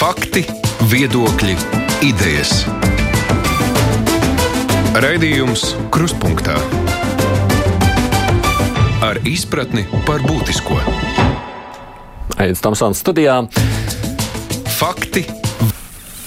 Fakti, 0.00 0.40
viedokļi, 0.88 1.52
idejas. 2.08 2.62
Raidījums 4.96 5.74
Krustpunktā 5.92 6.54
ar 9.04 9.20
izpratni 9.28 9.84
par 10.08 10.24
būtisko. 10.24 10.78
Aizsmeļamies 12.32 12.64
Tamsānas 12.64 13.04
studijā. 13.04 13.36
Fakti, 14.78 15.26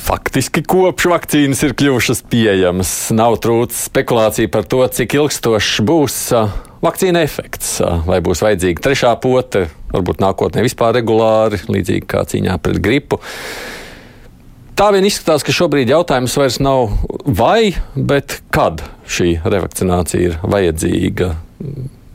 Faktiski 0.04 0.62
kopš 0.70 1.10
vakcīnas 1.10 1.66
ir 1.66 1.74
kļuvušas 1.74 2.22
pieejamas, 2.30 2.94
nav 3.18 3.40
trūcis 3.42 3.88
spekulācija 3.90 4.54
par 4.54 4.70
to, 4.70 4.86
cik 4.86 5.18
ilgstošs 5.18 5.82
būs 5.90 6.20
uh, 6.38 6.54
vakcīna 6.86 7.26
efekts. 7.26 7.80
Uh, 7.82 8.06
vai 8.06 8.22
būs 8.22 8.46
vajadzīga 8.46 8.86
trešā 8.86 9.16
pote, 9.24 9.66
varbūt 9.94 10.22
nākotnē 10.24 10.66
vispār 10.66 10.98
regulāri, 11.00 11.62
līdzīgi 11.70 12.10
kā 12.10 12.26
cīņā 12.30 12.58
pret 12.64 12.82
gripu. 12.84 13.22
Tā 14.74 14.90
vien 14.94 15.06
izskatās, 15.06 15.46
ka 15.46 15.54
šobrīd 15.54 15.92
jautājums 15.94 16.34
vairs 16.40 16.58
nav 16.64 16.96
vai, 17.30 17.76
bet 17.94 18.40
kad 18.54 18.82
šī 19.06 19.36
revakcinācija 19.46 20.32
ir 20.32 20.40
vajadzīga. 20.42 21.30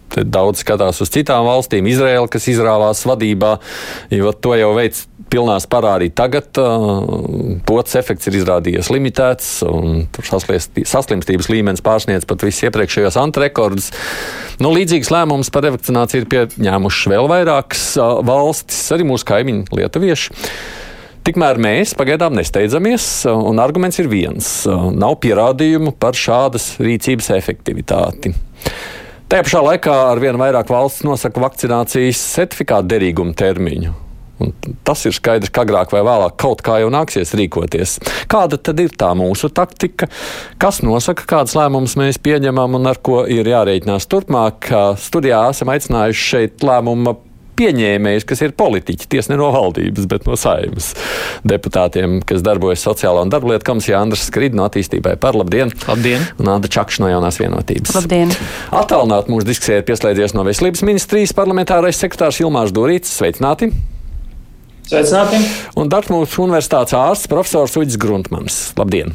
Te 0.08 0.24
daudz 0.24 0.64
skatās 0.64 0.98
uz 1.04 1.12
citām 1.12 1.46
valstīm, 1.46 1.86
Izraela, 1.86 2.26
kas 2.32 2.48
izrāvās 2.50 3.04
vadībā, 3.06 3.58
jo 4.10 4.32
to 4.34 4.56
jau 4.58 4.72
veids 4.74 5.04
pilnā 5.30 5.58
spārā 5.62 5.94
arī 5.98 6.08
tagad. 6.14 6.58
Pots 7.68 7.96
efekts 7.98 8.30
ir 8.30 8.38
izrādījies 8.40 8.90
limitēts, 8.94 9.50
un 9.68 10.06
saslimstības 10.18 11.50
līmenis 11.52 11.84
pārsniedz 11.84 12.26
pat 12.28 12.44
visus 12.46 12.66
iepriekšējos 12.68 13.20
antrekordus. 13.20 13.92
Nu, 14.62 14.72
līdzīgs 14.74 15.12
lēmums 15.14 15.52
par 15.54 15.68
revakcināciju 15.68 16.24
ir 16.24 16.28
pieņēmušas 16.34 17.12
vēl 17.14 17.30
vairākas 17.30 17.86
valstis, 18.26 18.82
arī 18.96 19.06
mūsu 19.08 19.28
kaimiņi 19.28 19.78
lietuvieši. 19.78 20.38
Tikmēr 21.28 21.58
mēs 21.60 21.92
pagaidām 21.98 22.32
nesteidzamies, 22.38 23.04
un 23.28 23.58
arguments 23.60 23.98
ir 24.00 24.08
viens- 24.08 24.46
nav 25.02 25.18
pierādījumu 25.20 25.92
par 26.00 26.16
šādas 26.16 26.78
rīcības 26.80 27.28
efektivitāti. 27.36 28.32
Tajā 29.28 29.44
pašā 29.44 29.60
laikā 29.60 29.92
ar 30.08 30.18
vien 30.22 30.38
vairāk 30.40 30.70
valsts 30.72 31.04
nosaka 31.04 31.42
vakcinācijas 31.42 32.16
certifikātu 32.16 32.88
derīguma 32.88 33.34
termiņu. 33.36 34.07
Un 34.38 34.52
tas 34.86 35.04
ir 35.08 35.14
skaidrs, 35.16 35.50
ka 35.54 35.64
agrāk 35.66 35.92
vai 35.94 36.04
vēlāk 36.06 36.36
kaut 36.38 36.62
kā 36.66 36.78
jau 36.82 36.90
nāksies 36.94 37.34
rīkoties. 37.38 37.96
Kāda 38.30 38.58
tad 38.60 38.78
ir 38.82 38.94
tā 38.94 39.10
mūsu 39.18 39.50
taktika? 39.54 40.06
Kas 40.62 40.82
nosaka, 40.86 41.26
kādas 41.28 41.56
lēmumus 41.58 41.96
mēs 41.98 42.20
pieņemam 42.22 42.78
un 42.78 42.90
ar 42.90 43.02
ko 43.02 43.24
ir 43.26 43.50
jārēķinās 43.50 44.06
turpmāk? 44.10 44.70
Studijā 45.02 45.48
esam 45.50 45.74
aicinājuši 45.74 46.28
šeit 46.32 46.68
lēmumu 46.68 47.18
pieņēmējus, 47.58 48.26
kas 48.28 48.42
ir 48.46 48.54
politiķi, 48.58 49.08
tiesa 49.10 49.32
ne 49.32 49.40
no 49.40 49.50
valdības, 49.54 50.06
bet 50.10 50.26
no 50.28 50.36
saimnes 50.38 50.92
deputātiem, 51.48 52.20
kas 52.28 52.44
darbojas 52.46 52.84
Sociālā 52.86 53.24
un 53.26 53.32
darba 53.34 53.52
lietu 53.52 53.66
komisijā. 53.72 53.98
Andris 53.98 54.28
Skrid 54.28 54.54
no 54.54 54.68
attīstībai 54.68 55.16
par 55.20 55.38
labdien! 55.38 55.74
Labdien! 55.88 56.22
Un 56.38 56.52
Anda 56.54 56.70
Čakša 56.70 57.02
no 57.02 57.12
jaunās 57.12 57.40
vienotības. 57.42 57.96
Labdien! 57.98 58.34
Attālināt 58.70 59.30
mūsu 59.32 59.50
diskusijai 59.50 59.82
ir 59.82 59.88
pieslēdzies 59.90 60.38
no 60.38 60.46
Veselības 60.46 60.86
ministrijas 60.86 61.34
parlamentārais 61.36 61.98
sekretārs 61.98 62.42
Ilmārs 62.44 62.74
Durīts. 62.76 63.18
Sveicināti! 63.18 63.72
Sveicināti! 64.88 65.38
Un 65.76 65.90
Dartmūras 65.92 66.36
universitātes 66.40 66.96
ārsts 66.96 67.28
profesors 67.28 67.76
Uģis 67.76 67.98
Gruntmans. 68.00 68.60
Labdien! 68.78 69.12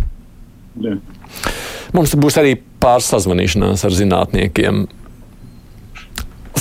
Labdien. 0.76 1.00
Mums 1.94 2.14
būs 2.18 2.38
arī 2.42 2.58
pāris 2.82 3.10
sazvanīšanās 3.10 3.86
ar 3.88 3.96
zinātniekiem. 3.98 4.84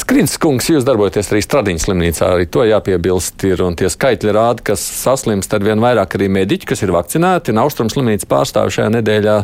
Skrins 0.01 0.39
kungs, 0.41 0.71
jūs 0.73 0.87
darbojaties 0.89 1.29
arī 1.29 1.43
Stradiņas 1.45 1.85
slimnīcā, 1.87 2.29
arī 2.35 2.47
to 2.53 2.65
jāpiebilst 2.65 3.45
ir, 3.49 3.61
un 3.65 3.77
tie 3.77 3.91
skaitļi 3.93 4.33
rāda, 4.33 4.65
ka 4.65 4.77
saslimst 4.81 5.53
ar 5.53 5.65
vien 5.65 5.83
vairāk 5.85 6.17
arī 6.17 6.31
mediķi, 6.33 6.69
kas 6.71 6.81
ir 6.85 6.95
vakcinēti, 6.97 7.53
un 7.53 7.61
Austrum 7.61 7.91
slimnīcas 7.93 8.29
pārstāvi 8.31 8.73
šajā 8.79 8.89
nedēļā 8.97 9.37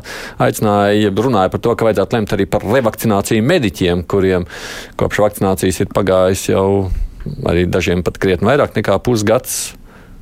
aicināja, 0.45 1.13
runāja 1.13 1.53
par 1.53 1.63
to, 1.65 1.77
ka 1.77 1.89
vajadzētu 1.89 2.17
lemt 2.17 2.33
arī 2.37 2.49
par 2.49 2.65
revakcināciju 2.65 3.45
mediķiem, 3.53 4.07
kuriem 4.09 4.49
kopš 5.01 5.23
vakcinācijas 5.27 5.84
ir 5.84 5.93
pagājis 5.93 6.49
jau 6.55 6.69
arī 7.49 7.67
dažiem 7.71 8.05
pat 8.06 8.21
krietni 8.23 8.51
vairāk 8.51 8.77
nekā 8.79 8.99
pusgads. 9.05 9.75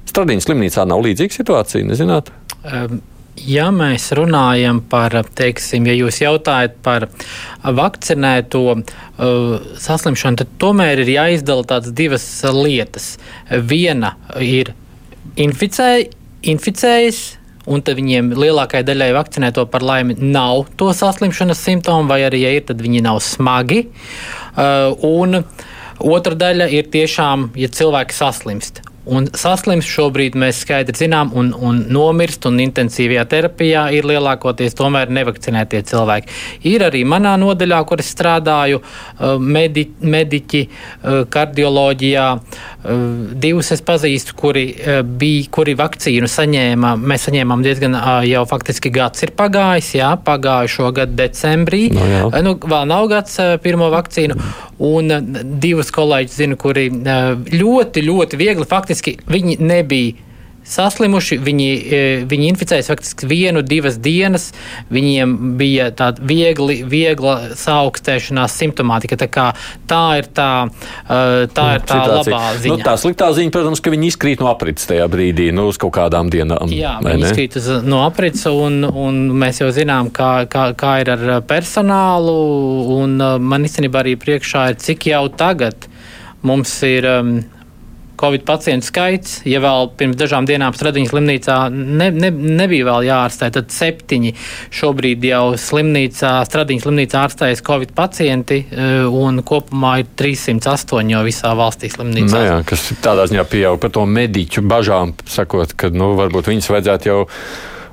Stradiņas 0.06 0.48
slimnīcā 0.48 0.86
nav 0.88 1.02
līdzīga 1.06 1.40
situācija, 1.40 1.86
nezināt? 1.88 2.32
Um. 2.64 3.02
Ja 3.36 3.66
mēs 3.68 4.08
runājam 4.16 4.78
par, 4.88 5.12
teiksim, 5.36 5.84
ja 5.90 5.92
jūs 5.92 6.22
jautājat 6.22 6.78
par 6.80 7.04
vakcinēto 7.60 8.62
uh, 8.72 9.66
saslimšanu, 9.76 10.40
tad 10.40 10.54
tomēr 10.62 11.02
ir 11.02 11.10
jāizdala 11.12 11.66
tādas 11.68 11.92
divas 11.92 12.24
lietas. 12.56 13.10
Viena 13.68 14.14
ir 14.40 14.72
inficē, 15.36 16.06
inficējis, 16.48 17.20
un 17.68 17.84
viņiem 17.84 18.32
lielākajai 18.38 18.86
daļai 18.88 19.12
vakcinēto 19.18 19.66
par 19.68 19.84
laimi 19.84 20.16
nav 20.22 20.70
to 20.80 20.88
saslimšanas 20.96 21.60
simptomu, 21.60 22.08
vai 22.08 22.22
arī, 22.24 22.40
ja 22.46 22.56
ir, 22.56 22.64
tad 22.68 22.80
viņi 22.80 23.04
nav 23.04 23.20
smagi. 23.20 23.84
Uh, 24.56 24.96
un 25.04 25.42
otra 26.00 26.36
daļa 26.38 26.68
ir 26.72 26.90
tiešām, 26.92 27.50
ja 27.56 27.68
cilvēki 27.72 28.16
saslimst. 28.16 28.82
Un 29.06 29.28
saslimst 29.38 29.86
šobrīd 29.86 30.34
mēs 30.34 30.64
skaidri 30.64 30.96
zinām, 30.98 31.30
un, 31.38 31.52
un 31.54 31.78
nomirst, 31.94 32.48
un 32.48 32.58
intensīvajā 32.58 33.22
terapijā 33.30 33.84
ir 33.94 34.06
lielākoties 34.10 34.74
tomēr 34.74 35.12
nevakcinētie 35.14 35.84
cilvēki. 35.86 36.32
Ir 36.66 36.82
arī 36.88 37.04
manā 37.06 37.36
nodaļā, 37.38 37.78
kur 37.86 38.02
es 38.02 38.10
strādāju, 38.10 38.80
uh, 38.82 39.36
medi, 39.38 39.86
mediķi 40.02 40.62
uh, 40.66 41.20
kardioloģijā. 41.30 42.26
Uh, 42.34 43.04
divus 43.38 43.70
es 43.76 43.84
pazīstu, 43.86 44.34
kuri 44.38 44.66
bija, 45.06 45.46
kuri 45.54 45.76
vakcīnu 45.78 46.26
saņēma. 46.30 46.96
Mēs 46.98 47.28
saņēmām 47.28 47.62
diezgan 47.62 47.94
jau 48.26 48.42
faktiski 48.50 48.90
gads 48.94 49.22
ir 49.22 49.36
pagājis, 49.38 49.92
jā, 50.00 50.10
pagājušo 50.26 50.90
gadu 50.96 51.14
decembrī. 51.18 51.86
No, 51.94 52.10
jā. 52.10 52.24
nu, 52.42 52.56
vēl 52.58 52.90
nav 52.90 53.06
gads 53.12 53.38
pirmo 53.62 53.92
vakcīnu. 53.94 54.38
Un 54.86 55.08
divus 55.62 55.88
kolēģus 55.94 56.36
zinu, 56.42 56.58
kuri 56.60 56.90
ļoti, 56.92 58.02
ļoti 58.04 58.40
viegli 58.40 58.66
faktiski 58.68 58.95
faktiski 58.96 59.18
viņi 59.30 59.58
nebija 59.60 60.26
saslimuši. 60.66 61.38
Viņi, 61.38 61.68
e, 61.94 61.98
viņi 62.26 62.48
inficējās 62.50 62.88
faktiski 62.90 63.28
vienu, 63.30 63.62
divas 63.62 64.00
dienas. 64.02 64.48
Viņiem 64.90 65.36
bija 65.60 65.92
tāda 65.94 66.22
viegli, 66.26 66.80
viegla 66.82 67.52
saaugstēšanās 67.54 68.56
simptomātika. 68.58 69.18
Tā, 69.20 69.28
kā, 69.30 69.46
tā 69.86 70.18
ir 70.18 70.26
tā, 70.34 70.66
e, 71.06 71.46
tā, 71.54 71.68
ir 71.78 71.86
tā 71.86 72.00
Situācija. 72.02 72.34
labā 72.34 72.42
ziņa. 72.58 72.74
Nu, 72.74 72.82
tā 72.82 72.96
sliktā 72.98 73.30
ziņa, 73.38 73.54
protams, 73.54 73.80
ka 73.80 73.94
viņi 73.94 74.10
izkrīt 74.10 74.42
no 74.42 74.50
aprits 74.50 74.90
tajā 74.90 75.06
brīdī, 75.12 75.52
nu, 75.54 75.68
uz 75.70 75.78
kaut 75.78 75.94
kādām 75.94 76.30
dienām. 76.34 76.66
Jā, 76.74 76.98
viņi 77.04 77.22
ne? 77.22 77.30
izkrīt 77.30 77.56
uz- 77.62 77.86
no 77.86 78.02
aprits, 78.06 78.46
un, 78.50 78.82
un 78.84 79.30
mēs 79.38 79.62
jau 79.62 79.70
zinām, 79.70 80.10
kā, 80.10 80.48
kā, 80.50 80.72
kā 80.74 81.00
ir 81.00 81.14
ar 81.14 81.42
personālu. 81.46 82.36
Un, 82.96 83.16
man 83.22 83.62
īstenībā 83.62 84.02
arī 84.02 84.16
priekšā 84.18 84.70
ir, 84.72 84.80
cik 84.82 85.12
jau 85.14 85.28
tagad 85.30 85.86
mums 86.42 86.82
ir. 86.82 87.06
Um, 87.06 87.44
Covid 88.20 88.44
pacientu 88.48 88.88
skaits, 88.88 89.40
ja 89.48 89.60
vēl 89.62 89.90
pirms 89.98 90.16
dažām 90.18 90.46
dienām 90.48 90.74
Stradiņas 90.76 91.12
slimnīcā 91.12 91.56
ne, 91.72 92.08
ne, 92.14 92.30
nebija 92.30 92.88
vēl 92.88 93.06
jāārstē, 93.10 93.50
tad 93.54 93.70
septiņi 93.74 94.32
šobrīd 94.74 95.26
jau 95.28 95.44
slimnīcā, 95.60 96.32
Stradiņas 96.48 96.86
slimnīcā 96.86 97.22
ārstējas 97.26 97.64
Covid 97.66 97.94
pacienti, 97.96 98.62
eh, 98.70 99.04
un 99.06 99.42
kopumā 99.46 99.98
ir 100.02 100.10
308 100.18 101.14
jau 101.14 101.22
visā 101.26 101.54
valstī 101.58 101.92
slimnīcā. 101.92 102.32
Nu, 102.32 102.44
jā, 102.48 102.58
kas 102.68 102.88
tādā 103.04 103.28
ziņā 103.30 103.46
pieaug 103.52 103.80
par 103.82 103.94
to 103.94 104.06
mediķu 104.08 104.64
bažām, 104.66 105.16
sakot, 105.28 105.76
ka 105.76 105.92
nu, 105.94 106.14
varbūt 106.18 106.52
viņas 106.52 106.70
vajadzētu 106.72 107.12
jau 107.12 107.22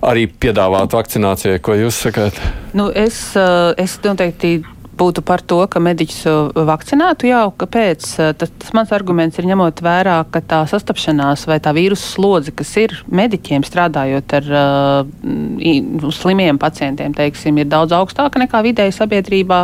arī 0.04 0.28
piedāvāt 0.28 0.96
vakcinācijai, 0.96 1.62
ko 1.64 1.76
jūs 1.80 2.00
sakāt? 2.08 2.40
Nu, 2.76 2.90
es, 2.92 3.36
eh, 3.40 3.74
es 3.84 4.00
noteikti 4.04 4.62
būtu 5.04 5.24
par 5.28 5.44
to, 5.44 5.60
ka 5.68 5.82
mediķus 5.84 6.22
uh, 6.30 6.64
vakcinētu 6.70 7.30
jau. 7.30 7.44
Kāpēc? 7.60 8.08
Uh, 8.18 8.32
tas, 8.40 8.54
tas 8.62 8.74
mans 8.78 8.94
arguments 8.96 9.40
ir 9.40 9.50
ņemot 9.50 9.84
vērā, 9.84 10.18
ka 10.32 10.44
tā 10.54 10.64
sastapšanās 10.72 11.46
vai 11.50 11.60
tā 11.64 11.76
vīrusu 11.76 12.16
slodze, 12.16 12.56
kas 12.56 12.72
ir 12.82 12.96
mediķiem 13.12 13.66
strādājot 13.68 14.38
ar 14.40 14.50
uh, 14.62 16.12
slimiem 16.16 16.62
pacientiem, 16.62 17.16
teiksim, 17.18 17.60
ir 17.62 17.70
daudz 17.72 17.96
augstāka 17.98 18.42
nekā 18.42 18.64
vidēji 18.66 18.96
sabiedrībā. 18.98 19.64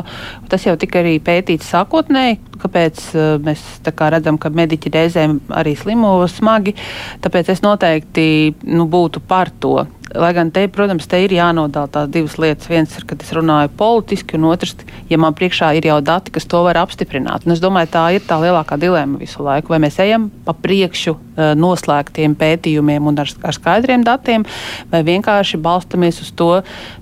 Tas 0.51 0.67
jau 0.67 0.75
tika 0.79 1.03
arī 1.03 1.17
pētīts 1.23 1.71
sākotnēji, 1.73 2.39
kāpēc 2.61 3.03
uh, 3.13 3.29
mēs 3.43 3.63
kā 3.95 4.09
redzam, 4.13 4.39
ka 4.41 4.51
mediķi 4.53 4.91
reizēm 4.93 5.39
arī 5.55 5.75
slimo 5.79 6.17
smagi. 6.29 6.75
Tāpēc 7.23 7.53
es 7.55 7.63
noteikti 7.65 8.25
nu, 8.69 8.87
būtu 8.89 9.23
par 9.25 9.53
to. 9.59 9.87
Lai 10.09 10.31
gan 10.33 10.49
te, 10.49 10.63
protams, 10.73 11.05
te 11.05 11.19
ir 11.21 11.35
jānodala 11.35 11.89
tās 11.91 12.07
divas 12.09 12.39
lietas. 12.41 12.69
Viens 12.71 12.95
ir, 12.97 13.03
kad 13.05 13.21
es 13.21 13.29
runāju 13.35 13.69
politiski, 13.77 14.39
un 14.39 14.47
otrs, 14.49 14.73
ja 15.09 15.19
man 15.21 15.35
priekšā 15.37 15.69
ir 15.77 15.85
jau 15.85 15.99
dati, 16.01 16.33
kas 16.33 16.47
to 16.49 16.63
var 16.65 16.79
apstiprināt. 16.81 17.45
Un 17.45 17.53
es 17.53 17.61
domāju, 17.61 17.91
tā 17.93 18.05
ir 18.17 18.25
tā 18.25 18.39
lielākā 18.41 18.79
dilema 18.81 19.19
visu 19.21 19.45
laiku. 19.45 19.69
Vai 19.75 19.81
mēs 19.85 19.99
ejam 20.01 20.31
pa 20.47 20.55
priekšu 20.57 21.13
uh, 21.13 21.51
noslēgtiem 21.59 22.33
pētījumiem 22.39 23.11
un 23.11 23.21
ar, 23.21 23.29
ar 23.45 23.57
skaidriem 23.57 24.05
datiem, 24.07 24.47
vai 24.89 25.03
vienkārši 25.05 25.61
balstamies 25.61 26.23
uz 26.25 26.33
to 26.33 26.49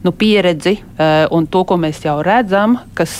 nu, 0.04 0.12
pieredzi 0.12 0.76
uh, 0.76 1.32
un 1.32 1.48
to, 1.48 1.64
ko 1.64 1.80
mēs 1.80 2.04
jau 2.04 2.20
redzam, 2.26 2.76
kas 2.98 3.14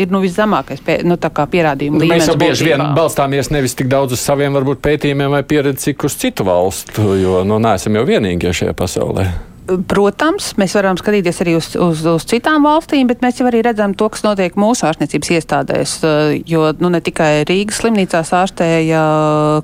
ir 0.00 0.10
nu, 0.10 0.20
viszemākais 0.24 0.82
pie, 0.84 0.98
nu, 1.06 1.16
pierādījums 1.20 1.69
pierādījumu 1.70 1.98
Nu, 1.98 2.04
līmenis. 2.04 2.24
mēs 2.24 2.32
jau 2.32 2.38
bieži 2.40 2.64
vien 2.70 2.82
balstāmies 2.96 3.50
nevis 3.50 3.74
tik 3.78 3.88
daudz 3.88 4.12
uz 4.16 4.20
saviem 4.24 4.54
varbūt, 4.58 4.82
pētījumiem 4.84 5.30
vai 5.30 5.42
pieredzi, 5.42 5.90
cik 5.90 6.04
uz 6.04 6.16
citu 6.16 6.44
valstu, 6.44 7.14
jo 7.20 7.44
nu, 7.44 7.58
neesam 7.62 7.94
jau 7.96 8.04
vienīgie 8.08 8.52
šajā 8.52 8.74
pasaulē. 8.74 9.28
Protams, 9.86 10.48
mēs 10.58 10.72
varam 10.74 10.96
skatīties 10.98 11.36
arī 11.44 11.52
uz, 11.54 11.66
uz, 11.78 12.00
uz 12.02 12.24
citām 12.26 12.64
valstīm, 12.66 13.06
bet 13.06 13.20
mēs 13.22 13.38
jau 13.38 13.44
arī 13.46 13.60
redzam 13.62 13.92
to, 13.94 14.08
kas 14.10 14.24
notiek 14.26 14.56
mūsu 14.58 14.82
ārstniecības 14.88 15.30
iestādēs. 15.36 15.92
eh, 16.02 16.42
Jo 16.50 16.72
nu, 16.80 16.88
ne 16.90 16.98
tikai 17.00 17.44
Rīgas 17.46 17.78
slimnīcās 17.78 18.32
ārstēja 18.34 19.02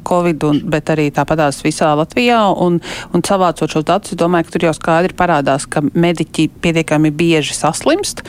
Covid, 0.07 0.45
un, 0.47 0.61
bet 0.71 0.93
arī 0.95 1.09
tāpatās 1.11 1.59
visā 1.65 1.91
Latvijā. 1.99 2.39
Un, 2.55 2.79
un 3.13 3.23
savācot 3.27 3.67
šos 3.73 3.83
datus, 3.89 4.13
es 4.15 4.21
domāju, 4.21 4.47
ka 4.47 4.55
tur 4.55 4.69
jau 4.69 4.75
skaidri 4.79 5.17
parādās, 5.19 5.67
ka 5.67 5.83
mediķi 5.83 6.51
pietiekami 6.63 7.11
bieži 7.11 7.57
saslimst. 7.59 8.23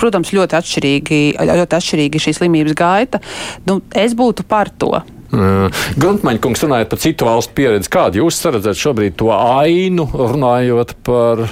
Protams, 0.00 0.32
ļoti 0.34 0.58
atšķirīgi, 0.58 1.22
ļoti 1.52 1.78
atšķirīgi 1.78 2.22
šī 2.26 2.36
slimības 2.38 2.76
gaita. 2.78 3.20
Nu, 3.68 3.80
es 3.96 4.16
būtu 4.18 4.46
par 4.48 4.72
to. 4.78 4.94
Gruntmaņa 5.32 6.42
kungs 6.44 6.60
runājot 6.60 6.90
par 6.92 7.00
citu 7.00 7.24
valstu 7.24 7.54
pieredzi, 7.56 7.88
kādu 7.92 8.20
jūs 8.20 8.40
redzat 8.52 8.76
šobrīd 8.76 9.16
to 9.20 9.30
ainu, 9.32 10.04
runājot 10.12 10.92
par 11.08 11.46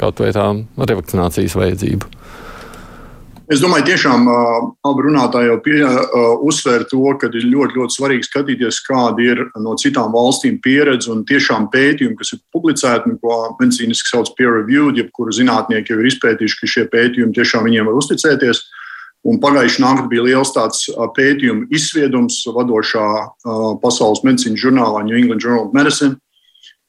kaut 0.00 0.22
vai 0.24 0.32
tām 0.32 0.64
revakcinācijas 0.80 1.58
vajadzību? 1.58 2.17
Es 3.48 3.62
domāju, 3.64 3.86
tiešām 3.88 4.26
abi 4.28 5.04
runātāji 5.06 5.48
jau 5.48 5.54
pie, 5.64 5.78
uzsver 6.44 6.82
to, 6.90 7.00
ka 7.16 7.30
ir 7.32 7.46
ļoti, 7.48 7.78
ļoti 7.78 7.94
svarīgi 7.94 8.26
skatīties, 8.26 8.80
kāda 8.84 9.24
ir 9.24 9.40
no 9.64 9.72
citām 9.80 10.12
valstīm 10.12 10.58
pieredze 10.60 11.08
un 11.14 11.22
tiešām 11.28 11.70
pētījumi, 11.72 12.18
kas 12.18 12.34
ir 12.36 12.42
publicēti, 12.52 13.14
ko 13.22 13.38
medicīniski 13.56 14.12
sauc 14.12 14.34
peer 14.36 14.52
reviewed, 14.52 15.00
jebkuru 15.00 15.32
zinātnieki 15.32 15.94
jau 15.94 16.02
ir 16.02 16.10
izpētījuši, 16.10 16.58
ka 16.60 16.68
šie 16.74 16.84
pētījumi 16.92 17.38
tiešām 17.38 17.64
viņiem 17.70 17.88
var 17.88 17.96
uzticēties. 18.02 18.60
Un 19.32 19.40
pagājušā 19.40 19.82
naktī 19.82 20.12
bija 20.12 20.26
liels 20.28 20.52
tāds 20.52 20.84
pētījuma 21.16 21.70
izsviedums 21.72 22.42
vadošā 22.52 23.08
pasaules 23.80 24.22
medicīnas 24.28 24.60
žurnālā 24.60 25.06
New 25.08 25.16
England 25.16 25.40
Journal 25.40 25.70
of 25.70 25.72
Medicine, 25.72 26.20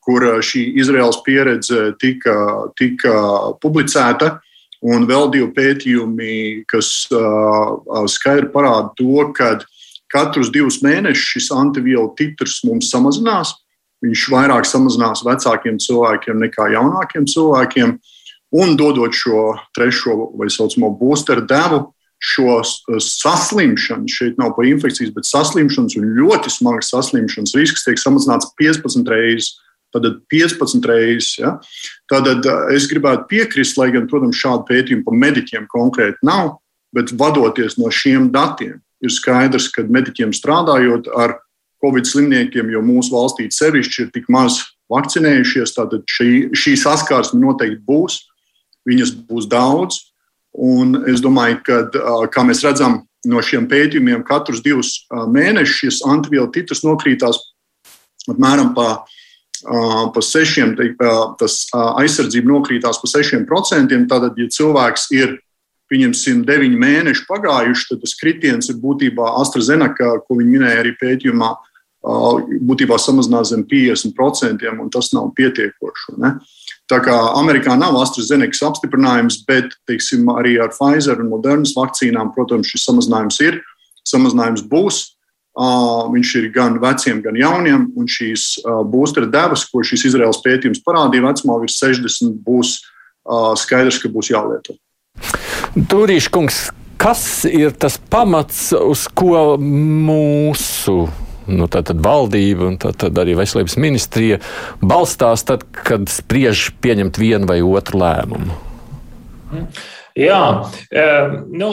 kur 0.03 0.27
šī 0.43 0.67
Izraels 0.83 1.23
pieredze 1.23 1.93
tika, 2.03 2.35
tika 2.75 3.15
publicēta. 3.63 4.35
Un 4.79 5.03
vēl 5.09 5.27
divi 5.33 5.49
pētījumi, 5.55 6.33
kas 6.69 7.09
skaidri 8.13 8.47
parāda 8.53 8.93
to, 8.95 9.25
ka 9.35 9.57
katrus 10.11 10.51
divus 10.53 10.79
mēnešus 10.85 11.33
šis 11.35 11.49
antivielu 11.55 12.13
titrs 12.17 12.61
mums 12.67 12.91
samazinās. 12.93 13.53
Viņš 14.05 14.29
vairāk 14.31 14.67
samazinās 14.67 15.25
vecākiem 15.27 15.79
cilvēkiem 15.83 16.39
nekā 16.45 16.69
jaunākiem 16.77 17.27
cilvēkiem. 17.27 17.97
Un 18.55 18.77
dodot 18.79 19.13
šo 19.13 19.53
trešo 19.77 20.31
vai 20.39 20.47
saucamo 20.49 20.93
boosteru 20.97 21.43
devu, 21.45 21.83
šo 22.19 22.61
saslimšanu, 22.99 24.09
šeit 24.11 24.39
nav 24.39 24.55
par 24.55 24.67
infekcijas, 24.67 25.11
bet 25.15 25.27
saslimšanas 25.27 25.95
un 25.99 26.07
ļoti 26.17 26.51
smagas 26.51 26.89
saslimšanas 26.91 27.55
risks 27.59 27.85
tiek 27.85 27.99
samazināts 28.01 28.49
15 28.59 29.11
reizes. 29.11 29.57
Tad 29.93 30.05
15 30.29 30.85
reizes. 30.85 31.31
Ja? 31.41 31.55
Tad 32.11 32.45
es 32.75 32.87
gribētu 32.91 33.25
piekrist, 33.31 33.77
lai 33.79 33.89
gan, 33.95 34.07
protams, 34.09 34.37
šādu 34.37 34.67
pētījumu 34.69 35.05
par 35.07 35.17
mediķiem 35.17 35.65
konkrēti 35.71 36.27
nav, 36.29 36.59
bet 36.95 37.13
vadoties 37.17 37.77
no 37.81 37.89
šiem 37.93 38.29
datiem, 38.33 38.79
ir 39.01 39.13
skaidrs, 39.13 39.69
ka 39.73 39.85
mediķiem 39.89 40.33
strādājot 40.35 41.09
ar 41.17 41.39
covid 41.83 42.07
slimniekiem, 42.09 42.69
jo 42.73 42.83
mūsu 42.83 43.13
valstī 43.13 43.47
sevišķi 43.53 44.05
ir 44.05 44.13
tik 44.13 44.27
maz 44.31 44.59
vakcinējušies, 44.91 45.75
tad 45.77 45.93
šī, 46.09 46.31
šī 46.57 46.75
saskarsme 46.81 47.39
noteikti 47.41 47.81
būs. 47.87 48.23
Viņas 48.89 49.13
būs 49.29 49.47
daudz. 49.49 49.99
Un 50.53 51.03
es 51.09 51.21
domāju, 51.21 51.59
ka, 51.65 51.83
kā 52.33 52.43
mēs 52.47 52.63
redzam 52.65 53.03
no 53.29 53.41
šiem 53.43 53.67
pētījumiem, 53.69 54.23
katrus 54.27 54.63
divus 54.65 55.03
mēnešus 55.11 55.81
šis 55.83 56.01
antivielu 56.09 56.49
titrs 56.55 56.81
nokrītās 56.85 57.37
apmēram 58.29 58.73
pa 58.75 59.03
pa 59.63 60.23
sešiem, 60.23 60.75
tas 61.39 61.61
aizsardzība 61.73 62.51
nokrītās 62.53 63.01
pa 63.01 63.11
sešiem 63.11 63.45
procentiem. 63.49 64.07
Tātad, 64.09 64.37
ja 64.39 64.49
cilvēks 64.51 65.09
ir 65.17 65.37
pieņemsim, 65.89 66.43
deviņi 66.45 66.77
mēneši 66.79 67.25
pagājuši, 67.29 67.87
tad 67.89 68.03
tas 68.03 68.13
kritiens 68.19 68.69
ir 68.69 68.77
būtībā 68.81 69.33
AstraZeneca, 69.41 70.19
ko 70.25 70.37
viņi 70.37 70.55
minēja 70.57 70.83
arī 70.83 70.93
pētījumā, 70.99 71.49
būtībā 72.69 72.95
samazinās 73.01 73.51
zem 73.51 73.65
50%, 73.67 74.69
un 74.79 74.91
tas 74.93 75.11
nav 75.15 75.33
pietiekoši. 75.35 76.15
Ne? 76.21 76.37
Tā 76.89 77.01
kā 77.05 77.15
Amerikā 77.37 77.75
nav 77.77 77.97
AstraZeneca 77.99 78.69
apstiprinājums, 78.69 79.41
bet 79.49 79.75
teiksim, 79.89 80.29
arī 80.31 80.55
ar 80.61 80.71
Pfizer 80.73 81.19
un 81.19 81.33
Modernas 81.33 81.75
vakcīnām, 81.77 82.31
protams, 82.37 82.71
šis 82.71 82.87
samazinājums 82.87 83.41
ir. 83.45 83.59
Samazinājums 84.07 84.63
būs, 84.69 85.03
Viņš 85.59 86.33
ir 86.39 86.49
gan 86.55 86.77
veciem, 86.79 87.19
gan 87.23 87.35
jauniem, 87.35 87.89
un 87.99 88.07
šīs 88.07 88.61
boostera 88.87 89.27
devas, 89.27 89.65
ko 89.67 89.83
šis 89.83 90.05
Izraels 90.07 90.39
pētījums 90.45 90.79
parādīja, 90.85 91.25
vecumā 91.25 91.57
virs 91.59 91.79
60, 91.81 92.37
būs 92.45 92.77
skaidrs, 93.59 93.99
ka 93.99 94.11
būs 94.13 94.31
jālieto. 94.31 94.77
Turīša 95.91 96.31
kungs, 96.31 96.61
kas 97.01 97.43
ir 97.49 97.75
tas 97.75 97.99
pamats, 97.99 98.69
uz 98.71 99.03
ko 99.11 99.57
mūsu 99.59 101.01
nu, 101.49 101.67
tātad 101.71 102.01
valdība 102.03 102.67
un 102.69 102.77
tātad 102.81 103.17
arī 103.21 103.35
veselības 103.39 103.77
ministrija 103.81 104.39
balstās, 104.81 105.43
tad, 105.47 105.65
kad 105.73 106.07
spriež 106.11 106.69
pieņemt 106.83 107.19
vienu 107.19 107.49
vai 107.49 107.59
otru 107.65 108.01
lēmumu? 108.03 108.57
Jā, 110.19 110.43
nu, 111.49 111.69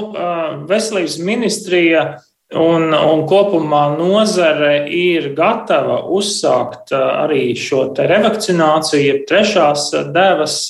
veselības 0.71 1.19
ministrija 1.25 2.07
Un, 2.55 2.93
un 2.95 3.25
kopumā 3.27 3.97
nozare 3.99 4.87
ir 4.95 5.33
gatava 5.35 6.05
uzsākt 6.15 6.93
arī 6.95 7.57
šo 7.59 7.89
revakcināciju, 7.99 9.01
jeb 9.03 9.25
trešās 9.27 9.89
devas 10.15 10.61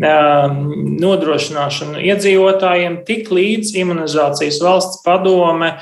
nodrošināšanu 0.00 2.00
iedzīvotājiem, 2.00 3.02
tik 3.04 3.28
līdz 3.28 3.74
imunizācijas 3.76 4.56
valsts 4.64 5.02
padome 5.04 5.74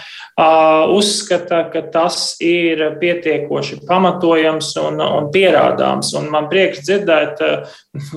uzskata, 0.91 1.61
ka 1.71 1.85
tas 1.95 2.35
ir 2.43 2.83
pietiekoši 2.99 3.87
pamatojams 3.87 4.73
un, 4.83 4.99
un 4.99 5.31
pierādāms. 5.31 6.11
Un 6.19 6.27
man 6.33 6.49
prieks 6.51 6.83
dzirdēt, 6.83 7.39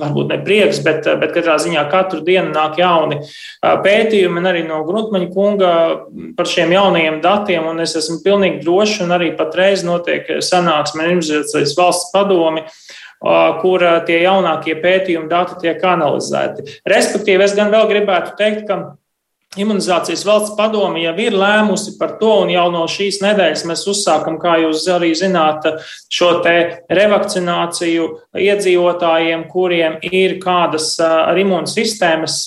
varbūt 0.00 0.34
ne 0.34 0.40
prieks, 0.42 0.82
bet, 0.82 1.06
bet 1.20 1.30
katrā 1.36 1.60
ziņā 1.62 1.86
katru 1.92 2.24
dienu 2.26 2.50
nāk 2.50 2.80
jauni 2.82 3.20
pētījumi, 3.62 4.42
arī 4.50 4.64
no 4.66 4.82
Gruntmaņa 4.88 5.30
kunga 5.30 5.70
par 6.34 6.50
šiem 6.50 6.74
jaunajiem 6.74 7.22
datiem, 7.22 7.70
un 7.70 7.78
es 7.86 7.94
esmu 8.00 8.18
pilnīgi 8.26 8.64
drošs, 8.66 8.98
un 9.06 9.14
arī 9.14 9.30
patreiz 9.38 9.86
notiek 9.86 10.26
sanāksme 10.42 11.06
imunizācijas 11.12 11.78
valsts 11.78 12.10
padomi 12.14 12.66
kur 13.62 13.86
tie 14.08 14.20
jaunākie 14.24 14.76
pētījumi 14.82 15.30
dati 15.30 15.56
tiek 15.62 15.80
analizēti. 15.94 16.80
Respektīvi, 16.88 17.46
es 17.46 17.56
gan 17.56 17.72
vēl 17.72 17.88
gribētu 17.90 18.36
teikt, 18.40 18.66
ka 18.68 18.82
Imunizācijas 19.54 20.24
valsts 20.26 20.56
padome 20.58 21.04
jau 21.04 21.12
ir 21.22 21.34
lēmusi 21.38 21.94
par 21.98 22.16
to, 22.18 22.30
un 22.42 22.50
jau 22.50 22.64
no 22.74 22.82
šīs 22.90 23.20
nedēļas 23.22 23.62
mēs 23.70 23.84
uzsākam, 23.90 24.38
kā 24.42 24.56
jūs 24.64 24.82
arī 24.90 25.12
zināt, 25.14 25.68
šo 26.10 26.30
te 26.42 26.56
revakcināciju 26.90 28.08
iedzīvotājiem, 28.42 29.46
kuriem 29.52 30.00
ir 30.10 30.40
kādas 30.42 30.96
ar 31.06 31.38
imūnsistēmas, 31.38 32.40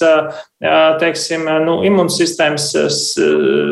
teiksim, 0.57 1.45
nu, 1.67 1.77
imūnsistēmas 1.85 2.71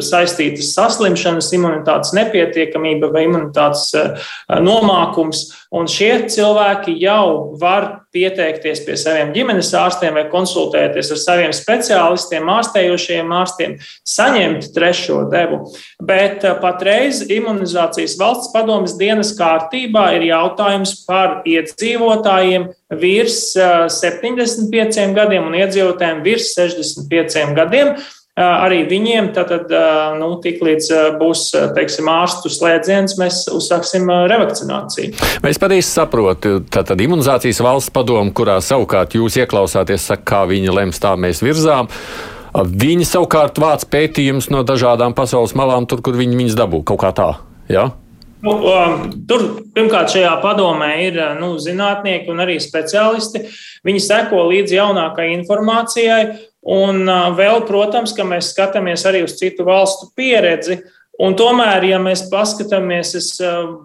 saistītas 0.06 0.74
saslimšanas, 0.76 1.50
imunitātes 1.58 2.14
nepietiekamība 2.14 3.10
vai 3.14 3.26
imunitātes 3.26 3.90
nomākums. 4.62 5.48
Un 5.76 5.90
šie 5.92 6.28
cilvēki 6.32 6.94
jau 7.02 7.58
var 7.60 8.06
pieteikties 8.16 8.84
pie 8.86 8.96
saviem 9.00 9.34
ģimenes 9.36 9.74
ārstiem 9.76 10.16
vai 10.16 10.28
konsultēties 10.32 11.10
ar 11.12 11.20
saviem 11.20 11.56
speciālistiem, 11.58 12.48
ārstējošiem 12.54 13.34
ārstiem, 13.42 13.76
saņemt 14.08 14.70
trešo 14.78 15.24
devu. 15.34 15.64
Bet 16.06 16.46
patreiz 16.62 17.26
imunizācijas 17.26 18.16
valsts 18.22 18.54
padomas 18.54 18.96
dienas 19.02 19.34
kārtībā 19.36 20.12
ir 20.20 20.30
jautājums 20.30 21.00
par 21.10 21.42
iedzīvotājiem 21.50 22.70
virs 22.94 23.56
75 23.56 25.16
gadiem 25.16 25.48
un 25.50 25.58
iedzīvotājiem 25.58 26.22
virs 26.26 26.54
65 26.58 27.56
gadiem. 27.58 27.96
Arī 28.36 28.82
viņiem, 28.84 29.30
tad, 29.32 29.70
nu, 30.20 30.34
tiklīdz 30.44 30.90
būs 31.22 31.46
teiksim, 31.78 32.10
ārstu 32.12 32.52
slēdziens, 32.52 33.16
mēs 33.16 33.46
uzsāksim 33.48 34.12
revakcināciju. 34.28 35.16
Mēs 35.46 35.60
pareizi 35.62 35.88
saprotam, 35.88 36.66
tātad 36.68 37.00
imunizācijas 37.00 37.64
valsts 37.64 37.96
padomu, 37.96 38.36
kurā 38.36 38.58
savukārt 38.60 39.16
jūs 39.16 39.40
ieklausāties, 39.40 40.10
saka, 40.12 40.28
kā 40.34 40.44
viņi 40.52 40.76
lems, 40.76 41.00
tā 41.00 41.16
mēs 41.16 41.40
virzām. 41.46 41.88
Viņi 42.56 43.08
savukārt 43.08 43.56
vāc 43.60 43.88
pētījumus 43.88 44.52
no 44.52 44.68
dažādām 44.68 45.16
pasaules 45.16 45.56
malām, 45.56 45.88
tur, 45.88 46.04
kur 46.04 46.20
viņi 46.20 46.36
viņus 46.44 46.60
dabū 46.60 46.84
kaut 46.92 47.06
kā 47.08 47.16
tā. 47.16 47.30
Ja? 47.72 47.94
Nu, 48.46 48.58
um, 48.70 49.06
tur 49.26 49.46
pirmkārt 49.74 50.14
šajā 50.14 50.36
padomē 50.44 50.92
ir 51.08 51.16
nu, 51.40 51.56
zinātnieki 51.62 52.30
un 52.30 52.44
arī 52.46 52.60
speciālisti. 52.62 53.48
Viņi 53.86 54.04
seko 54.06 54.44
līdzi 54.52 54.78
jaunākajai 54.78 55.34
informācijai 55.40 56.20
Un 56.66 57.06
vēl, 57.38 57.62
protams, 57.68 58.16
ka 58.18 58.26
mēs 58.26 58.50
skatāmies 58.56 59.06
arī 59.06 59.22
uz 59.26 59.38
citu 59.38 59.68
valstu 59.68 60.10
pieredzi. 60.18 60.80
Un 61.22 61.36
tomēr, 61.38 61.86
ja 61.88 62.00
mēs 62.02 62.26
paskatāmies, 62.32 63.14
es 63.16 63.28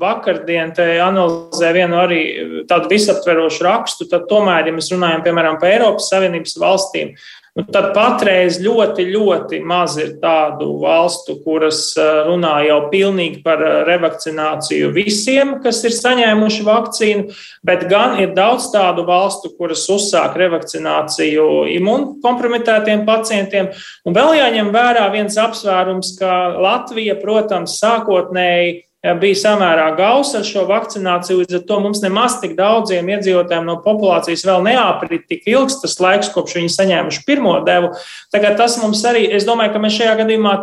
vakardien 0.01 0.73
te 0.75 0.87
analizēju 1.05 1.77
vienu 1.77 1.99
arī 2.01 2.23
tādu 2.71 2.91
visaptverošu 2.91 3.67
rakstu, 3.69 4.09
tad 4.11 4.25
tomēr, 4.33 4.67
ja 4.67 4.75
mēs 4.75 4.89
runājam 4.91 5.23
piemēram 5.29 5.61
par 5.61 5.77
Eiropas 5.77 6.09
Savienības 6.11 6.57
valstīm, 6.59 7.13
Nu, 7.61 7.67
tad 7.69 7.91
patreiz 7.93 8.57
ļoti, 8.63 9.05
ļoti 9.13 9.59
maz 9.67 9.99
ir 10.01 10.15
tādu 10.23 10.71
valstu, 10.81 11.35
kuras 11.45 11.93
runā 11.99 12.55
jau 12.65 12.79
pilnīgi 12.93 13.43
par 13.45 13.61
revakcināciju 13.85 14.89
visiem, 14.95 15.59
kas 15.61 15.83
ir 15.85 15.93
saņēmuši 15.93 16.65
vakcīnu, 16.65 17.37
bet 17.67 17.85
gan 17.91 18.17
ir 18.23 18.33
daudz 18.37 18.71
tādu 18.73 19.05
valstu, 19.09 19.53
kuras 19.59 19.85
uzsāk 19.93 20.39
revakcināciju 20.41 21.67
imunkompromitētiem 21.77 23.05
pacientiem. 23.09 23.75
Un 24.09 24.17
vēl 24.17 24.39
jāņem 24.41 24.73
vērā 24.73 25.05
viens 25.13 25.37
apsvērums, 25.41 26.15
ka 26.17 26.39
Latvija, 26.57 27.19
protams, 27.21 27.77
sākotnēji 27.83 28.79
bija 29.21 29.39
samērā 29.41 29.87
gausa 29.97 30.41
ar 30.41 30.47
šo 30.47 30.67
vakcināciju. 30.69 31.41
Līdz 31.41 31.59
ar 31.61 31.63
to 31.69 31.79
mums 31.81 32.03
nemaz 32.05 32.37
tik 32.43 32.53
daudziem 32.59 33.09
iedzīvotājiem 33.15 33.69
no 33.69 33.79
populācijas 33.85 34.45
vēl 34.49 34.65
neaprit 34.69 35.25
tik 35.31 35.49
ilgs 35.49 35.81
tas 35.81 35.97
laiks, 36.03 36.33
kopš 36.35 36.59
viņi 36.61 36.75
saņēmuši 36.77 37.25
pirmo 37.29 37.57
devu. 37.67 37.95
Tagad 38.35 38.59
tas 38.61 38.77
mums 38.83 39.01
arī, 39.09 39.25
es 39.33 39.49
domāju, 39.49 39.75
ka 39.75 39.83
mēs 39.83 39.97
šajā 39.97 40.19
gadījumā 40.21 40.57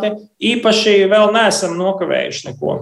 īpaši 0.54 1.00
vēl 1.10 1.32
neesam 1.34 1.74
nokavējuši 1.80 2.52
neko. 2.52 2.78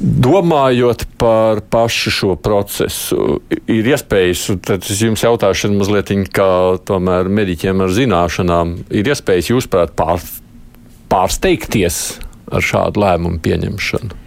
Domājot 0.00 1.04
par 1.20 1.60
pašu 1.70 2.10
šo 2.10 2.32
procesu, 2.40 3.42
ir 3.70 3.92
iespējas, 3.92 4.48
tad 4.64 4.88
es 4.88 5.04
jums 5.04 5.22
jautāšu 5.22 5.70
mazliet 5.76 6.10
kā 6.34 6.48
tomēr 6.88 7.28
mediķiem 7.30 7.84
ar 7.84 7.92
zināšanām, 7.94 8.74
ir 8.90 9.12
iespējas 9.12 9.52
jūs 9.52 9.68
prāt 9.70 9.94
pār, 9.94 10.24
pārsteigties 11.12 12.00
ar 12.52 12.64
šādu 12.64 13.02
lēmumu 13.02 13.40
pieņemšanu? 13.44 14.18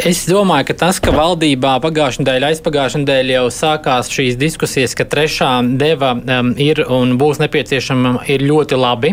Es 0.00 0.22
domāju, 0.24 0.70
ka 0.70 0.76
tas, 0.80 0.98
ka 1.02 1.12
valdībā 1.12 1.74
pagājušajā 1.84 2.24
nedēļā, 2.24 2.50
aizpagājušajā 2.54 3.02
nedēļā 3.02 3.34
jau 3.34 3.48
sākās 3.52 4.08
šīs 4.12 4.38
diskusijas, 4.40 4.94
ka 4.96 5.04
trešā 5.04 5.50
deva 5.80 6.14
um, 6.16 6.54
ir 6.56 6.80
un 6.88 7.18
būs 7.20 7.40
nepieciešama, 7.42 8.22
ir 8.32 8.44
ļoti 8.48 8.78
labi. 8.80 9.12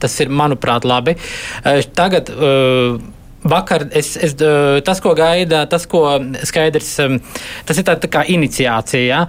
Tas 0.00 0.16
ir, 0.24 0.32
manuprāt, 0.32 0.88
labi. 0.88 1.18
Uh, 1.60 1.82
tagad. 1.96 2.32
Uh, 2.32 3.02
Vakar 3.42 3.88
es, 3.90 4.12
es, 4.16 4.36
tas, 4.86 5.00
ko 5.02 5.14
gaida, 5.18 5.64
tas, 5.70 5.86
ko 5.90 6.04
skaidrs, 6.46 6.92
tas 7.66 7.80
ir 7.80 7.86
tā, 7.86 7.96
tā 7.98 8.10
kā 8.12 8.22
iniciācija. 8.30 9.02
Ja? 9.02 9.22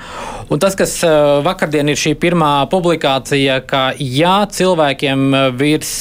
Un 0.54 0.62
tas, 0.62 0.78
kas 0.78 1.00
vakardien 1.46 1.90
ir 1.90 2.00
šī 2.00 2.14
pirmā 2.22 2.52
publikācija, 2.72 3.58
ka 3.66 3.88
ja 3.98 4.36
cilvēkiem 4.46 5.26
virs 5.58 5.96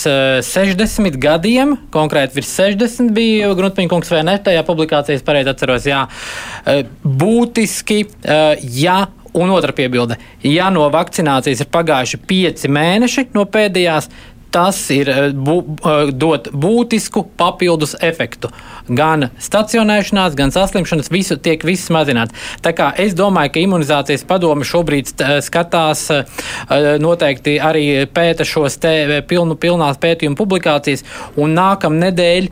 60 0.51 1.17
gadiem, 1.23 1.79
konkrēti 1.95 2.41
virs 2.41 2.53
60 2.61 3.15
bija 3.17 3.55
Grunpiņkungs 3.57 4.13
vai 4.13 4.23
ne, 4.29 4.37
tajā 4.45 4.67
publikācijā 4.69 5.17
es 5.17 5.27
pareizi 5.27 5.53
atceros, 5.55 5.89
jā, 5.89 6.05
būtiski, 7.03 8.05
ja 8.77 9.01
Un 9.33 9.49
otra 9.51 9.73
piebilde, 9.73 10.19
ja 10.45 10.67
no 10.69 10.85
vakcinācijas 10.93 11.63
ir 11.65 11.69
pagājuši 11.73 12.19
pieci 12.29 12.69
mēneši 12.69 13.31
no 13.33 13.47
pēdējās, 13.49 14.11
tas 14.53 14.79
ir 14.93 15.09
eh, 15.11 15.31
bū, 15.33 15.57
eh, 15.65 16.13
dot 16.13 16.51
būtisku 16.53 17.25
papildus 17.39 17.95
efektu. 18.05 18.51
Gan 18.89 19.31
stacionēšanās, 19.41 20.37
gan 20.39 20.53
saslimšanas, 20.55 21.11
visu 21.13 21.39
tiek 21.41 21.65
viss 21.65 21.91
mazināts. 21.95 22.37
Tā 22.65 22.75
kā 22.77 22.91
es 23.01 23.17
domāju, 23.19 23.55
ka 23.55 23.63
imunizācijas 23.63 24.27
padome 24.29 24.67
šobrīd 24.69 25.13
eh, 25.13 25.35
skatās, 25.45 26.05
noteikti 27.03 27.57
arī 27.63 27.85
pēta 28.13 28.45
šos 28.47 28.77
te 28.83 29.21
pilnu, 29.29 29.55
pilnās 29.61 29.99
pētījumu 30.03 30.37
publikācijas, 30.39 31.05
un 31.41 31.55
nākam 31.57 31.97
nedēļ 32.01 32.49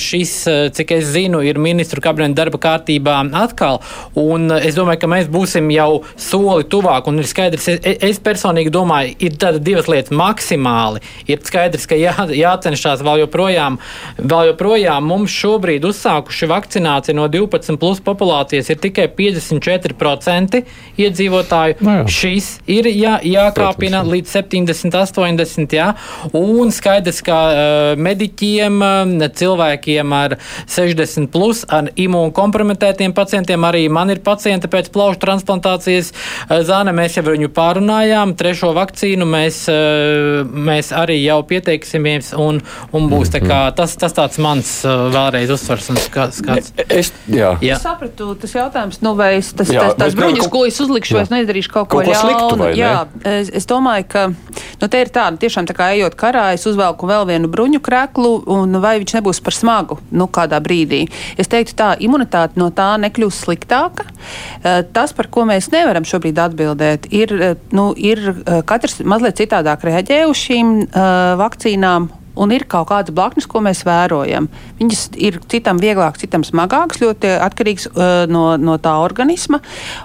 šis, 0.00 0.32
cik 0.76 0.92
es 0.96 1.08
zinu, 1.14 1.40
ir 1.46 1.58
ministru 1.62 2.02
kabineta 2.04 2.42
darba 2.42 2.60
kārtībā 2.62 3.16
atkal, 3.40 3.80
un 4.18 4.50
es 4.58 4.76
domāju, 4.78 5.02
ka 5.02 5.10
mēs 5.10 5.30
būsim 5.32 5.70
jau 5.74 6.02
soli 6.20 6.66
tuvāk, 6.70 7.08
un 7.10 7.22
ir 7.22 7.28
skaidrs, 7.30 7.68
es, 7.74 8.00
es 8.10 8.20
personīgi 8.22 8.72
domāju, 8.74 9.16
ir 9.26 9.38
tāda 9.40 9.62
divas 9.62 9.88
lietas 9.90 10.14
maksimāli. 10.14 11.02
Ir 11.30 11.39
ir 11.40 11.48
skaidrs, 11.48 11.86
ka 11.88 11.96
jā, 11.98 12.14
jācenšas 12.36 13.02
vēl 13.04 13.24
joprojām, 13.24 13.78
vēl 14.18 14.52
joprojām 14.52 15.06
mums 15.10 15.32
šobrīd 15.34 15.84
uzsākuši 15.88 16.48
vakcināciju 16.50 17.16
no 17.16 17.28
12 17.32 17.78
plus 17.80 18.00
populācijas 18.04 18.70
ir 18.70 18.80
tikai 18.82 19.08
54% 19.16 20.62
iedzīvotāju. 21.00 21.78
No 21.80 21.90
nu 21.90 21.96
jā. 22.00 22.06
Šis 22.20 22.50
ir 22.70 22.88
jā, 22.90 23.16
jākāpina 23.24 24.02
Protams. 24.02 24.12
līdz 24.14 24.34
70, 24.36 24.96
80. 25.00 25.76
Jā. 25.76 25.88
Un 26.36 26.72
skaidrs, 26.74 27.22
ka 27.24 27.38
uh, 27.50 28.00
mediķiem, 28.00 28.80
uh, 28.84 29.26
cilvēkiem 29.40 30.14
ar 30.16 30.36
60 30.70 31.30
plus, 31.32 31.62
ar 31.68 31.90
imūnkompromitētiem 32.00 33.14
pacientiem, 33.16 33.64
arī 33.66 33.86
man 33.92 34.12
ir 34.12 34.22
pacienti 34.24 34.70
pēc 34.70 34.90
plaušu 34.94 35.20
transplantācijas 35.22 36.12
uh, 36.12 36.60
zāne, 36.66 36.94
mēs 36.96 37.18
jau 37.18 37.24
viņu 37.30 37.50
pārunājām, 37.56 38.36
trešo 38.38 38.72
vakcīnu 38.76 39.28
mēs, 39.28 39.62
uh, 39.72 40.42
mēs 40.70 40.92
arī 40.96 41.20
jau 41.30 41.40
pieteiksimies, 41.50 42.32
un, 42.38 42.60
un 42.96 43.08
būs 43.10 43.32
tā 43.34 43.42
kā, 43.42 43.70
mhm. 43.70 43.76
tas, 43.78 43.96
tas 44.00 44.14
tāds 44.16 44.40
mans 44.42 44.72
uh, 44.86 45.08
vēlreiz 45.14 45.52
uzsvars 45.54 45.90
un 45.92 46.00
skats. 46.00 46.42
Es, 46.90 47.12
jā. 47.30 47.54
Jā. 47.62 47.76
es 47.76 47.84
sapratu, 47.84 48.32
tas 48.40 48.54
jautājums, 48.54 49.00
nu, 49.04 49.14
vai 49.18 49.32
es 49.38 49.52
tas, 49.56 49.70
jā, 49.72 49.90
tas, 49.90 49.98
tās 50.00 50.16
bruņas, 50.18 50.46
kaut... 50.46 50.52
ko 50.54 50.64
es 50.68 50.80
uzlikšu, 50.82 51.14
jā. 51.14 51.20
vai 51.20 51.26
es 51.26 51.32
nedarīšu 51.34 51.72
kaut 51.74 51.90
ko, 51.92 52.02
kaut 52.04 52.10
ko 52.10 52.58
ļaunu. 52.60 52.70
Jā, 52.78 52.94
es, 53.32 53.52
es 53.60 53.68
domāju, 53.70 54.06
ka 54.10 54.26
nu, 54.30 54.88
te 54.88 55.02
ir 55.02 55.12
tāda, 55.12 55.38
tiešām 55.40 55.68
tā 55.68 55.76
kā 55.76 55.90
ejot 55.96 56.16
karā, 56.20 56.50
es 56.56 56.66
uzvelku 56.68 57.08
vēl 57.10 57.28
vienu 57.30 57.50
bruņu 57.52 57.82
kreklu, 57.84 58.32
un 58.50 58.80
vai 58.82 58.96
viņš 59.02 59.16
nebūs 59.18 59.42
par 59.44 59.56
smagu, 59.56 60.00
nu, 60.10 60.28
kādā 60.30 60.60
brīdī. 60.64 61.04
Es 61.40 61.50
teiktu 61.50 61.76
tā, 61.78 61.90
imunitāte 62.02 62.60
no 62.60 62.70
tā 62.74 62.92
nekļūs 63.02 63.42
sliktāka. 63.46 64.06
Uh, 64.08 64.80
tas, 64.94 65.14
par 65.16 65.30
ko 65.32 65.46
mēs 65.48 65.70
nevaram 65.72 66.06
šobrīd 66.08 66.40
atbildēt, 66.42 67.10
ir, 67.14 67.34
uh, 67.36 67.54
nu, 67.76 67.90
ir 67.96 68.22
katrs 68.68 69.00
mazliet 69.06 69.38
citādāk 69.40 69.84
reaģē 69.86 70.22
uz 70.30 70.38
šīm 70.40 70.72
uh, 70.84 71.08
vakcīnām. 71.40 72.10
Un 72.40 72.52
ir 72.54 72.62
kaut 72.70 72.86
kādas 72.88 73.12
blaknes, 73.12 73.44
ko 73.50 73.60
mēs 73.60 73.82
vērojam. 73.84 74.46
Viņas 74.78 75.00
ir 75.18 75.40
citam 75.50 75.80
vieglākas, 75.82 76.22
citam 76.22 76.44
smagākas, 76.46 77.02
ļoti 77.02 77.32
atkarīgs 77.42 77.88
uh, 77.90 78.02
no, 78.30 78.44
no 78.56 78.78
tā 78.80 78.94
organisma. 79.02 79.58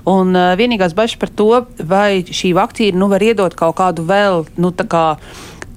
Un 0.10 0.34
uh, 0.34 0.56
vienīgās 0.58 0.98
bažas 0.98 1.20
par 1.22 1.32
to, 1.32 1.52
vai 1.80 2.26
šī 2.26 2.56
vakcīna 2.58 3.00
nu, 3.00 3.12
var 3.14 3.24
iedot 3.24 3.56
kaut 3.56 3.78
kādu 3.78 4.08
vēl, 4.10 4.44
nu, 4.58 4.74
tā 4.76 4.88
kā 4.90 5.06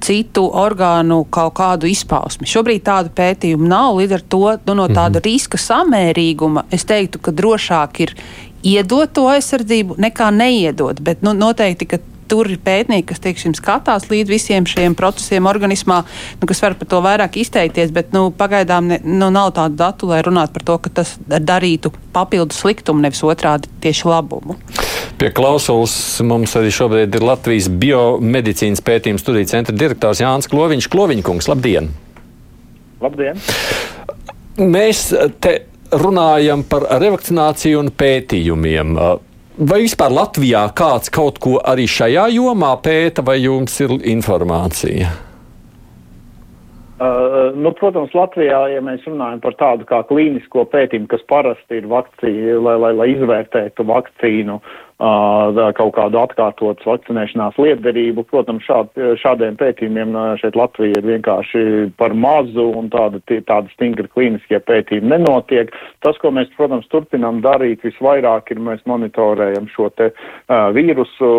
citu 0.01 0.47
orgānu 0.55 1.25
kaut 1.31 1.55
kādu 1.59 1.89
izpausmi. 1.91 2.49
Šobrīd 2.49 2.85
tādu 2.87 3.13
pētījumu 3.15 3.69
nav. 3.69 3.99
Līdz 3.99 4.19
ar 4.19 4.27
to 4.35 4.43
nu, 4.71 4.75
no 4.79 4.89
tāda 4.89 5.19
mm 5.19 5.23
-hmm. 5.23 5.25
riska 5.25 5.59
samērīguma 5.59 6.65
es 6.71 6.85
teiktu, 6.85 7.19
ka 7.19 7.31
drošāk 7.31 8.01
ir 8.01 8.15
iedot 8.63 9.13
to 9.13 9.27
aizsardzību 9.29 9.99
nekā 9.99 10.31
neiedot. 10.35 11.01
Bet 11.01 11.23
nu, 11.23 11.33
noteikti, 11.33 11.87
ka 11.87 11.99
tur 12.29 12.51
ir 12.51 12.61
pētnieki, 12.65 13.07
kas 13.11 13.23
teiksim, 13.25 13.55
skatās 13.57 14.09
līdz 14.11 14.33
visiem 14.33 14.67
šiem 14.69 14.97
procesiem 14.99 15.49
organismā, 15.51 16.03
nu, 16.41 16.49
kas 16.49 16.63
var 16.65 16.77
par 16.79 16.91
to 16.91 17.01
vairāk 17.05 17.39
izteikties, 17.41 17.93
bet 17.95 18.13
nu, 18.17 18.29
pagaidām 18.35 18.91
ne, 18.93 19.01
nu, 19.05 19.31
nav 19.35 19.55
tādu 19.57 19.79
datu, 19.81 20.11
lai 20.13 20.21
runātu 20.27 20.57
par 20.59 20.67
to, 20.71 20.79
ka 20.85 20.93
tas 21.01 21.17
darītu 21.27 21.93
papildu 22.15 22.57
sliktumu, 22.57 23.03
nevis 23.05 23.25
otrādi 23.27 23.71
tieši 23.85 24.11
labumu. 24.11 24.59
Pie 25.19 25.33
klausulas 25.35 25.95
mums 26.23 26.53
arī 26.59 26.71
šobrīd 26.75 27.17
ir 27.19 27.25
Latvijas 27.27 27.67
biomedicīnas 27.83 28.85
pētījuma 28.87 29.19
studiju 29.19 29.49
centra 29.51 29.75
direktors 29.75 30.23
Jānis 30.23 30.47
Kloviņš. 30.51 30.87
Kloviņkungs, 30.93 31.49
labdien! 31.51 31.91
Labdien! 33.03 33.41
Mēs 34.59 35.09
te 35.43 35.55
runājam 35.95 36.63
par 36.67 36.87
revakcināciju 37.01 37.81
un 37.83 37.91
pētījumiem. 37.95 38.95
Vai 39.59 39.81
vispār 39.83 40.13
Latvijā 40.15 40.61
kāds 40.71 41.11
kaut 41.11 41.41
ko 41.43 41.57
arī 41.59 41.89
šajā 41.91 42.29
jomā 42.31 42.77
pēta, 42.79 43.25
vai 43.27 43.41
jums 43.43 43.75
ir 43.83 43.97
informācija? 44.07 45.28
Uh, 46.99 47.55
nu, 47.55 47.71
protams, 47.79 48.11
Latvijā, 48.11 48.59
ja 48.73 48.81
mēs 48.83 49.05
runājam 49.07 49.39
par 49.45 49.55
tādu 49.55 49.87
kā 49.87 50.01
klīnisko 50.09 50.65
pētījumu, 50.73 51.07
kas 51.13 51.23
parasti 51.31 51.79
ir 51.79 51.87
vakcīna, 51.87 52.57
lai, 52.65 52.75
lai, 52.83 52.93
lai 52.99 53.09
izvērtētu 53.13 53.87
vakcīnu 53.87 54.59
kaut 54.99 55.93
kādu 55.95 56.19
atkārtotu 56.19 56.89
vakcinēšanās 56.89 57.59
liederību. 57.59 58.25
Protams, 58.27 58.65
šād, 58.67 58.89
šādiem 59.23 59.55
pētījumiem 59.61 60.17
šeit 60.41 60.57
Latvija 60.59 60.99
ir 60.99 61.07
vienkārši 61.07 61.93
par 61.97 62.15
mazu 62.19 62.67
un 62.75 62.91
tāda, 62.91 63.21
tāda 63.47 63.71
stingra 63.77 64.09
klīniskie 64.11 64.59
pētījumi 64.59 65.13
nenotiek. 65.15 65.71
Tas, 66.03 66.19
ko 66.19 66.33
mēs, 66.35 66.51
protams, 66.57 66.89
turpinām 66.91 67.39
darīt 67.45 67.85
visvairāk, 67.87 68.51
ir 68.51 68.59
mēs 68.59 68.83
monitorējam 68.91 69.71
šo 69.71 69.87
te 69.95 70.11
uh, 70.11 70.73
vīrusu 70.75 71.31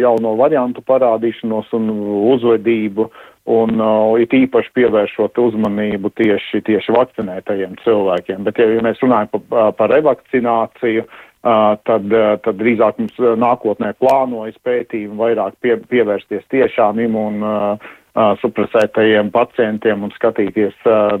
jauno 0.00 0.32
variantu 0.40 0.80
parādīšanos 0.88 1.68
un 1.76 1.92
uzvedību. 2.32 3.10
Un 3.50 3.80
uh, 3.82 4.14
it 4.22 4.34
īpaši 4.38 4.70
pievēršot 4.78 5.38
uzmanību 5.42 6.12
tieši, 6.14 6.60
tieši 6.62 6.94
vakcinētajiem 6.94 7.74
cilvēkiem. 7.82 8.44
Bet, 8.46 8.60
ja, 8.62 8.68
ja 8.70 8.84
mēs 8.86 9.02
runājam 9.02 9.32
par, 9.32 9.72
par 9.80 9.90
revakcināciju, 9.90 11.02
uh, 11.02 11.32
tad, 11.42 12.06
tad 12.44 12.60
drīzāk 12.60 13.00
mums 13.02 13.18
nākotnē 13.18 13.94
plānojas 13.98 14.60
pētījumi 14.62 15.18
vairāk 15.18 15.58
pie, 15.60 15.76
pievērsties 15.90 16.46
tiešām 16.54 17.02
imūnu 17.02 17.56
supresētajiem 18.12 19.30
pacientiem 19.32 20.02
un 20.04 20.12
skatīties 20.12 20.74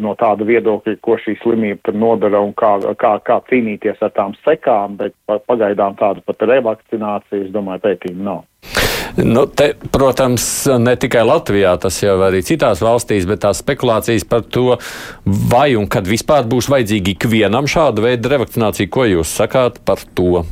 no 0.04 0.12
tāda 0.20 0.44
viedokļa, 0.44 0.98
ko 1.00 1.16
šī 1.16 1.38
slimība 1.40 1.94
nodara 1.96 2.42
un 2.44 2.52
kā, 2.52 2.74
kā, 3.00 3.14
kā 3.24 3.40
cīnīties 3.48 4.04
ar 4.04 4.12
tām 4.12 4.36
sekām, 4.44 5.00
bet 5.00 5.16
pagaidām 5.48 5.96
tāda 5.96 6.20
pat 6.20 6.44
revakcinācija, 6.52 7.46
es 7.46 7.52
domāju, 7.54 7.86
pētījumi 7.88 8.28
nav. 8.28 8.44
Nu, 9.16 9.44
te, 9.46 9.74
protams, 9.92 10.44
ne 10.80 10.94
tikai 10.96 11.20
Latvijā, 11.28 11.74
tas 11.80 11.98
jau 12.00 12.14
arī 12.24 12.40
citās 12.46 12.80
valstīs, 12.80 13.26
bet 13.28 13.42
tās 13.44 13.60
spekulācijas 13.60 14.24
par 14.28 14.46
to, 14.48 14.78
vai 15.52 15.74
un 15.76 15.84
kad 15.92 16.08
vispār 16.08 16.48
būs 16.48 16.70
vajadzīga 16.72 17.12
ikvienam 17.12 17.68
šāda 17.68 18.06
veida 18.06 18.32
revakcinācija, 18.32 18.88
ko 18.92 19.04
jūs 19.10 19.34
sakāt 19.42 19.82
par 19.84 20.00
to? 20.16 20.46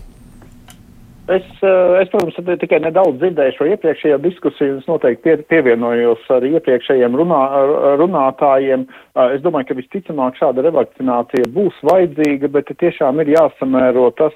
Es, 1.31 1.47
es, 1.63 2.09
protams, 2.11 2.37
tikai 2.59 2.81
nedaudz 2.83 3.21
dzirdēju 3.21 3.55
šo 3.55 3.67
iepriekšējo 3.71 4.17
diskusiju. 4.25 4.79
Es 4.81 4.89
noteikti 4.91 5.23
pie, 5.23 5.35
pievienojos 5.53 6.25
ar 6.35 6.45
iepriekšējiem 6.49 7.17
runā, 7.21 7.43
runātājiem. 8.01 8.89
Es 9.37 9.45
domāju, 9.45 9.69
ka 9.69 9.77
visticamāk 9.79 10.41
šāda 10.41 10.65
revakcinācija 10.67 11.53
būs 11.55 11.79
vajadzīga, 11.87 12.51
bet 12.57 12.75
tiešām 12.83 13.23
ir 13.23 13.31
jāsamēro 13.37 14.09
tas, 14.19 14.35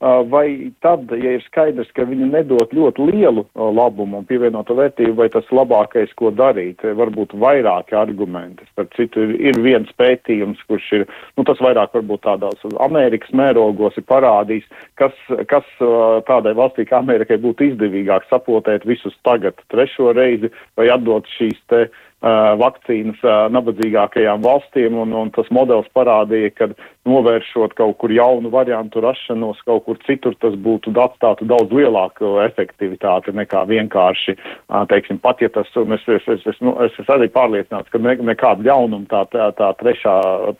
vai 0.00 0.72
tad, 0.84 1.08
ja 1.16 1.36
ir 1.36 1.44
skaidrs, 1.46 1.88
ka 1.96 2.04
viņi 2.04 2.28
nedod 2.28 2.72
ļoti 2.76 3.06
lielu 3.08 3.46
labumu 3.54 4.20
un 4.20 4.26
pievienoto 4.28 4.76
vērtību, 4.76 5.14
vai 5.16 5.28
tas 5.32 5.48
labākais, 5.48 6.12
ko 6.20 6.30
darīt, 6.36 6.84
varbūt 6.84 7.32
vairāki 7.40 7.96
argumenti. 7.96 8.66
Starp 8.74 8.92
citu, 8.98 9.24
ir, 9.24 9.34
ir 9.48 9.60
viens 9.64 9.88
pētījums, 9.96 10.60
kurš 10.68 10.90
ir, 11.00 11.06
nu, 11.38 11.46
tas 11.48 11.62
vairāk 11.64 11.96
varbūt 11.96 12.26
tādās 12.28 12.66
Amerikas 12.84 13.32
mērogos 13.32 13.96
ir 13.96 14.04
parādījis, 14.10 14.68
kas, 15.00 15.16
kas 15.48 15.68
tādai 16.28 16.52
valstī 16.58 16.84
kā 16.88 17.00
Amerikai 17.00 17.40
būtu 17.40 17.70
izdevīgāk 17.70 18.28
sapotēt 18.28 18.84
visus 18.84 19.16
tagad 19.24 19.56
trešo 19.72 20.12
reizi 20.16 20.52
vai 20.76 20.90
atdot 20.92 21.24
šīs 21.38 21.56
te 21.72 21.86
uh, 21.86 22.04
vakcīnas 22.60 23.20
nabadzīgākajām 23.54 24.42
valstīm, 24.44 24.96
un, 24.98 25.12
un 25.14 25.30
tas 25.34 25.48
modelis 25.54 25.88
parādīja, 25.94 26.52
ka 26.56 26.68
novēršot 27.06 27.76
kaut 27.78 27.96
kur 28.00 28.10
jaunu 28.10 28.50
variantu 28.50 29.02
rašanos, 29.04 29.60
kaut 29.68 29.84
kur 29.86 30.00
citur 30.06 30.34
tas 30.42 30.56
būtu 30.58 30.94
atstātu 30.98 31.46
daudz 31.46 31.70
lielāku 31.76 32.36
efektivitāti 32.42 33.34
nekā 33.36 33.62
vienkārši, 33.70 34.36
teiksim, 34.90 35.20
pat 35.22 35.44
ja 35.44 35.52
tas, 35.54 35.70
un 35.78 35.94
es, 35.94 36.06
es, 36.08 36.26
es, 36.34 36.46
es, 36.50 36.58
nu, 36.64 36.74
es, 36.82 36.96
es 36.98 37.12
arī 37.12 37.30
pārliecināts, 37.32 37.92
ka 37.92 38.02
ne, 38.02 38.16
nekādu 38.32 38.66
ļaunumu 38.66 39.06
tā, 39.12 39.22
tā, 39.30 39.52
tā 39.58 39.70
trešā 39.82 40.16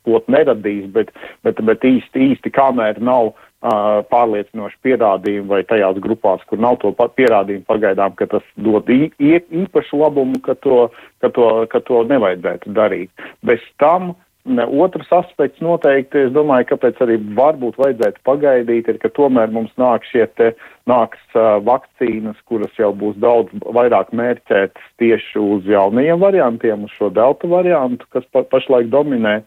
potne 0.07 0.37
neradīs, 0.37 0.87
bet, 0.93 1.13
bet, 1.47 1.61
bet 1.67 1.85
īsti, 1.87 2.31
īsti 2.33 2.53
kamēr 2.55 3.01
nav 3.03 3.33
pārliecinoši 3.63 4.77
pierādījumi 4.85 5.49
vai 5.49 5.63
tajās 5.65 5.99
grupās, 6.03 6.45
kur 6.47 6.61
nav 6.61 6.77
to 6.83 6.93
pierādījumu 6.93 7.65
pagaidām, 7.67 8.15
ka 8.19 8.29
tas 8.31 8.45
dod 8.57 8.89
īpašu 8.91 10.03
labumu, 10.03 10.41
ka 10.45 10.55
to, 10.55 10.87
ka 11.25 11.33
to, 11.33 11.49
ka 11.73 11.81
to 11.81 12.05
nevajadzētu 12.11 12.77
darīt. 12.77 13.11
Bez 13.43 13.65
tam 13.81 14.15
Otrs 14.47 15.09
aspekts 15.11 15.59
noteikti, 15.59 16.21
es 16.29 16.31
domāju, 16.31 16.69
kāpēc 16.71 17.01
arī 17.03 17.17
varbūt 17.35 17.81
vajadzētu 17.83 18.21
pagaidīt, 18.29 18.87
ir, 18.87 18.99
ka 19.03 19.11
tomēr 19.11 19.51
mums 19.51 19.73
nāk 19.81 20.07
šie 20.07 20.23
te, 20.39 20.53
nāks 20.87 21.19
uh, 21.35 21.59
vakcīnas, 21.67 22.39
kuras 22.47 22.79
jau 22.79 22.93
būs 22.95 23.19
daudz 23.19 23.51
vairāk 23.75 24.13
mērķētas 24.15 24.93
tieši 25.03 25.43
uz 25.43 25.67
jaunajiem 25.67 26.23
variantiem, 26.23 26.87
uz 26.87 26.95
šo 26.95 27.11
delta 27.11 27.51
variantu, 27.51 28.07
kas 28.15 28.29
pa, 28.31 28.45
pašlaik 28.47 28.87
dominē. 28.93 29.41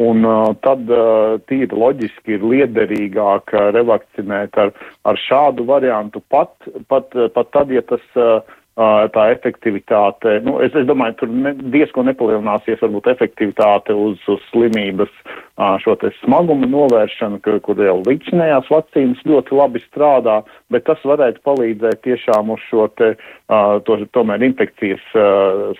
Un 0.00 0.24
uh, 0.24 0.52
tad 0.64 0.88
uh, 0.88 1.36
tīri 1.50 1.76
loģiski 1.76 2.38
ir 2.38 2.46
liederīgāk 2.52 3.52
uh, 3.52 3.66
revakcinēt 3.76 4.56
ar, 4.62 4.72
ar 5.04 5.20
šādu 5.20 5.66
variantu 5.68 6.22
pat, 6.32 6.54
pat, 6.88 7.12
pat 7.34 7.52
tad, 7.52 7.74
ja 7.74 7.82
tas 7.84 8.04
uh, 8.16 8.40
tā 9.12 9.24
efektivitāte, 9.34 10.38
nu, 10.46 10.56
es, 10.64 10.72
es 10.78 10.86
domāju, 10.88 11.16
tur 11.20 11.28
ne, 11.28 11.52
diezko 11.74 12.04
nepalielināsies 12.06 12.80
varbūt 12.80 13.10
efektivitāte 13.12 13.92
uz, 13.92 14.16
uz 14.30 14.40
slimības 14.48 15.10
šo 15.82 15.96
te 16.00 16.08
smagumu 16.22 16.68
novēršanu, 16.70 17.40
ka, 17.44 17.58
kur 17.66 17.80
jau 17.82 17.98
līdzinējās 18.06 18.70
vakcīnas 18.72 19.20
ļoti 19.28 19.58
labi 19.58 19.82
strādā, 19.84 20.38
bet 20.72 20.86
tas 20.88 21.02
varētu 21.04 21.42
palīdzēt 21.44 22.00
tiešām 22.06 22.54
uz 22.54 22.62
šo 22.70 22.86
te, 22.96 23.12
to, 23.86 23.96
tomēr 24.14 24.42
infekcijas 24.46 25.02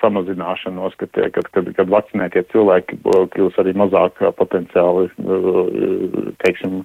samazināšanos, 0.00 0.96
kad, 0.98 1.12
kad, 1.34 1.48
kad, 1.54 1.70
kad 1.76 1.92
vakcinētie 1.92 2.42
cilvēki 2.50 2.98
kļūs 3.04 3.58
arī 3.62 3.74
mazāk 3.78 4.18
potenciāli, 4.38 5.06
teiksim, 6.42 6.80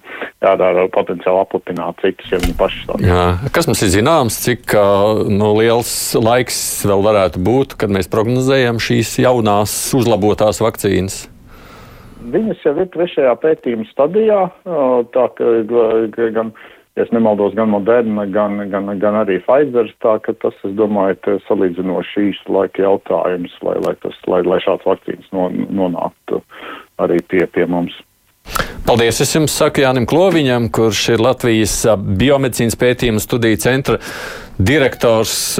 jādara 0.45 0.88
potenciāli 0.93 1.41
aplipināt 1.41 2.02
citus, 2.04 2.30
ja 2.34 2.41
viņi 2.43 2.58
paši 2.60 2.84
sāk. 2.86 3.06
Jā. 3.06 3.24
Kas 3.56 3.69
mums 3.69 3.82
ir 3.86 3.93
zināms, 3.95 4.38
cik 4.45 4.76
nu, 5.32 5.54
liels 5.58 5.93
laiks 6.19 6.60
vēl 6.86 7.06
varētu 7.10 7.41
būt, 7.45 7.78
kad 7.82 7.93
mēs 7.93 8.12
prognozējam 8.12 8.82
šīs 8.82 9.17
jaunās 9.26 9.74
uzlabotās 9.98 10.62
vakcīnas? 10.62 11.26
Viņas 12.26 12.62
jau 12.65 12.74
ir 12.82 12.88
trešajā 12.93 13.34
pētījuma 13.41 13.86
stadijā, 13.91 14.39
tā 15.13 15.26
ka 15.38 15.50
gan, 16.34 16.56
ja 16.96 17.06
nemaldos, 17.12 17.54
gan 17.56 17.70
Moderna, 17.70 18.26
gan, 18.26 18.58
gan, 18.72 18.90
gan 19.00 19.20
arī 19.22 19.40
Pfizer, 19.44 19.92
tā 20.04 20.18
ka 20.24 20.34
tas, 20.42 20.56
es 20.68 20.74
domāju, 20.80 21.38
salīdzinoši 21.48 22.28
īsts 22.32 22.52
laika 22.52 22.86
jautājums, 22.86 23.54
lai, 23.68 23.78
lai, 23.84 23.96
tas, 24.04 24.18
lai, 24.32 24.42
lai 24.48 24.60
šāds 24.64 24.88
vakcīnas 24.88 25.32
no, 25.36 25.50
nonāktu 25.52 26.42
arī 27.04 27.22
pie, 27.28 27.46
pie 27.52 27.68
mums. 27.70 27.98
Paldies! 28.86 29.18
Es 29.24 29.34
jums 29.34 29.56
saku 29.58 29.82
Jānim 29.82 30.06
Kloviņam, 30.06 30.70
kurš 30.70 31.08
ir 31.16 31.24
Latvijas 31.26 31.80
biomedicīnas 32.20 32.78
pētījuma 32.78 33.24
studiju 33.24 33.58
centra 33.64 33.98
direktors. 34.62 35.58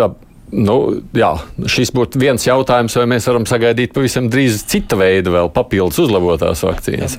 Nu, 0.56 0.76
jā, 1.16 1.34
šis 1.68 1.92
būtu 1.96 2.20
viens 2.22 2.46
jautājums, 2.46 2.94
vai 2.96 3.06
mēs 3.12 3.26
varam 3.28 3.44
sagaidīt 3.50 3.92
pavisam 3.96 4.30
drīz 4.32 4.62
cita 4.72 4.96
veida, 5.00 5.34
vēl 5.34 5.50
papildus 5.52 6.00
uzlabotās 6.06 6.64
vakcīnas. 6.64 7.18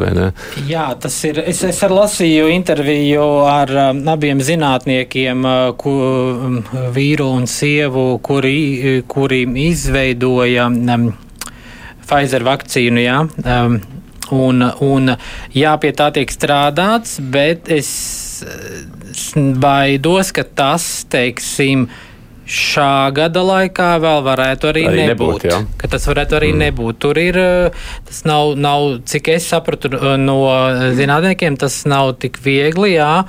Jā, 0.71 0.87
tas 1.01 1.19
ir. 1.29 1.43
Es, 1.45 1.61
es 1.67 1.83
ar 1.85 1.93
lasīju 1.93 2.49
interviju 2.55 3.27
ar 3.51 3.73
um, 3.91 4.01
abiem 4.09 4.41
zinātniekiem, 4.41 5.45
uh, 5.45 5.75
ku, 5.77 5.93
um, 5.93 6.57
vīru 6.97 7.29
un 7.37 7.45
sievu, 7.51 8.07
kuri, 8.25 9.03
kuri 9.11 9.45
izveidoja 9.67 10.71
um, 10.71 11.13
Pfizer 12.07 12.47
vakcīnu. 12.47 13.05
Jā, 13.05 13.21
um, 13.27 13.79
un, 14.33 14.65
un 14.87 15.15
jā, 15.55 15.77
pie 15.83 15.93
tā 15.97 16.09
tiek 16.15 16.33
strādāts, 16.33 17.19
bet 17.21 17.69
es 17.73 17.91
baidos, 19.61 20.33
ka 20.33 20.45
tas, 20.57 21.05
teiksim, 21.13 21.89
šā 22.47 23.11
gada 23.15 23.43
laikā 23.43 23.89
vēl 24.03 24.21
varētu 24.27 24.69
arī, 24.71 24.85
arī 24.87 25.07
nebūt. 25.11 25.47
nebūt 25.51 25.89
tas 25.91 26.07
varētu 26.07 26.39
arī 26.39 26.53
mm. 26.55 26.61
nebūt. 26.63 26.99
Tur 27.03 27.19
ir, 27.19 27.39
tas 28.07 28.23
nav, 28.29 28.55
nav, 28.61 29.01
cik 29.09 29.33
es 29.35 29.49
sapratu 29.51 29.91
no 30.21 30.39
zinātniekiem, 30.97 31.59
tas 31.59 31.81
nav 31.91 32.15
tik 32.23 32.39
viegli, 32.45 32.95
jā. 32.95 33.25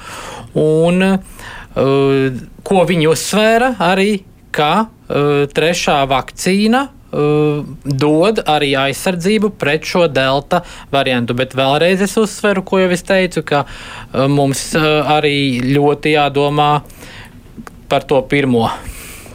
Un 0.58 1.08
uh, 1.08 2.44
ko 2.68 2.84
viņi 2.90 3.10
uzsvēra 3.10 3.74
arī, 3.88 4.12
ka 4.54 4.72
uh, 4.86 5.48
trešā 5.54 6.04
vakcīna 6.10 6.88
dod 7.08 8.42
arī 8.52 8.74
aizsardzību 8.76 9.54
pret 9.58 9.86
šo 9.88 10.10
delta 10.12 10.60
variantu. 10.92 11.38
Bet 11.40 11.56
vēlreiz 11.56 12.04
es 12.04 12.18
uzsveru, 12.20 12.66
ko 12.68 12.82
jau 12.82 12.90
es 12.92 13.06
teicu, 13.08 13.46
ka 13.48 13.64
mums 14.28 14.74
arī 14.76 15.64
ļoti 15.72 16.18
jādomā 16.18 16.70
par 17.88 18.04
to 18.04 18.20
pirmo 18.28 18.68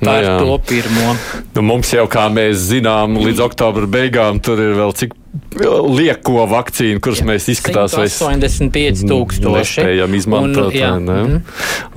par 0.02 0.26
nu, 0.26 0.36
to 0.44 0.58
pirmo. 0.68 1.14
Nu, 1.54 1.64
mums 1.66 1.92
jau, 1.94 2.06
kā 2.10 2.26
mēs 2.32 2.68
zinām, 2.72 3.18
līdz 3.22 3.42
oktobra 3.46 3.88
beigām 3.90 4.42
tur 4.42 4.60
ir 4.62 4.74
vēl 4.78 4.94
cik 4.98 5.14
lieko 5.62 6.44
vakcīnu, 6.48 7.00
kuras 7.04 7.22
jā, 7.22 7.26
mēs 7.28 7.46
izskatās, 7.52 7.94
vai 7.96 8.06
85 8.08 9.04
tūkstoši. 9.08 9.80
Nespējam 9.80 10.16
izmantot, 10.16 10.68
un, 10.68 10.76
jā, 10.76 10.90
ne? 11.00 11.18
Mm. 11.22 11.38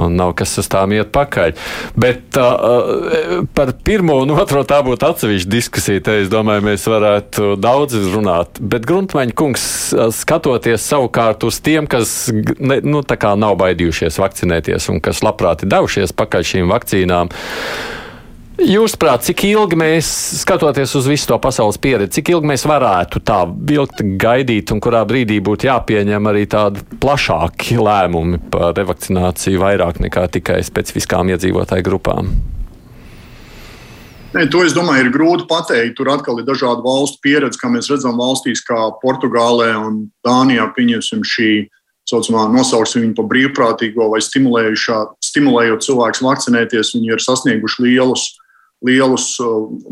un 0.06 0.16
nav 0.20 0.32
kas 0.40 0.56
uz 0.62 0.70
tām 0.72 0.94
iet 0.96 1.12
pakaļ. 1.16 1.56
Bet 2.00 2.40
uh, 2.40 3.44
par 3.56 3.74
pirmo 3.88 4.18
un 4.24 4.36
otro 4.36 4.64
tā 4.68 4.80
būtu 4.86 5.08
atsevišķa 5.10 5.52
diskusija, 5.52 6.04
te 6.08 6.18
es 6.24 6.32
domāju, 6.32 6.66
mēs 6.70 6.88
varētu 6.92 7.56
daudz 7.60 7.98
runāt. 8.14 8.60
Bet 8.60 8.88
Gruntmaņa 8.88 9.36
kungs, 9.36 9.68
skatoties 10.16 10.88
savukārt 10.88 11.44
uz 11.48 11.60
tiem, 11.64 11.90
kas 11.92 12.16
ne, 12.32 12.80
nu, 12.88 13.04
nav 13.36 13.60
baidījušies 13.60 14.20
vakcinēties 14.22 14.90
un 14.94 15.04
kas 15.04 15.24
labprāt 15.26 15.66
ir 15.66 15.72
devušies 15.76 16.16
pakaļ 16.16 16.50
šīm 16.54 16.72
vakcīnām, 16.72 17.32
Jūsuprāt, 18.56 19.26
cik 19.28 19.42
ilgi 19.50 19.76
mēs, 19.76 20.08
skatoties 20.40 20.94
uz 20.96 21.10
visu 21.12 21.28
to 21.28 21.36
pasaules 21.44 21.76
pieredzi, 21.82 22.22
cik 22.22 22.30
ilgi 22.32 22.48
mēs 22.54 22.64
varētu 22.70 23.20
tā 23.28 23.42
vilkt, 23.52 24.00
gaidīt, 24.22 24.72
un 24.72 24.80
kurā 24.80 25.02
brīdī 25.08 25.42
būtu 25.44 25.68
jāpieņem 25.68 26.30
arī 26.32 26.46
tādi 26.48 26.84
plašāki 27.04 27.76
lēmumi 27.76 28.40
par 28.54 28.72
revakcināciju 28.78 29.60
vairāk 29.60 30.00
nekā 30.06 30.24
tikai 30.38 30.62
specifiskām 30.64 31.34
iedzīvotāju 31.36 31.84
grupām? 31.84 32.32
Nē, 34.36 34.48
to 34.52 34.64
es 34.68 34.74
domāju, 34.76 35.04
ir 35.04 35.12
grūti 35.12 35.50
pateikt. 35.52 35.98
Tur 36.00 36.14
atkal 36.16 36.40
ir 36.40 36.48
dažādu 36.48 36.84
valstu 36.84 37.20
pieredze, 37.24 37.60
kā 37.60 37.70
mēs 37.72 37.92
redzam 37.92 38.16
valstīs 38.20 38.64
kā 38.68 38.88
Portugālē 39.04 39.70
un 39.80 40.02
Dānijā. 40.28 40.66
Pieņemsim 40.76 41.28
šī 41.28 41.52
saucamā, 42.08 42.48
nosauksim 42.52 43.04
viņu 43.04 43.16
par 43.20 43.30
brīvprātīgo 43.32 44.10
vai 44.12 44.20
stimulējot 44.24 45.86
cilvēkus 45.88 46.24
vakcinēties, 46.24 46.96
viņi 46.98 47.16
ir 47.16 47.24
sasnieguši 47.24 47.88
lielus, 47.88 48.28
lielus 48.86 49.34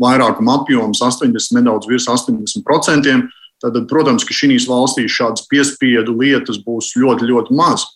vairākuma 0.00 0.60
apjomus, 0.60 1.02
80, 1.04 1.58
nedaudz 1.58 1.88
virs 1.90 2.08
80%. 2.10 3.26
Tad, 3.64 3.76
protams, 3.88 4.26
ka 4.26 4.34
šīs 4.36 4.66
valstīs 4.68 5.14
šādas 5.14 5.46
piespiedu 5.48 6.16
lietas 6.18 6.58
būs 6.60 6.92
ļoti, 7.00 7.28
ļoti 7.30 7.54
maz. 7.56 7.86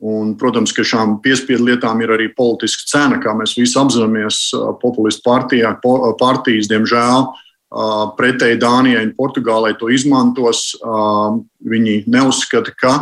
Un, 0.00 0.32
protams, 0.40 0.72
ka 0.72 0.84
šām 0.86 1.18
piespiedu 1.24 1.66
lietām 1.66 1.98
ir 2.00 2.12
arī 2.14 2.30
politiska 2.32 2.86
cena, 2.88 3.18
kā 3.20 3.34
mēs 3.36 3.56
visi 3.58 3.76
apzināmies. 3.80 4.46
Populistu 4.80 5.26
partijā, 5.26 5.74
partijas, 6.20 6.70
diemžēl, 6.70 7.26
pretēji 8.16 8.60
Dānijai 8.62 9.02
un 9.08 9.16
Portugālei 9.18 9.76
to 9.78 9.90
izmantos. 9.92 10.70
Viņi 11.60 12.04
neuzskata, 12.10 12.72
ka 12.80 12.94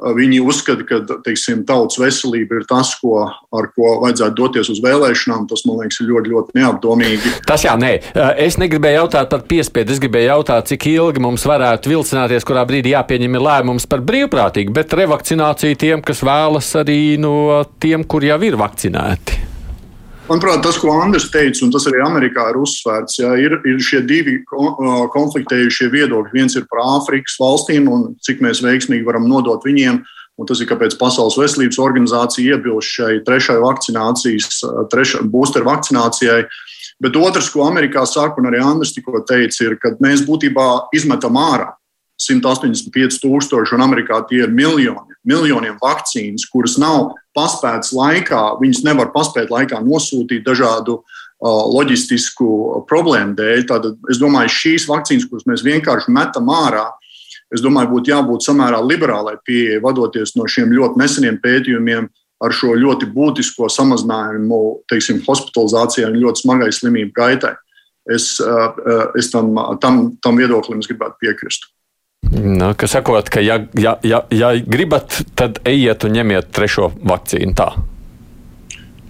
Viņi 0.00 0.38
uzskata, 0.40 0.84
ka 0.88 1.18
teiksim, 1.26 1.64
tautas 1.68 1.98
veselība 2.00 2.60
ir 2.60 2.64
tas, 2.68 2.94
ko, 3.00 3.26
ar 3.28 3.68
ko 3.74 3.98
vajadzētu 4.06 4.36
doties 4.38 4.70
uz 4.72 4.80
vēlēšanām. 4.84 5.44
Tas, 5.50 5.66
man 5.68 5.82
liekas, 5.82 6.00
ir 6.00 6.08
ļoti, 6.08 6.32
ļoti 6.32 6.56
neapdomīgi. 6.56 7.34
Tas 7.48 7.66
jā, 7.66 7.76
nē. 7.80 7.92
Es 8.40 8.56
negribēju 8.60 9.02
jautāt 9.02 9.28
par 9.32 9.44
piespiedu. 9.50 9.92
Es 9.92 10.00
gribēju 10.00 10.32
jautāt, 10.32 10.70
cik 10.72 10.88
ilgi 10.94 11.24
mums 11.24 11.44
varētu 11.48 11.92
vilcināties, 11.92 12.48
kurā 12.48 12.64
brīdī 12.68 12.94
jāpieņem 12.94 13.36
lēmums 13.40 13.88
par 13.90 14.00
brīvprātīgu, 14.08 14.72
bet 14.76 14.96
revakcināciju 14.96 15.80
tiem, 15.84 16.04
kas 16.06 16.24
vēlas 16.24 16.72
arī 16.80 17.18
no 17.20 17.60
tiem, 17.82 18.08
kur 18.08 18.24
jau 18.24 18.40
ir 18.46 18.56
vakcinēti. 18.60 19.59
Manuprāt, 20.30 20.60
tas, 20.62 20.76
ko 20.78 20.92
Andris 20.94 21.24
teica, 21.26 21.64
un 21.66 21.72
tas 21.74 21.88
arī 21.90 22.04
Amerikā 22.04 22.44
ir 22.52 22.60
uzsvērts, 22.60 23.16
ja, 23.18 23.32
ir, 23.34 23.56
ir 23.66 23.80
šie 23.82 23.98
divi 24.06 24.36
konfliktējušie 24.46 25.88
viedokļi. 25.90 26.30
Viens 26.36 26.54
ir 26.54 26.68
par 26.70 26.84
Āfrikas 26.84 27.34
valstīm 27.40 27.88
un 27.90 28.04
cik 28.22 28.38
mēs 28.44 28.60
veiksmīgi 28.62 29.08
varam 29.08 29.26
nodot 29.26 29.66
viņiem. 29.66 29.98
Un 30.38 30.48
tas 30.48 30.62
ir 30.62 30.70
kāpēc 30.70 30.94
Pasaules 31.00 31.34
veselības 31.36 31.80
organizācija 31.82 32.54
iebilst 32.54 32.94
šai 32.94 33.18
trešai 33.26 33.58
vakcinācijas, 33.60 34.62
trešai 34.94 35.26
booster 35.34 35.66
vakcinācijai. 35.66 36.44
Bet 37.02 37.18
otrs, 37.18 37.50
ko 37.50 37.66
Amerikā 37.66 38.06
saka, 38.06 38.38
un 38.38 38.52
arī 38.52 38.62
Andris 38.62 38.94
tikko 38.94 39.24
teica, 39.26 39.66
ir, 39.66 39.76
ka 39.82 39.96
mēs 39.98 40.22
būtībā 40.30 40.70
izmetam 40.94 41.42
ārā 41.42 41.72
185 42.20 43.20
tūkstoši, 43.22 43.74
un 43.76 43.84
Amerikā 43.84 44.20
tie 44.28 44.42
ir 44.44 44.52
miljoni, 44.52 45.16
miljoniem 45.24 45.78
vakcīnas, 45.80 46.44
kuras 46.52 46.76
nav 46.80 47.14
paspētas 47.36 47.94
laikā. 47.96 48.42
Viņas 48.60 48.84
nevar 48.84 49.12
paspēt 49.14 49.52
laikā 49.52 49.80
nosūtīt 49.84 50.44
dažādu 50.44 50.98
uh, 51.00 51.06
loģistisku 51.40 52.84
problēmu 52.90 53.36
dēļ. 53.38 53.64
Tad 53.70 53.88
es 54.12 54.20
domāju, 54.20 54.52
šīs 54.52 54.88
vakcīnas, 54.90 55.28
kuras 55.30 55.48
mēs 55.48 55.64
vienkārši 55.66 56.12
metam 56.16 56.52
ārā, 56.52 56.90
es 57.54 57.64
domāju, 57.64 57.94
būtu 57.96 58.12
jābūt 58.12 58.46
samērā 58.46 58.82
liberālai 58.84 59.38
pieejai, 59.46 59.80
vadoties 59.82 60.36
no 60.36 60.46
šiem 60.50 60.74
ļoti 60.76 61.00
neseniem 61.00 61.40
pētījumiem 61.42 62.10
ar 62.40 62.54
šo 62.56 62.76
ļoti 62.78 63.08
būtisko 63.12 63.68
samazinājumu, 63.72 64.60
teiksim, 64.88 65.20
hospitalizācijai 65.26 66.08
un 66.08 66.22
ļoti 66.22 66.44
smagai 66.44 66.70
slimību 66.72 67.12
gaitai. 67.16 67.56
Es, 68.10 68.32
uh, 68.40 69.12
es 69.18 69.28
tam, 69.32 69.52
tam, 69.80 70.06
tam 70.24 70.40
viedoklim 70.40 70.80
gribētu 70.84 71.20
piekrist. 71.20 71.68
Nu, 72.30 72.70
kas 72.78 72.94
sakot, 72.94 73.26
ka 73.32 73.42
ja, 73.42 73.58
ja, 73.74 73.96
ja, 74.06 74.22
ja 74.30 74.52
gribat, 74.62 75.22
tad 75.34 75.58
ejiet 75.66 76.04
un 76.06 76.14
ņemiet 76.14 76.52
trešo 76.54 76.92
vakcīnu. 77.02 77.56
Tā. 77.58 77.72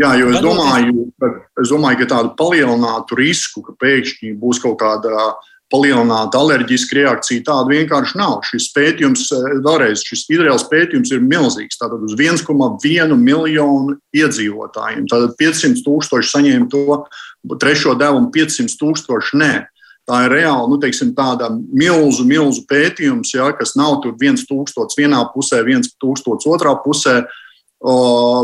Jā, 0.01 0.15
jo 0.17 0.31
es 0.33 0.41
domāju, 0.41 1.05
ka, 1.21 1.29
es 1.61 1.69
domāju, 1.69 2.01
ka 2.01 2.11
tādu 2.15 2.33
palielinātu 2.39 3.19
risku, 3.21 3.61
ka 3.67 3.75
pēkšņi 3.83 4.33
būs 4.41 4.63
kaut 4.63 4.79
kāda 4.81 5.35
palielināta 5.71 6.41
alerģiska 6.41 6.97
reakcija, 6.99 7.45
tāda 7.47 7.71
vienkārši 7.71 8.19
nav. 8.19 8.41
Šis 8.49 8.71
pētījums, 8.75 9.29
vēlreiz, 9.63 10.03
šis 10.07 10.25
Izraels 10.33 10.65
pētījums 10.71 11.13
ir 11.15 11.21
milzīgs. 11.23 11.79
Tātad 11.79 12.03
uz 12.07 12.17
1,1 12.19 13.15
miljonu 13.21 13.99
iedzīvotājiem. 14.17 15.07
Tātad 15.13 15.37
500 15.39 15.85
tūkstoši 15.87 16.33
saņēma 16.33 16.71
to 16.73 17.57
trešo 17.61 17.95
devumu, 18.01 18.33
500 18.35 18.81
tūkstoši 18.81 19.43
nē. 19.45 19.53
Tā 20.11 20.25
ir 20.27 20.33
reāli 20.35 20.73
nu, 20.73 20.77
teiksim, 20.83 21.13
tāda 21.15 21.53
milzu, 21.55 22.25
milzu 22.27 22.65
pētījums, 22.71 23.31
ja, 23.37 23.53
kas 23.55 23.77
nav 23.79 24.01
tur 24.03 24.17
viens 24.19 24.43
tūkstots 24.49 24.99
vienā 24.99 25.21
pusē, 25.31 25.61
viens 25.67 25.93
tūkstots 26.03 26.49
otrā 26.51 26.75
pusē. 26.83 27.21
O, 27.81 27.93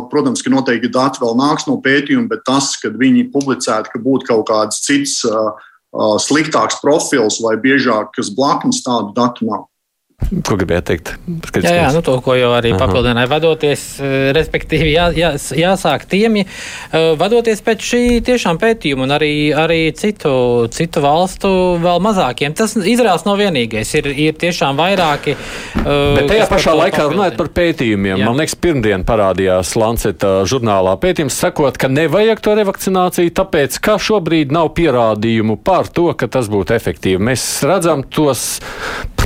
protams, 0.09 0.41
ka 0.41 0.53
noteikti 0.53 0.89
dati 0.95 1.21
vēl 1.21 1.35
nāks 1.37 1.67
no 1.69 1.75
pētījuma, 1.83 2.31
bet 2.31 2.47
tas, 2.47 2.71
ka 2.81 2.89
viņi 2.95 3.27
publicētu, 3.35 3.91
ka 3.93 4.01
būtu 4.01 4.31
kaut 4.31 4.47
kāds 4.49 4.79
cits 4.87 5.19
sliktāks 6.25 6.79
profils 6.83 7.41
vai 7.43 7.57
biežāk, 7.61 8.15
kas 8.17 8.31
blaknes, 8.33 8.85
tādu 8.87 9.13
datu 9.17 9.49
nav. 9.49 9.67
Ko 10.17 10.57
gribēju 10.59 10.83
teikt? 10.89 11.11
Skaidrs, 11.47 11.69
jā, 11.69 11.75
jā 11.85 11.89
nu 11.95 12.01
to, 12.03 12.17
jau 12.35 12.49
arī 12.57 12.73
Aha. 12.73 12.81
papildināja, 12.81 13.29
vadoties, 13.31 13.83
eh, 14.01 14.15
respektīvi, 14.35 14.89
jā, 14.91 15.05
jā, 15.15 15.29
jāsāk 15.37 16.07
tiem, 16.11 16.41
eh, 16.41 16.47
vadoties 17.21 17.61
pēc 17.63 17.85
šī 17.85 18.01
tiešām 18.27 18.59
pētījuma 18.59 19.05
un 19.07 19.15
arī, 19.15 19.53
arī 19.55 19.93
citu, 19.95 20.67
citu 20.73 21.03
valstu 21.05 21.51
vēl 21.85 22.03
mazākiem. 22.03 22.57
Tas 22.57 22.75
Izraels 22.75 23.27
nav 23.29 23.39
vienīgais, 23.39 23.93
ir, 24.01 24.09
ir 24.11 24.33
tiešām 24.33 24.81
vairāki. 24.81 25.37
Eh, 25.37 26.17
Bet 26.17 26.33
tajā 26.33 26.49
pašā 26.51 26.75
laikā 26.75 27.07
runājot 27.13 27.37
par 27.37 27.53
pētījumiem, 27.61 28.19
jā. 28.19 28.25
man 28.25 28.41
liekas, 28.41 28.57
pirmdien 28.59 29.05
parādījās 29.07 29.77
Lanceta 29.79 30.43
žurnālā 30.49 30.97
pētījums, 30.99 31.39
sakot, 31.39 31.79
ka 31.79 31.93
nevajag 31.93 32.41
to 32.41 32.57
revakcināciju, 32.57 33.31
tāpēc, 33.37 33.79
ka 33.79 34.01
šobrīd 34.01 34.51
nav 34.51 34.73
pierādījumu 34.75 35.61
par 35.63 35.87
to, 35.87 36.09
ka 36.19 36.27
tas 36.27 36.51
būtu 36.51 36.75
efektīvi. 36.75 37.23
Mēs 37.31 37.47
redzam 37.69 38.03
tos 38.03 38.59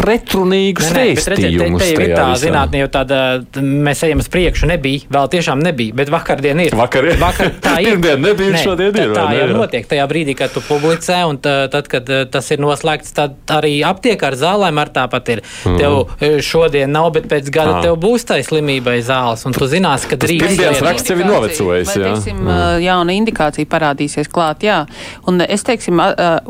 pretrunīgus 0.01 0.80
vēstījumus. 0.85 1.83
Tā 1.83 2.05
ir 2.07 2.15
tā 2.15 2.27
zinātnē, 2.41 2.83
jau 2.85 2.91
tāda, 2.93 3.21
mēs 3.61 4.03
ejam 4.07 4.23
uz 4.23 4.29
priekšu, 4.33 4.69
nebija, 4.71 5.07
vēl 5.13 5.31
tiešām 5.33 5.63
nebija, 5.65 5.97
bet 5.97 6.13
vakardien 6.13 6.61
ir. 6.65 6.77
Vakar, 6.79 7.09
vakar 7.21 7.53
tā 7.65 7.77
ir. 7.83 7.95
Pirmdien 7.95 8.25
nebija, 8.25 8.55
ne, 8.57 8.63
šodien 8.65 8.97
ir. 8.97 9.15
Tā 9.17 9.27
jau 9.37 9.49
notiek 9.55 9.89
tajā 9.91 10.07
brīdī, 10.11 10.37
kad 10.39 10.55
tu 10.55 10.63
publicē, 10.65 11.23
un 11.29 11.41
tā, 11.43 11.55
tad, 11.73 11.91
kad 11.91 12.09
eh, 12.11 12.25
tas 12.31 12.51
ir 12.55 12.63
noslēgts, 12.63 13.15
tad 13.17 13.39
arī 13.53 13.81
aptiekā 13.87 14.31
ar 14.31 14.39
zālēm 14.41 14.81
ar 14.83 14.93
tāpat 14.95 15.33
ir. 15.37 15.45
Mm. 15.69 15.79
Tev 15.81 15.99
eh, 16.19 16.39
šodien 16.45 16.93
nav, 16.95 17.11
bet 17.17 17.29
pēc 17.31 17.51
gada 17.55 17.79
ah. 17.79 17.83
tev 17.85 17.99
būs 18.03 18.27
tai 18.29 18.41
slimībai 18.47 18.99
zāles, 19.07 19.45
un 19.49 19.57
tu 19.57 19.69
zinās, 19.71 20.07
ka 20.11 20.19
drīz. 20.21 20.45
Pirmdienas 20.45 20.85
raksts 20.87 21.13
jau 21.13 21.19
ir 21.19 21.29
novecojis, 21.29 21.95
jā. 21.95 22.11
Teiksim, 22.11 22.43
mm. 22.45 22.81
jauna 22.87 23.17
indikācija 23.19 23.71
parādīsies 23.71 24.31
klāt, 24.33 24.65
jā. 24.67 24.83
Un 25.31 25.43
es 25.45 25.67
teiksim, 25.67 26.01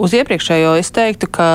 uz 0.00 0.16
iepriekšējo 0.16 0.76
es 0.80 0.92
teiktu, 0.94 1.30
ka 1.32 1.48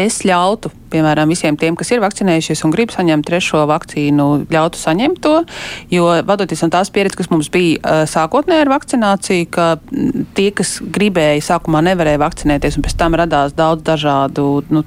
es 0.00 0.22
ļautu 0.26 0.72
piemēram, 0.94 1.30
visiem 1.32 1.58
tiem, 1.58 1.76
kas 1.78 1.90
ir 1.92 2.02
vakcinējušies 2.04 2.62
un 2.66 2.74
grib 2.74 2.92
saņemt 2.94 3.26
trešo 3.26 3.64
vakcīnu, 3.70 4.28
ļautu 4.52 4.80
saņemt 4.80 5.20
to. 5.24 5.34
Jo 5.92 6.10
vadoties 6.26 6.62
no 6.64 6.70
tās 6.74 6.92
pieredzes, 6.94 7.18
kas 7.18 7.30
mums 7.32 7.50
bija 7.54 7.80
uh, 7.80 8.02
sākotnēji 8.10 8.66
ar 8.66 8.72
vakcināciju, 8.74 9.48
ka 9.54 9.68
tie, 10.36 10.48
kas 10.54 10.76
gribēja, 10.94 11.42
sākumā 11.50 11.82
nevarēja 11.88 12.22
vakcinēties, 12.22 12.78
un 12.78 12.86
pēc 12.86 12.96
tam 13.00 13.18
radās 13.18 13.56
daudz 13.56 13.84
dažādu 13.86 14.48
nu, 14.70 14.84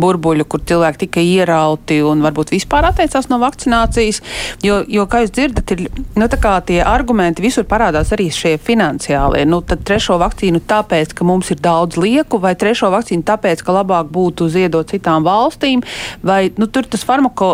burbuļu, 0.00 0.46
kur 0.50 0.62
cilvēki 0.66 1.04
tika 1.06 1.24
ierauti 1.24 2.00
un 2.06 2.22
varbūt 2.24 2.54
vispār 2.54 2.90
atteicās 2.90 3.30
no 3.32 3.40
vakcinācijas. 3.42 4.22
Jo, 4.66 4.80
jo 4.86 5.06
kā 5.10 5.24
jūs 5.24 5.34
dzirdat, 5.34 5.74
ir 5.74 5.88
nu, 6.18 6.28
tie 6.66 6.80
argumenti 6.86 7.42
visur 7.42 7.66
parādās 7.68 8.12
arī 8.14 8.28
šie 8.34 8.56
finansiālie. 8.62 9.42
Nu, 9.48 9.62
tad 9.66 9.82
trešo 9.88 10.18
vakcīnu 10.20 10.62
tāpēc, 10.70 11.14
ka 11.16 11.26
mums 11.26 11.50
ir 11.54 11.60
daudz 11.62 11.98
lieku, 12.00 12.38
vai 12.42 12.54
trešo 12.58 12.92
vakcīnu 12.92 13.26
tāpēc, 13.26 13.64
ka 13.64 13.74
labāk 13.80 13.99
būtu 14.04 14.48
ziedot 14.52 14.90
citām 14.90 15.24
valstīm, 15.26 15.82
vai 16.26 16.52
nu, 16.58 16.68
tur 16.70 16.88
tas 16.90 17.04
farmako 17.06 17.50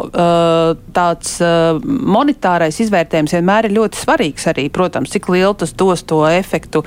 tāds 0.97 1.37
monetārais 1.85 2.81
izvērtējums 2.83 3.37
vienmēr 3.37 3.69
ir 3.69 3.77
ļoti 3.77 4.01
svarīgs 4.01 4.49
arī, 4.53 4.67
protams, 4.73 5.13
cik 5.15 5.29
lielu 5.33 5.55
tas 5.59 5.73
dos 5.77 6.05
to 6.09 6.23
efektu 6.29 6.83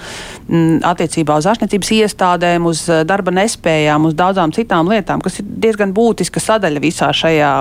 m, 0.48 0.80
attiecībā 0.86 1.38
uz 1.40 1.48
ārstniecības 1.50 1.92
iestādēm, 2.00 2.68
uz 2.70 2.86
darba 3.08 3.34
nespējām, 3.36 4.10
uz 4.10 4.18
daudzām 4.18 4.54
citām 4.56 4.90
lietām, 4.92 5.24
kas 5.24 5.42
ir 5.42 5.50
diezgan 5.66 5.94
būtiska 5.96 6.42
sadaļa 6.44 6.84
visā 6.84 7.12
šajā, 7.16 7.54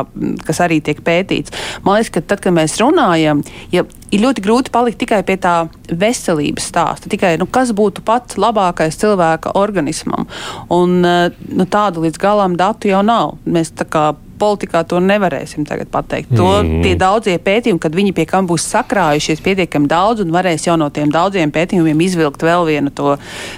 kas 0.46 0.62
arī 0.64 0.80
tiek 0.84 1.02
pētīts. 1.04 1.54
Man 1.84 1.98
liekas, 1.98 2.12
ka 2.14 2.24
tad, 2.34 2.42
kad 2.44 2.56
mēs 2.56 2.78
runājam, 2.82 3.42
ja 3.74 3.84
ir 4.12 4.22
ļoti 4.24 4.44
grūti 4.44 4.72
palikt 4.74 5.00
tikai 5.02 5.20
pie 5.26 5.37
tā 5.40 5.54
veselības 5.88 6.68
stāsta, 6.70 7.11
tikai 7.12 7.34
nu, 7.40 7.48
kas 7.50 7.72
būtu 7.76 8.04
pats 8.06 8.38
labākais 8.40 8.98
cilvēka 9.00 9.54
organismam. 9.58 10.28
Un, 10.74 11.00
nu, 11.02 11.66
tādu 11.88 12.05
līdz 12.05 12.20
galam 12.20 12.57
datu 12.59 12.90
jau 12.90 13.01
nav. 13.07 13.38
Mēs 13.48 13.72
tā 13.72 13.87
kā 13.88 14.12
politikā 14.38 14.85
to 14.87 15.01
nevarēsim 15.03 15.64
tagad 15.66 15.90
pateikt. 15.90 16.31
To 16.37 16.61
mm. 16.61 16.83
tie 16.85 16.94
daudzie 16.98 17.35
pētījumi, 17.42 17.81
kad 17.83 17.96
viņi 17.96 18.14
pie 18.14 18.27
kam 18.29 18.46
būs 18.46 18.68
sakrājušies 18.70 19.42
pietiekami 19.42 19.90
daudz 19.90 20.22
un 20.22 20.35
varēs 20.35 20.68
jau 20.68 20.77
no 20.79 20.90
tiem 20.94 21.11
daudziem 21.14 21.51
pētījumiem 21.55 22.05
izvilkt 22.07 22.44
vēl 22.46 22.68
vienu 22.68 22.92
to 22.94 23.16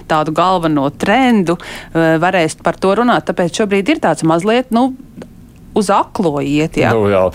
tādu 0.09 0.33
galveno 0.37 0.87
trendu, 0.95 1.59
varēs 1.93 2.57
par 2.65 2.81
to 2.81 2.95
runāt. 3.03 3.29
Tāpēc 3.29 3.61
šobrīd 3.61 3.93
ir 3.93 4.01
tāds 4.01 4.25
mazliet, 4.25 4.73
nu, 4.73 4.95
uz 5.77 5.93
aklo 5.93 6.41
iet. 6.41 6.81
Jā. 6.81 6.95
Nu, 6.97 7.11
jā. 7.13 7.27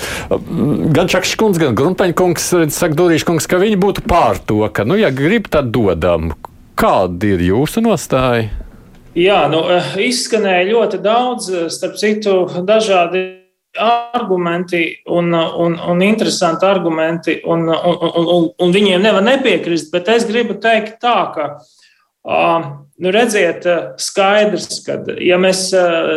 Gan 0.95 1.11
Čakšs 1.11 1.37
kungs, 1.39 1.61
gan 1.61 1.77
Grunpeņa 1.77 2.17
kungs, 2.17 2.49
saka 2.73 2.97
Dūrīša 2.97 3.29
kungs, 3.29 3.49
ka 3.51 3.61
viņi 3.61 3.77
būtu 3.77 4.07
pār 4.09 4.41
to, 4.41 4.63
ka, 4.73 4.87
nu, 4.89 4.97
ja 4.99 5.13
grib, 5.13 5.51
tad 5.53 5.69
dodam. 5.75 6.33
Kāda 6.75 7.35
ir 7.35 7.45
jūsu 7.45 7.85
nostāja? 7.85 8.64
Jā, 9.15 9.45
nu, 9.47 9.61
eh, 9.71 9.93
izskanēja 10.09 10.67
ļoti 10.73 10.97
daudz, 10.99 11.47
eh, 11.47 11.67
starp 11.71 11.95
citu, 11.95 12.33
dažādi 12.67 13.21
argumenti 13.79 15.01
un, 15.07 15.33
un, 15.33 15.77
un 15.79 16.01
interesanti 16.03 16.65
argumenti, 16.67 17.37
un, 17.43 17.63
un, 17.69 18.01
un, 18.19 18.49
un 18.59 18.73
viņiem 18.75 19.03
nevar 19.03 19.23
nepiekrist, 19.23 19.87
bet 19.91 20.11
es 20.11 20.27
gribu 20.27 20.59
teikt 20.59 20.99
tā, 21.03 21.17
ka. 21.35 21.47
Nu 22.95 23.11
redziet, 23.11 23.67
skaidrs, 23.99 24.79
ka, 24.85 24.95
ja 25.19 25.35
mēs 25.37 25.67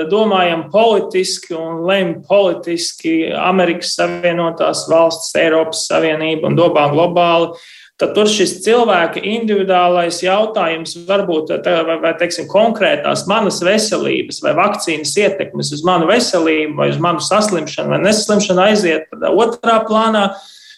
domājam 0.08 0.68
politiski 0.70 1.56
un 1.58 1.82
lemjam 1.88 2.22
politiski 2.28 3.16
Amerikas 3.34 3.96
Savienotās 3.98 4.86
valstis, 4.90 5.34
Eiropas 5.42 5.82
Savienību 5.90 6.46
un 6.48 6.56
domājam 6.58 6.94
globāli, 6.94 7.50
tad 7.98 8.14
tur 8.14 8.28
šis 8.30 8.60
cilvēka 8.62 9.20
individuālais 9.26 10.20
jautājums 10.22 10.94
varbūt 11.08 11.50
vai, 11.66 11.96
vai 12.02 12.12
teiksim, 12.20 12.46
konkrētās 12.50 13.24
manas 13.30 13.58
veselības 13.66 14.38
vai 14.44 14.54
vakcīnas 14.58 15.16
ietekmes 15.18 15.72
uz 15.74 15.82
manu 15.86 16.06
veselību 16.10 16.78
vai 16.78 16.90
uz 16.92 17.00
manu 17.02 17.22
saslimšanu 17.24 17.96
vai 17.96 18.02
nesaslimšanu 18.06 18.64
aiziet 18.68 19.10
otrā 19.32 19.80
plānā. 19.88 20.28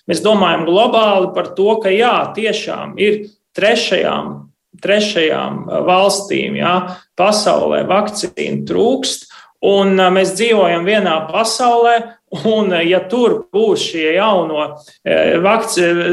Mēs 0.08 0.24
domājam 0.24 0.64
globāli 0.66 1.28
par 1.36 1.52
to, 1.58 1.74
ka 1.82 1.92
jā, 1.92 2.14
tiešām 2.34 2.96
ir 2.98 3.26
trešajām, 3.54 4.32
trešajām 4.80 5.66
valstīm, 5.86 6.56
jā, 6.58 6.74
pasaulē 7.20 7.84
vakcīnu 7.90 8.64
trūkst, 8.66 9.28
un 9.68 10.00
mēs 10.16 10.32
dzīvojam 10.38 10.88
vienā 10.88 11.18
pasaulē, 11.28 11.98
Un, 12.30 12.72
eh, 12.72 12.86
ja 12.92 13.00
tur 13.10 13.40
būs 13.50 13.88
šie 13.90 14.14
jauno 14.14 14.62
eh, 15.02 15.34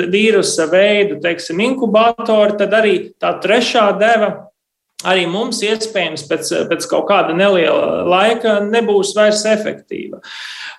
vīrusa 0.10 0.66
veidu, 0.72 1.20
teiksim, 1.22 1.62
inkubatori, 1.62 2.58
tad 2.58 2.74
arī 2.74 2.94
tā 3.22 3.36
trešā 3.44 3.92
deva 4.02 4.32
arī 5.06 5.28
mums 5.30 5.60
iespējams 5.62 6.24
pēc, 6.26 6.48
pēc 6.72 6.86
kaut 6.90 7.06
kāda 7.12 7.36
neliela 7.38 8.02
laika 8.10 8.56
nebūs 8.66 9.12
vairs 9.14 9.44
efektīva. 9.46 10.24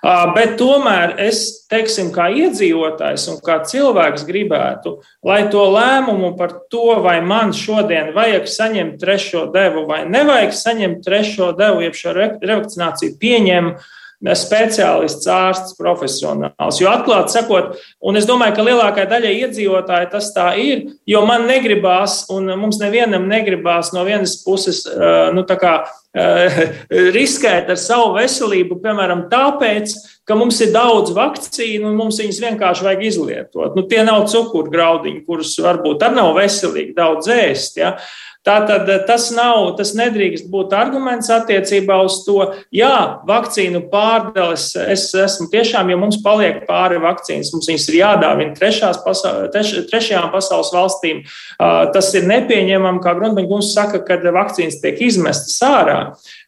Ah, 0.03 0.33
bet 0.35 0.57
tomēr 0.59 1.15
es, 1.23 1.63
teiksim, 1.71 2.09
kā 2.15 2.27
iedzīvotājs 2.35 3.29
un 3.31 3.39
kā 3.43 3.61
cilvēks 3.67 4.25
gribētu, 4.27 4.97
lai 5.23 5.45
to 5.51 5.63
lēmumu 5.71 6.33
par 6.39 6.57
to, 6.71 6.97
vai 7.03 7.19
man 7.23 7.55
šodien 7.55 8.11
vajag 8.15 8.47
saņemt 8.51 8.99
trešo 8.99 9.45
devu 9.55 9.85
vai 9.87 10.03
nevajag 10.07 10.51
saņemt 10.55 11.01
trešo 11.07 11.53
devu, 11.59 11.85
jeb 11.87 11.95
šo 11.99 12.15
revakcināciju 12.19 13.15
pieņem 13.23 13.71
uh, 13.71 13.87
speciālists, 14.19 15.27
ārsts, 15.31 15.75
profesionāls. 15.79 16.79
Jo 16.81 16.91
atklāti 16.91 17.37
sakot, 17.37 17.77
un 18.03 18.19
es 18.19 18.27
domāju, 18.27 18.57
ka 18.57 18.65
lielākai 18.67 19.05
daļai 19.07 19.31
iedzīvotāji 19.45 20.09
tas 20.11 20.27
tā 20.35 20.49
ir, 20.59 20.83
jo 21.07 21.23
man 21.27 21.47
negribās, 21.47 22.25
un 22.33 22.51
mums 22.59 22.81
nevienam 22.81 23.29
negribās 23.31 23.93
no 23.95 24.03
vienas 24.07 24.35
puses 24.43 24.83
eh, 24.89 25.31
nu, 25.35 25.45
kā, 25.47 25.73
eh, 26.11 26.61
riskēt 27.17 27.71
ar 27.71 27.79
savu 27.79 28.17
veselību, 28.17 28.81
piemēram, 28.83 29.29
tāpēc, 29.31 29.95
ka 30.27 30.35
mums 30.37 30.59
ir 30.61 30.73
daudz 30.75 31.15
vakcīnu 31.15 31.87
un 31.89 31.95
mums 31.97 32.19
viņas 32.19 32.43
vienkārši 32.43 32.85
vajag 32.85 33.05
izlietot. 33.07 33.77
Nu, 33.77 33.87
tie 33.89 34.03
nav 34.05 34.27
cukurgraudiņi, 34.29 35.23
kurus 35.25 35.55
varbūt 35.63 36.03
arī 36.05 36.19
nav 36.19 36.35
veselīgi 36.37 36.93
daudz 36.97 37.31
ēst. 37.33 37.79
Ja? 37.79 37.95
Tātad 38.49 38.89
eh, 38.89 39.01
tas 39.05 39.27
nav, 39.35 39.75
tas 39.77 39.91
nedrīkst 39.97 40.47
būt 40.49 40.73
arguments 40.73 41.29
attiecībā 41.33 41.99
uz 42.05 42.21
to, 42.25 42.37
jā, 42.73 43.21
vakcīnu 43.29 43.83
pārdales. 43.91 44.71
Es 44.89 45.09
esmu 45.13 45.49
tiešām, 45.53 45.91
ja 45.91 45.97
mums 45.99 46.17
paliek 46.25 46.63
pāri 46.69 46.97
vakcīnas, 47.03 47.51
mums 47.53 47.69
viņas 47.69 47.87
ir 47.91 47.99
jādāvina 47.99 48.57
trešās 48.57 49.01
pasaul, 49.05 49.47
treš, 49.53 49.75
trešajām 49.91 50.31
pasaules 50.33 50.71
valstīm. 50.73 51.21
Tas 51.93 52.09
ir 52.17 52.25
nepieņemami, 52.29 53.01
kā 53.03 53.13
Grundmaņkungs 53.19 53.73
saka, 53.75 54.01
kad 54.07 54.25
vakcīnas 54.25 54.79
tiek 54.81 55.01
izmestas 55.05 55.59
ārā. 55.65 55.99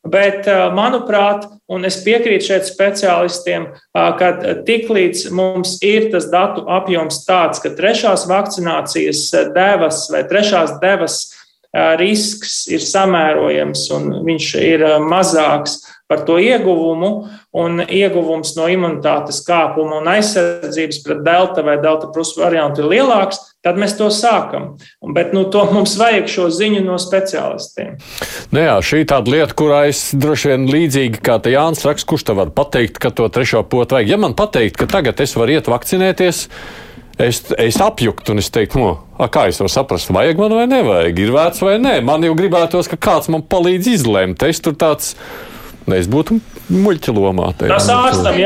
Bet, 0.01 0.47
manuprāt, 0.73 1.45
un 1.69 1.85
es 1.85 1.99
piekrītu 2.01 2.47
šeit 2.47 2.65
speciālistiem, 2.65 3.67
ka 3.93 4.31
tiklīdz 4.65 5.27
mums 5.35 5.75
ir 5.85 6.09
tas 6.13 6.25
datu 6.31 6.65
apjoms 6.71 7.21
tāds, 7.27 7.61
ka 7.61 7.73
trešās 7.77 8.25
vakcinācijas 8.31 9.27
devas 9.53 10.07
vai 10.13 10.23
trešās 10.29 10.79
devas 10.81 11.19
risks 11.71 12.65
ir 12.71 12.83
samērojams 12.83 13.85
un 13.95 14.09
viņš 14.27 14.47
ir 14.59 14.83
mazāks 15.05 15.79
par 16.11 16.25
to 16.27 16.35
ieguvumu, 16.43 17.11
un 17.55 17.79
ieguvums 17.87 18.51
no 18.57 18.65
imunitātes 18.67 19.39
kāpuma 19.47 20.01
un 20.01 20.09
aizsardzības 20.11 20.99
pret 21.05 21.21
delta 21.23 21.63
vai 21.63 21.77
delta 21.79 22.09
plus 22.11 22.33
variantu 22.35 22.83
ir 22.83 22.89
lielāks, 22.91 23.39
tad 23.63 23.79
mēs 23.79 23.95
to 23.95 24.09
sākam. 24.11 24.73
Bet 25.15 25.31
nu, 25.35 25.45
to 25.53 25.63
mums 25.71 25.95
vajag 25.99 26.27
šo 26.31 26.49
ziņu 26.51 26.83
no 26.83 26.99
speciālistiem. 26.99 27.95
Nu 28.51 28.65
jā, 28.65 28.75
šī 28.83 29.05
ir 29.05 29.09
tāda 29.13 29.31
lieta, 29.31 29.55
kurā 29.55 29.85
es 29.87 30.09
droši 30.11 30.51
vien 30.51 30.67
līdzīgi 30.71 31.23
kā 31.23 31.39
Jānis 31.51 31.87
Raks, 31.87 32.07
kurš 32.07 32.27
te 32.27 32.35
var 32.35 32.51
pateikt, 32.55 32.99
ka 32.99 33.13
to 33.15 33.31
trešo 33.31 33.63
potu 33.63 33.95
vajag. 33.95 34.11
Ja 34.11 34.19
man 34.19 34.35
pateikt, 34.35 34.79
ka 34.81 34.91
tagad 34.91 35.23
es 35.23 35.35
varu 35.39 35.55
iet 35.55 35.71
vakcinēties, 35.71 36.47
es, 37.21 37.43
es 37.61 37.77
apjuktu 37.81 38.33
un 38.33 38.41
es 38.41 38.49
teiktu, 38.53 38.81
no, 38.81 38.91
a, 39.17 39.29
kā 39.31 39.47
es 39.51 39.61
varu 39.61 39.71
saprast, 39.71 40.11
vajag 40.13 40.41
man 40.41 40.57
vai 40.57 40.67
nevajag, 40.71 41.21
ir 41.21 41.31
vērts 41.35 41.63
vai 41.65 41.77
nē. 41.81 41.95
Man 42.05 42.25
jau 42.25 42.35
gribētos, 42.37 42.89
ka 42.91 42.99
kāds 43.09 43.31
man 43.31 43.45
palīdz 43.45 43.89
izlemt. 43.95 44.45
Es 44.47 44.63
tur 44.63 44.77
tāds 44.79 45.15
Es 45.89 46.05
būtu 46.11 46.37
muļķa 46.71 47.13
lomā. 47.15 47.49
Tas 47.59 47.87
ārstam 47.91 48.37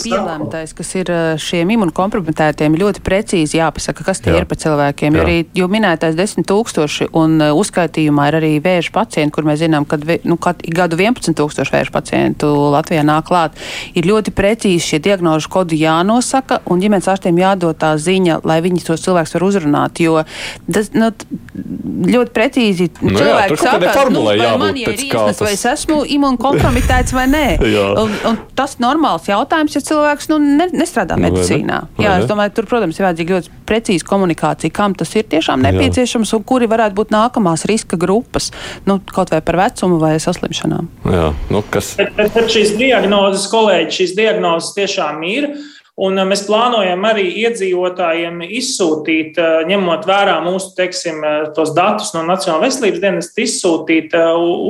pielēmtais, 0.00 0.74
kas 0.76 0.92
ir 1.00 1.10
šiem 1.42 1.72
imunokompromitētiem, 1.74 2.76
ļoti 2.80 3.02
precīzi 3.04 3.58
jāpasaka, 3.58 4.06
kas 4.06 4.22
tie 4.24 4.32
Jā. 4.32 4.42
ir 4.42 4.48
pa 4.50 4.58
cilvēkiem. 4.60 5.18
Jo 5.18 5.24
arī 5.24 5.36
jau 5.56 5.68
minētais 5.70 6.16
desmit 6.18 6.46
tūkstoši 6.50 7.10
un 7.16 7.36
uzskaitījumā 7.46 8.28
ir 8.30 8.38
arī 8.40 8.52
vēža 8.64 8.94
pacienti, 8.94 9.34
kur 9.34 9.48
mēs 9.48 9.62
zinām, 9.64 9.86
ka 9.88 9.98
nu, 10.00 10.38
gadu 10.38 10.98
11 11.00 11.36
tūkstoši 11.38 11.74
vēža 11.74 11.94
pacientu 11.94 12.52
Latvijā 12.74 13.04
nāk 13.06 13.28
klāt. 13.28 13.58
Ir 13.98 14.08
ļoti 14.08 14.34
precīzi 14.34 14.92
šie 14.92 15.02
diagnožu 15.04 15.50
kodi 15.52 15.80
jānosaka 15.82 16.62
un 16.70 16.82
ģimenes 16.82 17.10
ārstiem 17.10 17.38
jādod 17.42 17.78
tā 17.80 17.94
ziņa, 18.00 18.40
lai 18.46 18.60
viņi 18.64 18.84
tos 18.86 19.04
cilvēkus 19.04 19.36
var 19.38 19.48
uzrunāt, 19.48 20.02
jo 20.02 20.22
tas 20.70 20.92
nu, 20.94 21.10
ļoti 21.54 22.32
precīzi 22.34 22.88
nu, 22.98 23.12
cilvēki 23.14 23.56
saka, 23.60 24.06
nu, 24.10 24.24
vai 24.26 24.48
man 24.58 24.78
ir 24.78 24.90
iesnas, 24.90 25.38
vai 25.38 25.52
es 25.54 25.62
esmu 25.70 26.00
imun 26.16 26.34
un 26.34 26.38
kompromitēts 26.40 27.14
vai 27.14 27.26
nē. 27.30 27.44
un, 28.02 28.14
un 28.26 28.38
tas 28.58 28.74
ir 28.74 28.82
normāls 28.82 29.28
jautājums, 29.30 29.76
ja 29.76 29.82
cilvēks 29.86 30.30
nu, 30.32 30.40
ne, 30.42 30.66
nestrādā 30.74 31.18
nu, 31.18 31.28
medicīnā. 31.28 31.78
Ne? 31.86 32.04
Jā, 32.04 32.16
es 32.22 32.26
domāju, 32.30 32.56
tur, 32.56 32.68
protams, 32.70 32.98
ir 32.98 33.06
vajadzīga 33.06 33.36
ļoti 33.36 33.52
precīza 33.68 34.08
komunikācija, 34.08 34.74
kam 34.74 34.96
tas 34.98 35.14
ir 35.14 35.28
tiešām 35.30 35.62
nepieciešams 35.68 36.34
Jā. 36.34 36.40
un 36.40 36.48
kuri 36.48 36.68
varētu 36.70 36.98
būt 36.98 37.14
nākamās 37.14 37.66
riska 37.70 37.98
grupas, 38.00 38.50
nu, 38.88 38.98
kaut 39.14 39.30
vai 39.34 39.42
par 39.44 39.60
vecumu 39.62 40.00
vai 40.02 40.16
saslimšanām. 40.22 40.90
Jā, 41.14 41.30
nu, 41.54 41.62
kas... 41.70 41.94
bet, 42.00 42.16
bet, 42.18 42.34
bet 42.34 42.50
šīs 42.50 42.74
diagnozes, 42.80 43.46
kolēģi, 43.52 43.96
šīs 44.00 44.18
diagnozes 44.18 44.74
tiešām 44.74 45.22
ir. 45.30 45.52
Un 45.94 46.18
mēs 46.26 46.40
plānojam 46.48 47.04
arī 47.06 47.28
iedzīvotājiem 47.44 48.40
izsūtīt, 48.42 49.36
ņemot 49.68 50.08
vērā 50.08 50.40
mūsu 50.42 50.72
teiksim, 50.74 51.20
tos 51.54 51.70
datus 51.76 52.10
no 52.16 52.24
Nacionālās 52.26 52.80
veselības 52.80 53.02
dienas, 53.04 53.28
izsūtīt 53.38 54.16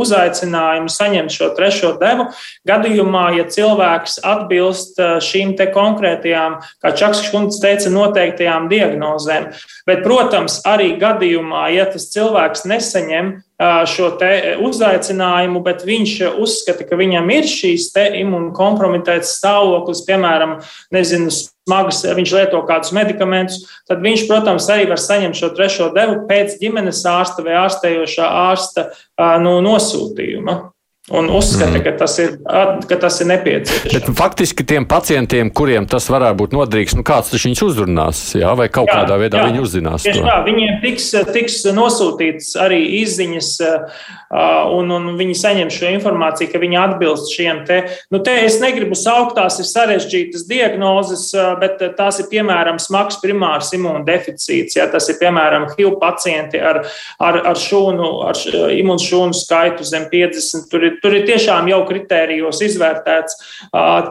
uzaicinājumu 0.05 0.93
saņemt 0.93 1.33
šo 1.33 1.49
trešo 1.57 1.95
devu. 2.03 2.29
Gadījumā, 2.69 3.25
ja 3.39 3.49
cilvēks 3.49 4.19
atbilst 4.21 5.01
šīm 5.25 5.57
konkrētajām, 5.73 6.59
kā 6.85 6.93
Čakas 6.93 7.25
Kungs 7.33 7.57
teica, 7.63 7.89
noteiktajām 7.95 8.69
diagnozēm. 8.69 9.49
Bet, 9.89 10.05
protams, 10.05 10.61
arī 10.69 10.93
gadījumā, 11.01 11.71
ja 11.73 11.89
tas 11.89 12.11
cilvēks 12.13 12.69
nesaņem 12.69 13.39
šo 13.61 14.11
uzaicinājumu, 14.67 15.62
bet 15.62 15.85
viņš 15.87 16.14
uzskata, 16.43 16.87
ka 16.88 16.99
viņam 16.99 17.31
ir 17.31 17.47
šīs 17.47 17.93
imunkompromitētas 17.95 19.37
stāvoklis, 19.38 20.03
piemēram, 20.09 20.59
nezinu, 20.95 21.31
smagas, 21.31 22.03
viņš 22.05 22.35
lieto 22.35 22.61
kādus 22.67 22.93
medikamentus, 22.93 23.62
tad 23.88 24.03
viņš, 24.05 24.27
protams, 24.29 24.69
arī 24.69 24.88
var 24.90 25.01
saņemt 25.01 25.38
šo 25.38 25.53
trešo 25.55 25.90
devu 25.95 26.25
pēc 26.29 26.59
ģimenes 26.61 27.05
ārsta 27.07 27.47
vai 27.47 27.57
ārstējošā 27.62 28.29
ārsta 28.51 28.90
nu, 29.40 29.61
nosūtījuma 29.64 30.74
un 31.11 31.27
uzskata, 31.31 31.71
mm. 31.71 31.83
ka, 31.85 31.93
tas 32.01 32.14
ir, 32.19 32.31
ka 32.88 32.97
tas 32.97 33.19
ir 33.21 33.29
nepieciešams. 33.29 33.93
Bet 33.93 34.07
faktiski 34.17 34.64
tiem 34.64 34.87
pacientiem, 34.88 35.51
kuriem 35.53 35.85
tas 35.85 36.07
varētu 36.09 36.38
būt 36.38 36.55
noderīgs, 36.57 36.95
nu 36.97 37.05
kāds 37.05 37.29
viņus 37.35 37.61
uzrunās, 37.67 38.21
jā, 38.38 38.55
vai 38.57 38.71
kaut 38.73 38.88
jā, 38.88 39.03
kādā 39.03 39.19
veidā 39.21 39.43
jā, 39.43 39.51
viņi 39.51 39.61
uzzinās 39.61 40.07
to? 40.07 40.14
Jā, 40.17 40.38
viņiem 40.47 40.79
tiks, 40.81 41.11
tiks 41.35 41.59
nosūtīts 41.77 42.55
arī 42.57 42.79
izziņas, 43.03 43.51
un, 44.79 44.95
un 44.97 45.11
viņi 45.19 45.37
saņem 45.43 45.73
šo 45.77 45.90
informāciju, 45.99 46.49
ka 46.55 46.62
viņi 46.62 46.81
atbilst 46.87 47.35
šiem 47.37 47.61
te. 47.69 47.83
Nu, 48.09 48.23
te 48.25 48.38
es 48.47 48.57
negribu 48.64 48.97
saukt, 48.97 49.37
tās 49.37 49.61
ir 49.61 49.69
sarežģītas 49.69 50.49
diagnozes, 50.49 51.27
bet 51.61 51.85
tās 52.01 52.23
ir 52.25 52.31
piemēram 52.33 52.81
smags 52.81 53.21
primārs 53.21 53.75
imūndeficīts. 53.77 54.81
Ja, 54.81 54.88
tas 54.88 55.12
ir 55.12 55.21
piemēram 55.21 55.69
HIV 55.75 56.01
pacienti 56.01 56.64
ar, 56.64 56.81
ar, 57.21 57.40
ar 57.53 57.61
šūnu, 57.61 58.11
ar 58.31 58.43
imunšūnu 58.81 59.37
skaitu 59.37 59.85
zem 59.85 60.09
50. 60.09 60.94
Ir, 60.95 61.01
tur 61.03 61.17
ir 61.19 61.27
tiešām 61.29 61.69
jau 61.71 61.81
kritērijos 61.89 62.63
izvērtēts. 62.65 63.39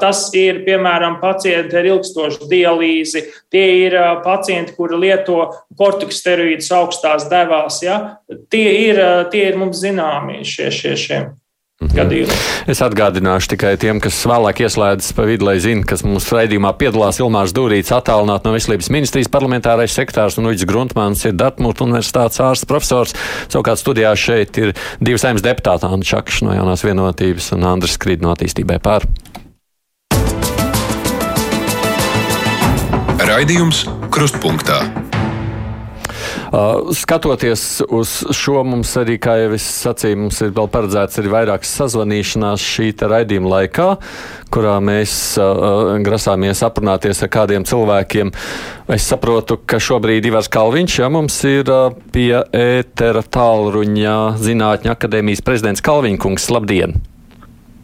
Tas 0.04 0.26
ir, 0.38 0.64
piemēram, 0.68 1.20
pacienti 1.24 1.80
ar 1.80 1.88
ilgstošu 1.94 2.50
dialīzi, 2.52 3.26
tie 3.54 3.66
ir 3.86 3.98
pacienti, 4.26 4.76
kuri 4.78 5.00
lieto 5.06 5.40
kortikosteroīdus 5.80 6.72
augstās 6.76 7.30
devās. 7.32 7.82
Ja? 7.86 8.20
Tie, 8.52 8.68
ir, 8.90 9.02
tie 9.32 9.48
ir 9.52 9.60
mums 9.62 9.82
zināmi 9.84 10.44
šie, 10.48 10.70
šie, 10.74 10.98
šie. 11.00 11.24
Mhm. 11.82 11.96
Gadījumā. 11.98 12.36
Es 12.70 12.80
atgādināšu 12.86 13.50
tikai 13.56 13.74
tiem, 13.82 14.00
kas 14.04 14.20
vēlāk 14.30 14.62
ieslēdzas 14.64 15.16
pa 15.18 15.26
vidu, 15.28 15.48
lai 15.50 15.58
zinātu, 15.64 15.88
kas 15.90 16.04
mūsu 16.06 16.38
raidījumā 16.38 16.72
piedalās 16.80 17.20
Ilmārs 17.20 17.54
Dūrīts, 17.56 17.92
attālināt 17.96 18.46
no 18.46 18.54
Veselības 18.54 18.92
ministrijas 18.94 19.32
parlamentārais 19.34 19.96
sektārs 19.96 20.38
un 20.38 20.52
Uģis 20.52 20.70
Gruntmans 20.70 21.26
ir 21.26 21.36
Dartmūta 21.40 21.84
universitātes 21.88 22.40
ārsts 22.46 22.70
profesors. 22.70 23.16
Savukārt 23.50 23.82
studijā 23.82 24.14
šeit 24.16 24.58
ir 24.62 24.76
divi 25.02 25.20
saimnes 25.20 25.44
deputāti, 25.44 25.90
Anna 25.90 26.06
Čakša 26.06 26.48
no 26.48 26.56
jaunās 26.56 26.86
vienotības 26.86 27.52
un 27.58 27.68
Andris 27.74 27.98
Skrīd 27.98 28.24
no 28.24 28.32
attīstībai 28.36 28.80
pār. 28.84 29.10
Raidījums 33.24 33.88
Krustpunktā. 34.14 34.84
Uh, 36.54 36.94
skatoties 36.94 37.82
uz 37.90 38.12
šo, 38.30 38.60
mums 38.62 38.92
arī, 39.02 39.16
kā 39.18 39.34
jau 39.40 39.56
es 39.56 39.64
sacīju, 39.66 40.20
mums 40.22 40.38
ir 40.46 40.52
vēl 40.54 40.68
paredzēts 40.70 41.18
arī 41.18 41.32
vairākas 41.34 41.72
sazvanīšanās 41.80 42.62
šī 42.62 42.92
raidījuma 43.10 43.50
laikā, 43.56 43.88
kurā 44.54 44.76
mēs 44.78 45.16
uh, 45.42 45.96
grasāmies 46.06 46.62
aprunāties 46.62 47.24
ar 47.26 47.32
kādiem 47.34 47.66
cilvēkiem. 47.66 48.30
Es 48.94 49.08
saprotu, 49.10 49.58
ka 49.66 49.82
šobrīd 49.82 50.30
Ivars 50.30 50.52
Kalviņš 50.54 51.00
ja, 51.00 51.10
mums 51.10 51.40
ir 51.50 51.74
uh, 51.74 51.90
pie 52.14 52.44
ētera 52.46 53.26
tālruņa 53.26 54.14
Zinātņu 54.46 54.94
akadēmijas 54.94 55.42
prezidents 55.42 55.82
Kalviņkungs. 55.82 56.48
Labdien! 56.54 57.00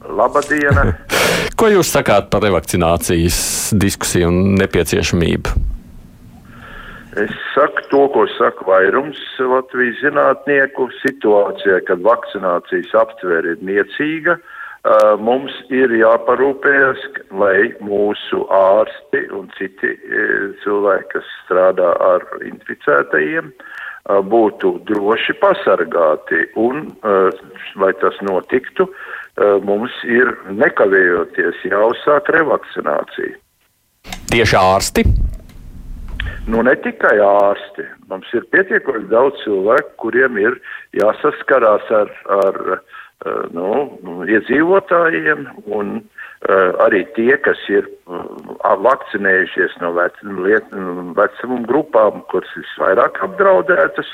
Labdien! 0.06 0.94
Ko 1.58 1.74
jūs 1.74 1.90
sakāt 1.98 2.30
par 2.30 2.46
revakcinācijas 2.46 3.42
diskusiju 3.82 4.30
un 4.30 4.40
nepieciešamību? 4.62 5.58
Es 7.18 7.34
saku 7.56 7.79
to, 7.92 8.06
ko 8.14 8.26
saka 8.38 8.66
vairums 8.68 9.20
Latvijas 9.40 10.00
zinātnieku. 10.04 10.90
Situācijā, 11.04 11.82
kad 11.88 12.02
vakcinācijas 12.06 12.96
aptvēre 13.02 13.56
ir 13.56 13.66
niecīga, 13.66 14.38
mums 15.20 15.54
ir 15.74 15.92
jāparūpējas, 15.98 17.04
lai 17.36 17.72
mūsu 17.84 18.46
ārsti 18.54 19.26
un 19.36 19.50
citi 19.58 19.92
cilvēki, 20.64 21.10
kas 21.14 21.34
strādā 21.44 21.92
ar 22.06 22.26
inficētajiem, 22.48 23.52
būtu 24.32 24.76
droši 24.90 25.36
pasargāti. 25.42 26.46
Un, 26.58 26.88
lai 27.82 27.92
tas 28.02 28.18
notiktu, 28.26 28.88
mums 29.68 29.94
ir 30.08 30.32
nekavējoties 30.52 31.66
jāuzsāk 31.68 32.32
revakcinācija. 32.38 33.36
Tieši 34.30 34.58
ārsti? 34.60 35.04
Nu, 36.50 36.64
ne 36.66 36.74
tikai 36.84 37.18
ārsti. 37.24 37.86
Mums 38.10 38.30
ir 38.34 38.48
pietiekoši 38.54 39.10
daudz 39.12 39.38
cilvēku, 39.44 39.94
kuriem 40.04 40.40
ir 40.42 40.58
jāsaskarās 40.98 41.86
ar, 41.94 42.10
ar 42.40 42.60
nu, 43.54 43.70
iedzīvotājiem, 44.26 45.46
un 45.76 46.00
uh, 46.00 46.72
arī 46.86 47.04
tie, 47.18 47.36
kas 47.46 47.62
ir 47.70 47.88
vakcinējušies 48.84 49.78
no 49.84 49.92
vecuma 49.98 51.60
grupām, 51.70 52.24
kuras 52.32 52.52
visvairāk 52.58 53.22
apdraudētas, 53.28 54.10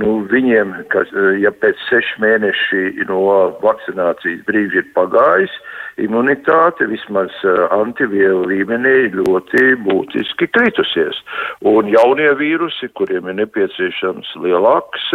nu, 0.00 0.16
viņiem, 0.30 0.74
kas, 0.92 1.12
ja 1.40 1.52
pēc 1.52 1.80
sešu 1.90 2.22
mēneši 2.24 3.06
no 3.10 3.20
vakcinācijas 3.62 4.44
brīža 4.48 4.82
ir 4.82 4.92
pagājis, 4.96 5.56
imunitāte 6.00 6.86
vismaz 6.90 7.34
antivielu 7.74 8.48
līmenī 8.50 9.12
ļoti 9.14 9.74
būtiski 9.84 10.48
kritusies. 10.54 11.20
Un 11.66 11.88
jaunie 11.92 12.30
vīrusi, 12.38 12.90
kuriem 12.98 13.28
ir 13.30 13.38
nepieciešams 13.42 14.32
lielāks 14.42 15.06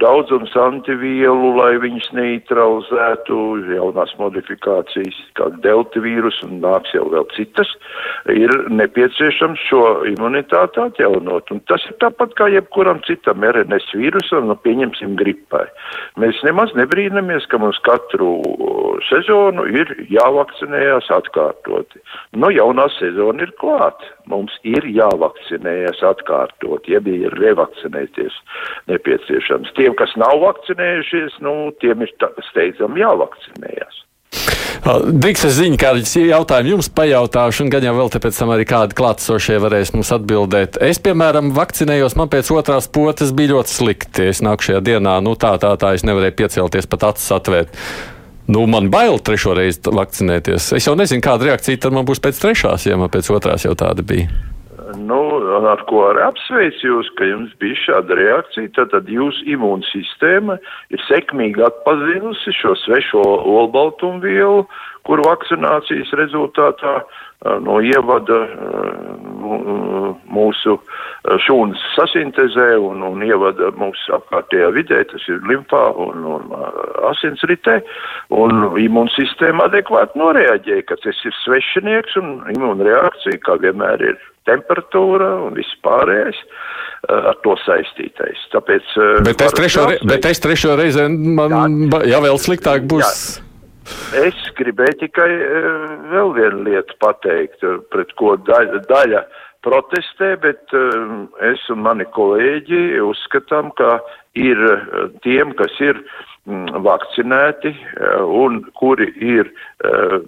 daudzums 0.00 0.54
antivielu, 0.58 1.52
lai 1.58 1.74
viņus 1.82 2.10
neutralizētu, 2.16 3.40
jaunās 3.74 4.14
modifikācijas, 4.20 5.20
kā 5.38 5.50
delta 5.64 6.02
vīrus 6.04 6.40
un 6.46 6.60
nāks 6.64 6.94
jau 6.96 7.06
vēl 7.12 7.28
citas, 7.36 7.63
ir 8.32 8.52
nepieciešams 8.72 9.62
šo 9.68 9.82
imunitāti 10.08 10.80
atjaunot. 10.82 11.50
Un 11.54 11.60
tas 11.70 11.84
ir 11.88 11.96
tāpat 12.02 12.34
kā 12.38 12.48
jebkuram 12.52 13.02
citam 13.08 13.44
RNS 13.44 13.92
vīrusam, 13.96 14.48
nu 14.50 14.56
pieņemsim 14.64 15.16
gripai. 15.20 15.66
Mēs 16.20 16.40
nemaz 16.46 16.74
nebrīnamies, 16.78 17.48
ka 17.50 17.60
mums 17.62 17.80
katru 17.86 18.32
sezonu 19.08 19.66
ir 19.70 19.90
jāvakcinējās 20.12 21.10
atkārtoti. 21.18 22.00
Nu, 22.36 22.50
jaunā 22.54 22.88
sezona 22.98 23.46
ir 23.46 23.54
klāta. 23.60 24.10
Mums 24.30 24.54
ir 24.64 24.86
jāvakcinējas 24.88 26.00
atkārtot, 26.08 26.88
ja 26.88 27.02
bija 27.04 27.32
revakcinēties 27.34 28.38
nepieciešams. 28.88 29.74
Tiem, 29.76 29.92
kas 30.00 30.14
nav 30.20 30.40
vakcinējušies, 30.46 31.36
nu, 31.44 31.74
tiem 31.84 32.06
ir 32.06 32.14
steidzami 32.48 33.04
jāvakcinējas. 33.04 34.04
Drīkst 34.84 35.46
es 35.48 35.54
ziņu, 35.56 35.78
kādus 35.80 36.10
jautājumus 36.18 36.74
jums 36.74 36.88
pajautāšu, 36.92 37.64
un 37.64 37.70
gan 37.72 37.86
jau 37.86 37.94
vēl 37.96 38.10
tāpēc 38.12 38.36
tam 38.36 38.50
arī 38.52 38.66
kādi 38.68 38.96
klātsošie 38.98 39.56
varēs 39.62 39.94
mums 39.96 40.12
atbildēt. 40.12 40.76
Es, 40.84 41.00
piemēram, 41.00 41.54
vakcinējos, 41.56 42.18
man 42.20 42.28
pēc 42.32 42.50
otrās 42.52 42.90
potes 42.92 43.32
bija 43.32 43.54
ļoti 43.54 43.72
slikti. 43.72 44.28
Es 44.28 44.42
nākušajā 44.44 44.82
dienā, 44.84 45.16
nu 45.24 45.32
tā, 45.40 45.54
tā, 45.62 45.72
tā, 45.80 45.94
es 45.96 46.04
nevarēju 46.04 46.36
piecelties, 46.36 46.90
pat 46.90 47.08
acis 47.14 47.32
atvērt. 47.32 47.80
Nu, 48.52 48.66
man 48.68 48.90
bail 48.92 49.16
trešo 49.24 49.56
reizi 49.56 49.80
vakcinēties. 49.88 50.74
Es 50.76 50.90
jau 50.90 50.92
nezinu, 51.00 51.24
kāda 51.24 51.48
reakcija 51.48 51.80
tad 51.86 51.96
man 51.96 52.04
būs 52.04 52.20
pēc 52.20 52.44
trešās, 52.44 52.84
ja 52.84 53.00
man 53.00 53.08
pēc 53.12 53.32
otrās 53.32 53.64
jau 53.64 53.72
tāda 53.78 54.04
bija. 54.04 54.28
Nu, 55.00 55.18
ar 55.70 55.80
ko 55.88 56.02
arī 56.10 56.24
apsveicu 56.26 56.88
jūs, 56.88 57.10
ka 57.18 57.28
jums 57.28 57.52
bija 57.62 57.78
šāda 57.82 58.18
reakcija, 58.18 58.72
tad, 58.76 58.90
tad 58.92 59.08
jūsu 59.08 59.46
imūnsistēma 59.54 60.58
ir 60.92 61.04
sekmīgi 61.08 61.64
atpazinusi 61.64 62.52
šo 62.58 62.74
svešo 62.82 63.22
olbaltumvielu, 63.54 64.66
kur 65.04 65.22
vakcinācijas 65.24 66.12
rezultātā 66.20 66.98
uh, 67.00 67.22
no 67.64 67.78
ievada 67.84 68.38
mūsu 70.34 70.76
šūnas 71.44 71.82
sasintezē 71.94 72.70
un, 72.80 73.02
un 73.04 73.24
ievada 73.24 73.70
mūsu 73.76 74.14
apkārtējā 74.16 74.70
vidē, 74.76 75.02
tas 75.10 75.24
ir 75.28 75.42
limfā 75.48 75.82
un, 76.06 76.24
un 76.36 76.54
asinsritē, 77.10 77.80
un 78.32 78.78
imūnsistēma 78.80 79.68
adekvāti 79.68 80.20
noreaģēja, 80.20 80.86
ka 80.88 81.00
tas 81.04 81.20
ir 81.28 81.36
svešinieks 81.42 82.16
un 82.20 82.38
imūnreakcija, 82.56 83.42
kā 83.44 83.58
vienmēr 83.64 84.08
ir 84.12 84.22
temperatūra 84.48 85.30
un 85.46 85.56
viss 85.58 85.78
pārējais 85.86 86.40
ar 87.08 87.36
to 87.44 87.54
saistītais. 87.64 88.40
Tāpēc, 88.52 88.92
bet, 89.26 89.42
es 89.44 89.56
trešo, 89.56 89.88
re, 89.90 89.98
bet 90.08 90.28
es 90.28 90.40
trešo 90.40 90.76
reizi 90.80 91.04
man 91.08 91.52
jā, 91.90 92.04
jā 92.14 92.22
vēl 92.24 92.40
sliktāk 92.40 92.86
būs. 92.88 93.04
Jā. 93.04 93.44
Es 94.16 94.36
gribēju 94.56 94.96
tikai 95.02 95.28
eh, 95.28 95.64
vēl 96.12 96.32
vienu 96.38 96.62
lietu 96.68 96.96
pateikt, 97.04 97.60
eh, 97.66 97.80
pret 97.92 98.14
ko 98.20 98.36
daļa, 98.48 98.80
daļa 98.88 99.24
protestē, 99.66 100.34
bet 100.40 100.72
eh, 100.76 101.02
es 101.50 101.64
un 101.72 101.82
mani 101.84 102.06
kolēģi 102.16 103.00
uzskatām, 103.04 103.72
ka 103.76 103.98
ir 104.34 104.60
tiem, 105.24 105.52
kas 105.58 105.74
ir 105.82 105.98
mm, 106.46 106.82
vakcinēti 106.84 107.72
un 108.26 108.62
kuri 108.78 109.10
ir 109.22 109.50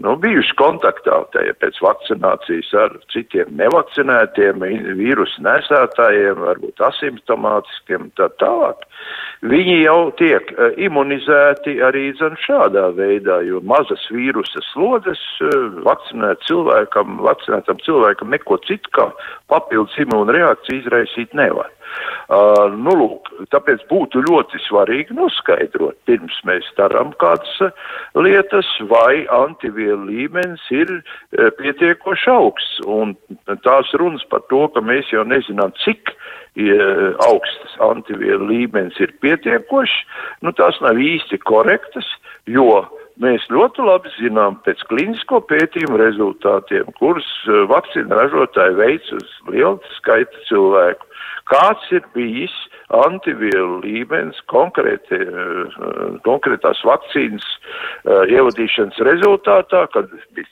nu, 0.04 0.14
bijuši 0.20 0.54
kontaktā 0.58 1.18
pēc 1.32 1.78
vakcinācijas 1.82 2.72
ar 2.78 2.96
citiem 3.12 3.52
nevakcinētiem 3.58 4.64
vīrusu 4.98 5.44
nesētājiem, 5.46 6.40
varbūt 6.46 6.82
asimptomātiskiem 6.90 8.10
tā 8.20 8.30
tālāk. 8.42 8.86
Viņi 9.46 9.76
jau 9.84 10.10
tiek 10.18 10.48
imunizēti 10.80 11.76
arī 11.84 12.08
zin 12.18 12.38
šādā 12.46 12.88
veidā, 12.96 13.42
jo 13.46 13.60
mazas 13.64 14.02
vīrusa 14.12 14.62
slodzes 14.72 15.22
vakcinēt 15.86 16.44
cilvēkam, 16.48 17.20
vakcinētam 17.26 17.82
cilvēkam 17.84 18.32
neko 18.32 18.60
citu 18.66 18.92
kā 18.96 19.10
papildus 19.52 19.96
imūnu 20.06 20.36
reakciju 20.38 20.84
izraisīt 20.84 21.36
nevar. 21.36 21.70
Uh, 22.26 22.66
nu, 22.74 22.92
lūk, 22.98 23.28
tāpēc 23.54 23.84
būtu 23.86 23.95
ļoti 24.04 24.60
svarīgi 24.66 25.14
noskaidrot, 25.16 25.96
pirms 26.08 26.36
mēs 26.48 26.66
darām 26.78 27.12
kādas 27.20 27.72
lietas, 28.14 28.68
vai 28.90 29.26
antivielu 29.32 30.10
līmenis 30.10 30.64
ir 30.74 30.92
uh, 30.98 31.48
pietiekoši 31.60 32.30
augsts. 32.32 32.80
Un 32.86 33.16
tās 33.64 33.92
runas 34.00 34.24
par 34.30 34.44
to, 34.50 34.66
ka 34.74 34.82
mēs 34.84 35.12
jau 35.14 35.24
nezinām, 35.24 35.72
cik 35.84 36.12
uh, 36.12 37.16
augsts 37.28 37.80
antivielu 37.84 38.50
līmenis 38.52 39.00
ir 39.00 39.14
pietiekošs, 39.24 39.96
nu 40.42 40.52
tās 40.56 40.80
nav 40.84 41.00
īsti 41.00 41.42
korektas, 41.44 42.08
jo 42.46 42.84
Mēs 43.16 43.46
ļoti 43.48 43.80
labi 43.80 44.10
zinām 44.18 44.58
pēc 44.66 44.82
klīnisko 44.90 45.38
pētījumu 45.48 45.96
rezultātiem, 46.02 46.90
kurus 46.98 47.24
vakcīnu 47.70 48.12
ražotāji 48.12 48.76
veic 48.76 49.06
uz 49.16 49.30
lielu 49.48 49.78
skaitu 49.94 50.42
cilvēku, 50.50 51.08
kāds 51.48 51.86
ir 51.96 52.04
bijis 52.12 52.52
antivielu 52.94 53.80
līmenis 53.82 54.38
konkrēti, 54.52 55.18
konkrētās 56.26 56.82
vakcīnas 56.86 57.46
ievadīšanas 58.06 59.02
rezultātā, 59.08 59.86
kad 59.94 60.12
bija 60.36 60.48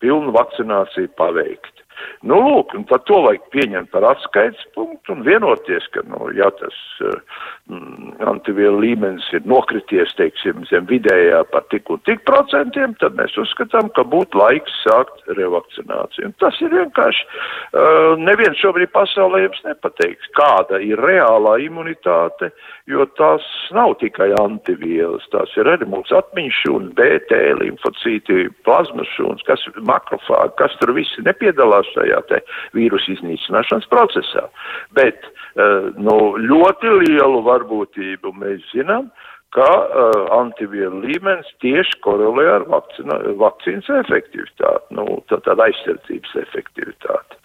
pilna 0.00 0.32
vakcinācija 0.34 1.12
paveikta. 1.18 1.83
Nu, 2.24 2.38
lūk, 2.40 2.72
un 2.78 2.86
tad 2.88 3.04
to 3.08 3.18
vajag 3.26 3.42
pieņemt 3.52 3.90
par 3.92 4.06
atskaites 4.08 4.62
punktu 4.76 5.12
un 5.12 5.24
vienoties, 5.26 5.86
ka, 5.92 6.00
nu, 6.08 6.30
ja 6.36 6.48
tas 6.56 6.76
mm, 7.02 8.14
antivielu 8.30 8.80
līmenis 8.80 9.26
ir 9.36 9.44
nokrities, 9.48 10.14
teiksim, 10.18 10.64
zem 10.70 10.88
vidējā 10.88 11.42
par 11.52 11.66
tik 11.72 11.90
un 11.92 12.00
tik 12.08 12.24
procentiem, 12.28 12.94
tad 13.02 13.18
mēs 13.18 13.36
uzskatām, 13.40 13.90
ka 13.96 14.06
būtu 14.08 14.40
laiks 14.40 14.78
sākt 14.86 15.28
revakcināciju. 15.36 16.30
Un 16.30 16.36
tas 16.40 16.60
ir 16.64 16.72
vienkārši, 16.72 17.26
uh, 17.28 18.14
neviens 18.20 18.60
šobrīd 18.62 18.92
pasaulē 18.94 19.44
jums 19.44 19.60
nepateiks, 19.68 20.32
kāda 20.38 20.80
ir 20.84 21.00
reālā 21.04 21.58
imunitāte, 21.66 22.50
jo 22.90 23.04
tās 23.18 23.44
nav 23.76 23.94
tikai 24.00 24.30
antivielas, 24.40 25.24
tās 25.32 25.52
ir 25.60 25.68
arī 25.70 25.88
mūsu 25.88 26.16
atmiņas 26.18 26.60
šūnas, 26.64 26.92
BT, 26.98 27.40
limfocīti, 27.60 28.48
plazmas 28.66 29.08
šūnas, 29.16 29.44
kas 29.48 29.64
makrofāgi, 29.88 30.56
kas 30.60 30.76
tur 30.80 30.94
visi 30.96 31.24
nepiedalās 31.24 31.88
šajā 31.94 32.22
te 32.30 32.40
vīrusu 32.76 33.14
iznīcināšanas 33.16 33.88
procesā. 33.92 34.48
Bet 34.96 35.22
uh, 35.26 35.92
nu, 35.96 36.18
ļoti 36.40 36.98
lielu 37.04 37.44
varbūtību 37.46 38.34
mēs 38.40 38.66
zinām, 38.72 39.10
ka 39.54 39.68
uh, 39.70 40.24
antivielu 40.34 41.04
līmenis 41.04 41.50
tieši 41.62 42.00
korelē 42.04 42.48
ar 42.56 42.66
vakcina, 42.70 43.20
vakcīnas 43.38 43.90
efektivitāti, 44.02 44.98
nu, 44.98 45.06
tā, 45.30 45.38
tāda 45.46 45.68
aizsardzības 45.70 46.36
efektivitāti. 46.42 47.38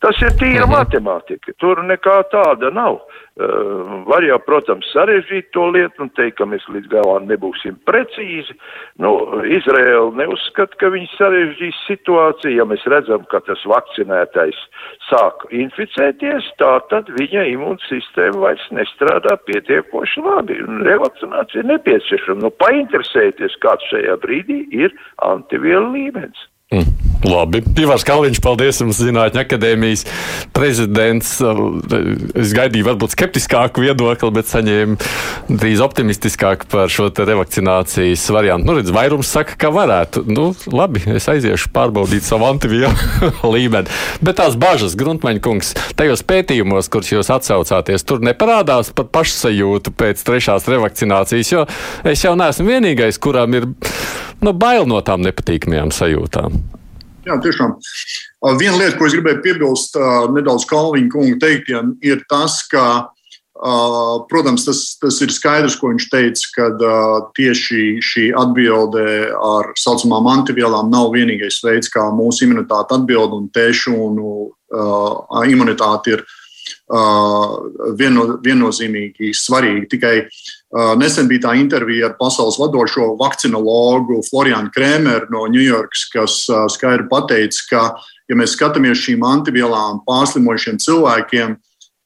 Tas 0.00 0.16
ir 0.24 0.32
tīra 0.40 0.64
mhm. 0.64 0.72
matemātika. 0.72 1.52
Tur 1.60 1.82
nekā 1.84 2.22
tāda 2.32 2.70
nav. 2.72 3.02
Uh, 3.40 4.04
var 4.08 4.24
jau, 4.24 4.36
protams, 4.44 4.88
sarežģīt 4.92 5.50
to 5.54 5.66
lietu 5.72 6.04
un 6.04 6.10
teikt, 6.16 6.38
ka 6.40 6.46
mēs 6.48 6.64
līdz 6.72 6.88
galam 6.92 7.28
nebūsim 7.28 7.76
precīzi. 7.88 8.56
Nu, 9.00 9.12
Izraela 9.48 10.10
neuzskata, 10.18 10.76
ka 10.80 10.90
viņi 10.92 11.08
sarežģīs 11.14 11.82
situāciju. 11.86 12.56
Ja 12.58 12.66
mēs 12.68 12.84
redzam, 12.90 13.24
ka 13.32 13.42
tas 13.46 13.64
vakcinētais 13.68 14.60
sāk 15.08 15.46
inficēties, 15.56 16.48
tā 16.60 16.72
tad 16.92 17.08
viņa 17.16 17.46
imūnsistēma 17.54 18.44
vairs 18.44 18.68
nestrādā 18.76 19.36
pietiekoši 19.48 20.24
labi. 20.26 20.60
Revakcinācija 20.88 21.64
ir 21.64 21.72
nepieciešama. 21.74 22.44
Nu, 22.44 22.52
painteresēties, 22.60 23.60
kāds 23.64 23.92
šajā 23.92 24.16
brīdī 24.24 24.62
ir 24.84 24.96
antivielu 25.28 25.92
līmenis. 25.96 26.48
Mm, 26.70 26.86
labi. 27.26 27.58
Ivars 27.82 28.04
Kalniņš, 28.06 28.38
paldies 28.44 28.78
jums, 28.78 29.00
Zinātņu 29.02 29.40
akadēmijas 29.40 30.04
prezidents. 30.54 31.32
Es 32.38 32.52
gaidīju 32.54 32.86
varbūt 32.86 33.16
skeptiskāku 33.16 33.82
viedokli, 33.82 34.28
bet 34.36 34.46
saņēmu 34.52 34.94
drīz 35.50 35.82
optimistiskāku 35.82 36.68
par 36.70 36.92
šo 36.94 37.08
revakcinācijas 37.10 38.28
variantu. 38.30 38.68
Nu, 38.68 38.76
redz, 38.78 38.92
vairums 38.94 39.32
saka, 39.34 39.56
ka 39.58 39.72
varētu. 39.74 40.22
Nu, 40.30 40.52
labi, 40.70 41.02
es 41.10 41.26
aiziešu 41.32 41.72
pārbaudīt 41.74 42.22
savu 42.28 42.46
antivielu 42.52 42.94
līmeni. 43.56 43.90
Bet 44.22 44.38
tās 44.38 44.54
bažas, 44.54 44.94
Gruntmaņa 44.94 45.42
kungs, 45.42 45.72
tajos 45.98 46.22
pētījumos, 46.22 46.86
kurus 46.94 47.10
jūs 47.16 47.32
atsaucāties, 47.34 48.06
tur 48.06 48.22
neparādās 48.22 48.94
par 48.94 49.10
pašsajūtu 49.18 49.90
pēc 49.98 50.22
trešās 50.22 50.70
revakcinācijas, 50.70 51.50
jo 51.50 51.66
es 52.14 52.22
jau 52.22 52.38
neesmu 52.38 52.70
vienīgais, 52.70 53.18
kuram 53.18 53.58
ir 53.58 53.72
nu, 54.44 54.52
bail 54.56 54.86
no 54.88 55.00
tām 55.04 55.24
nepatīkamajām 55.26 55.92
sajūtām. 55.94 56.60
Jā, 57.26 57.36
tiešām. 57.44 57.76
Viena 58.58 58.78
lieta, 58.80 58.96
ko 58.96 59.06
es 59.06 59.14
gribēju 59.14 59.42
piebilst 59.44 59.96
nedaudz 60.32 60.64
Kalniņa 60.70 61.10
kunga 61.12 61.36
teiktiem, 61.42 61.92
ir 62.00 62.22
tas, 62.30 62.62
ka, 62.70 62.84
protams, 64.30 64.64
tas, 64.64 64.80
tas 65.02 65.20
ir 65.20 65.34
skaidrs, 65.34 65.76
ko 65.76 65.92
viņš 65.92 66.06
teica, 66.10 66.48
ka 66.56 66.70
tieši 67.36 68.00
šī 68.00 68.30
atbilde 68.40 69.04
ar 69.36 69.72
tā 69.74 69.84
saucamām 69.84 70.30
antivielām 70.32 70.88
nav 70.92 71.12
vienīgais 71.12 71.60
veids, 71.66 71.92
kā 71.92 72.08
mūsu 72.08 72.48
imunitāte 72.48 72.96
atbild, 72.96 73.36
un 73.36 73.50
tieši 73.52 73.92
un 73.92 74.22
imunitāte 75.44 76.16
ir 76.16 76.24
vieno, 76.90 78.24
viennozīmīgi 78.42 79.30
svarīga. 79.36 79.86
Tikai 79.92 80.14
nesen 80.98 81.28
bija 81.30 81.48
tā 81.48 81.54
intervija 81.60 82.10
ar 82.10 82.16
pasaules 82.18 82.58
vadošo 82.58 83.14
vakcinologu 83.20 84.20
Florianu 84.26 84.72
Krēmeru 84.74 85.30
no 85.30 85.46
Ņujorkas, 85.50 86.04
kas 86.12 86.36
skaidri 86.74 87.08
pateica, 87.10 87.66
ka, 87.70 87.82
ja 88.30 88.38
mēs 88.38 88.56
skatāmies 88.56 89.02
šīm 89.02 89.24
antivielām 89.26 90.02
pārslimojušiem 90.06 90.80
cilvēkiem, 90.82 91.56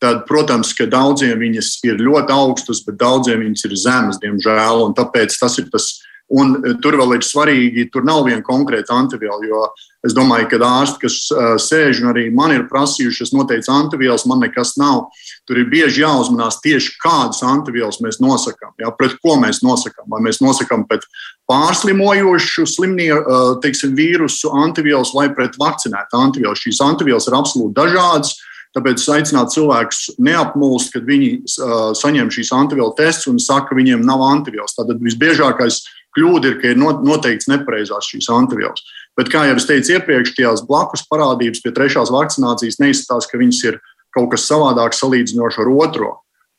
tad, 0.04 0.24
protams, 0.28 0.74
ka 0.76 0.88
daudziem 0.90 1.38
viņas 1.40 1.78
ir 1.88 2.02
ļoti 2.04 2.34
augstas, 2.34 2.82
bet 2.84 3.00
daudziem 3.00 3.40
viņas 3.46 3.68
ir 3.70 3.76
zemas, 3.80 4.20
diemžēl. 4.20 4.90
Tāpēc 4.98 5.38
tas 5.40 5.56
ir 5.62 5.70
tas 5.72 5.94
Un 6.34 6.54
e, 6.58 6.74
tur 6.82 6.96
vēl 6.98 7.18
ir 7.18 7.24
svarīgi, 7.26 7.88
tur 7.94 8.06
nav 8.06 8.24
viena 8.26 8.42
konkrēta 8.42 8.96
antiviela. 8.96 9.38
Jo 9.46 9.66
es 10.04 10.14
domāju, 10.16 10.48
ka 10.50 10.58
ārsti, 10.66 11.00
kas 11.00 11.14
uh, 11.32 11.54
sēž 11.60 12.02
un 12.02 12.10
arī 12.10 12.26
man 12.34 12.52
ir 12.52 12.66
prasījuši, 12.68 13.22
es 13.24 13.32
noteicu 13.32 13.70
antivielas, 13.72 14.26
man 14.28 14.42
nekas 14.44 14.74
nav. 14.80 15.06
Tur 15.48 15.60
ir 15.62 15.68
bieži 15.72 16.02
jāuzmanās 16.02 16.58
tieši 16.64 16.96
kādas 17.00 17.40
antivielas 17.46 18.02
mēs 18.04 18.20
nosakām. 18.20 18.74
Ja, 18.82 18.92
pret 18.92 19.16
ko 19.24 19.38
mēs 19.40 19.62
nosakām? 19.64 20.08
Vai 20.12 20.20
mēs 20.26 20.42
nosakām 20.44 20.84
pret 20.90 21.06
pārslimojošu 21.50 22.66
slimnieku 22.68 23.22
uh, 23.22 23.54
teiksim, 23.64 23.94
vīrusu 23.96 24.52
antivielas 24.64 25.14
vai 25.16 25.30
pret 25.32 25.56
vakcinētu 25.60 26.20
antivielas. 26.20 26.64
Šīs 26.66 26.82
antivielas 26.84 27.30
ir 27.30 27.38
absolūti 27.38 27.78
dažādas. 27.78 28.36
Tāpēc 28.74 28.98
es 28.98 29.10
aicinātu 29.14 29.60
cilvēkus 29.60 30.06
neapmulst, 30.18 30.90
kad 30.96 31.04
viņi 31.06 31.28
uh, 31.38 31.92
saņem 31.94 32.32
šīs 32.34 32.50
antivielu 32.56 32.90
testus 32.98 33.30
un 33.30 33.38
saka, 33.38 33.70
ka 33.70 33.78
viņiem 33.78 34.02
nav 34.02 34.24
antivielas. 34.26 34.74
Tad 34.74 34.90
visbiežākais 34.98 35.84
kļūda 36.16 36.50
ir, 36.50 36.58
ka 36.60 36.72
ir 36.72 36.78
noteikts 36.80 37.48
nepareizās 37.50 38.10
šīs 38.10 38.30
antivielas. 38.32 38.82
Bet, 39.18 39.30
kā 39.30 39.44
jau 39.48 39.56
es 39.58 39.66
teicu 39.68 39.94
iepriekš, 39.94 40.34
tās 40.38 40.64
blakus 40.66 41.04
parādības 41.10 41.62
pie 41.62 41.72
trešās 41.74 42.10
vakcinācijas 42.14 42.80
neizskatās, 42.82 43.28
ka 43.30 43.38
viņas 43.38 43.62
ir 43.68 43.80
kaut 44.14 44.30
kas 44.32 44.46
savādāks 44.48 45.02
salīdzinoši 45.02 45.62
ar 45.62 45.72
otro. 45.74 46.10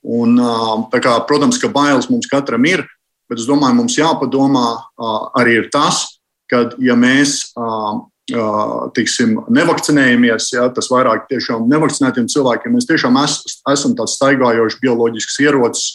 Un, 0.06 0.38
kā, 0.94 1.16
protams, 1.28 1.60
ka 1.60 1.72
bailes 1.74 2.12
mums 2.12 2.30
katram 2.32 2.68
ir, 2.70 2.86
bet 3.32 3.42
es 3.42 3.48
domāju, 3.50 3.80
mums 3.80 3.96
jāpadomā 3.98 4.68
arī 5.40 5.62
ir 5.64 5.72
tas, 5.74 6.04
ka, 6.52 6.68
ja 6.84 6.98
mēs 7.00 7.48
tiksim, 8.96 9.36
nevakcinējamies, 9.54 10.50
ja, 10.56 10.66
tas 10.74 10.90
vairāk 10.90 11.28
tiešām 11.30 11.68
nevakcinētiem 11.70 12.30
cilvēkiem, 12.32 12.74
mēs 12.74 12.88
tiešām 12.90 13.18
es, 13.22 13.60
esam 13.70 13.94
tāds 13.98 14.16
staigājošs 14.18 14.80
bioloģisks 14.82 15.42
ierocis, 15.46 15.92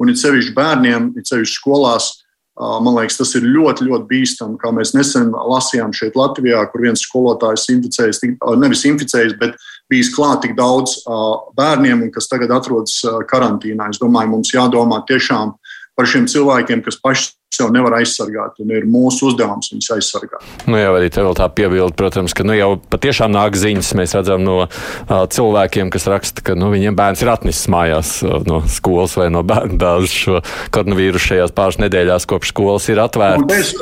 un 0.00 0.10
it 0.10 0.20
sevišķi 0.20 0.54
bērniem, 0.56 1.10
it 1.20 1.28
sevišķi 1.28 1.58
skolās, 1.58 2.23
man 2.54 2.94
liekas, 2.94 3.16
tas 3.18 3.34
ir 3.34 3.46
ļoti, 3.48 3.88
ļoti 3.88 4.06
bīstami. 4.10 4.58
Kā 4.62 4.70
mēs 4.74 4.94
nesen 4.94 5.32
lasījām 5.34 5.94
šeit 5.96 6.14
Latvijā, 6.18 6.60
kur 6.70 6.84
viens 6.86 7.02
skolotājs 7.02 7.66
inficējis, 7.74 8.22
nevis 8.60 8.84
inficējis, 8.86 9.34
bet 9.40 9.56
bijis 9.90 10.12
klāt 10.14 10.44
tik 10.44 10.54
daudz 10.58 11.00
bērniem, 11.58 12.06
kas 12.14 12.30
tagad 12.30 12.54
atrodas 12.54 13.00
karantīnā. 13.30 13.90
Es 13.90 14.02
domāju, 14.02 14.36
mums 14.36 14.54
jādomā 14.54 15.02
tiešām 15.08 15.56
par 15.94 16.08
šiem 16.10 16.26
cilvēkiem, 16.30 16.82
kas 16.84 16.98
paši 17.02 17.32
sev 17.54 17.70
nevar 17.74 17.94
aizsargāt, 18.00 18.58
un 18.62 18.72
ir 18.74 18.86
mūsu 18.90 19.28
uzdevums 19.30 19.70
viņus 19.72 19.90
aizsargāt. 19.94 20.42
Nu, 20.66 20.78
jā, 20.78 20.90
arī 20.90 21.10
te 21.12 21.22
vēl 21.22 21.36
tā 21.38 21.46
piebilde, 21.54 21.94
protams, 21.98 22.34
ka 22.34 22.46
nu, 22.46 22.56
jau 22.58 22.72
patiešām 22.90 23.30
nāk 23.34 23.54
ziņas. 23.58 23.92
Mēs 23.98 24.16
redzam 24.18 24.42
no 24.42 24.56
uh, 24.64 24.68
cilvēkiem, 25.30 25.92
kas 25.94 26.08
raksta, 26.10 26.44
ka 26.44 26.56
nu, 26.58 26.72
viņiem 26.74 26.98
bērns 26.98 27.22
ir 27.22 27.30
atnesis 27.30 27.70
mājās 27.70 28.16
uh, 28.26 28.40
no 28.48 28.62
skolas 28.70 29.14
vai 29.20 29.28
no 29.32 29.44
bērnu 29.46 29.78
dārza 29.80 30.10
šo 30.10 30.40
koronavīrusu 30.74 31.30
šajās 31.32 31.54
pāris 31.54 31.80
nedēļās, 31.84 32.26
kopš 32.30 32.54
skolas 32.54 32.88
ir 32.90 33.02
atvērtas. 33.04 33.74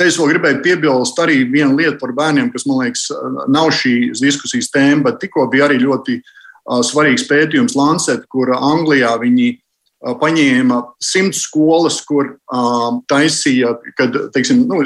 Te 0.00 0.06
es 0.08 0.16
vēl 0.16 0.30
gribēju 0.34 0.62
piebilst 0.64 1.18
arī 1.20 1.42
vienu 1.44 1.76
lietu 1.76 1.98
par 2.00 2.14
bērniem, 2.16 2.48
kas 2.52 2.64
man 2.68 2.86
liekas, 2.86 3.08
nav 3.52 3.68
šīs 3.76 4.22
diskusijas 4.24 4.70
tēma, 4.72 5.10
bet 5.10 5.18
tikko 5.24 5.44
bija 5.52 5.66
arī 5.68 5.76
ļoti 5.82 6.20
uh, 6.20 6.80
svarīgs 6.84 7.26
pētījums 7.28 7.76
Lancet, 7.76 8.24
kur 8.32 8.52
Anglijā 8.56 9.12
viņi 9.20 9.50
paņēma 10.00 10.80
simts 11.04 11.42
skolas, 11.44 12.00
kur 12.08 12.34
um, 12.48 13.00
taisīja, 13.10 13.74
kad 13.98 14.16
teiksim, 14.34 14.64
nu, 14.68 14.80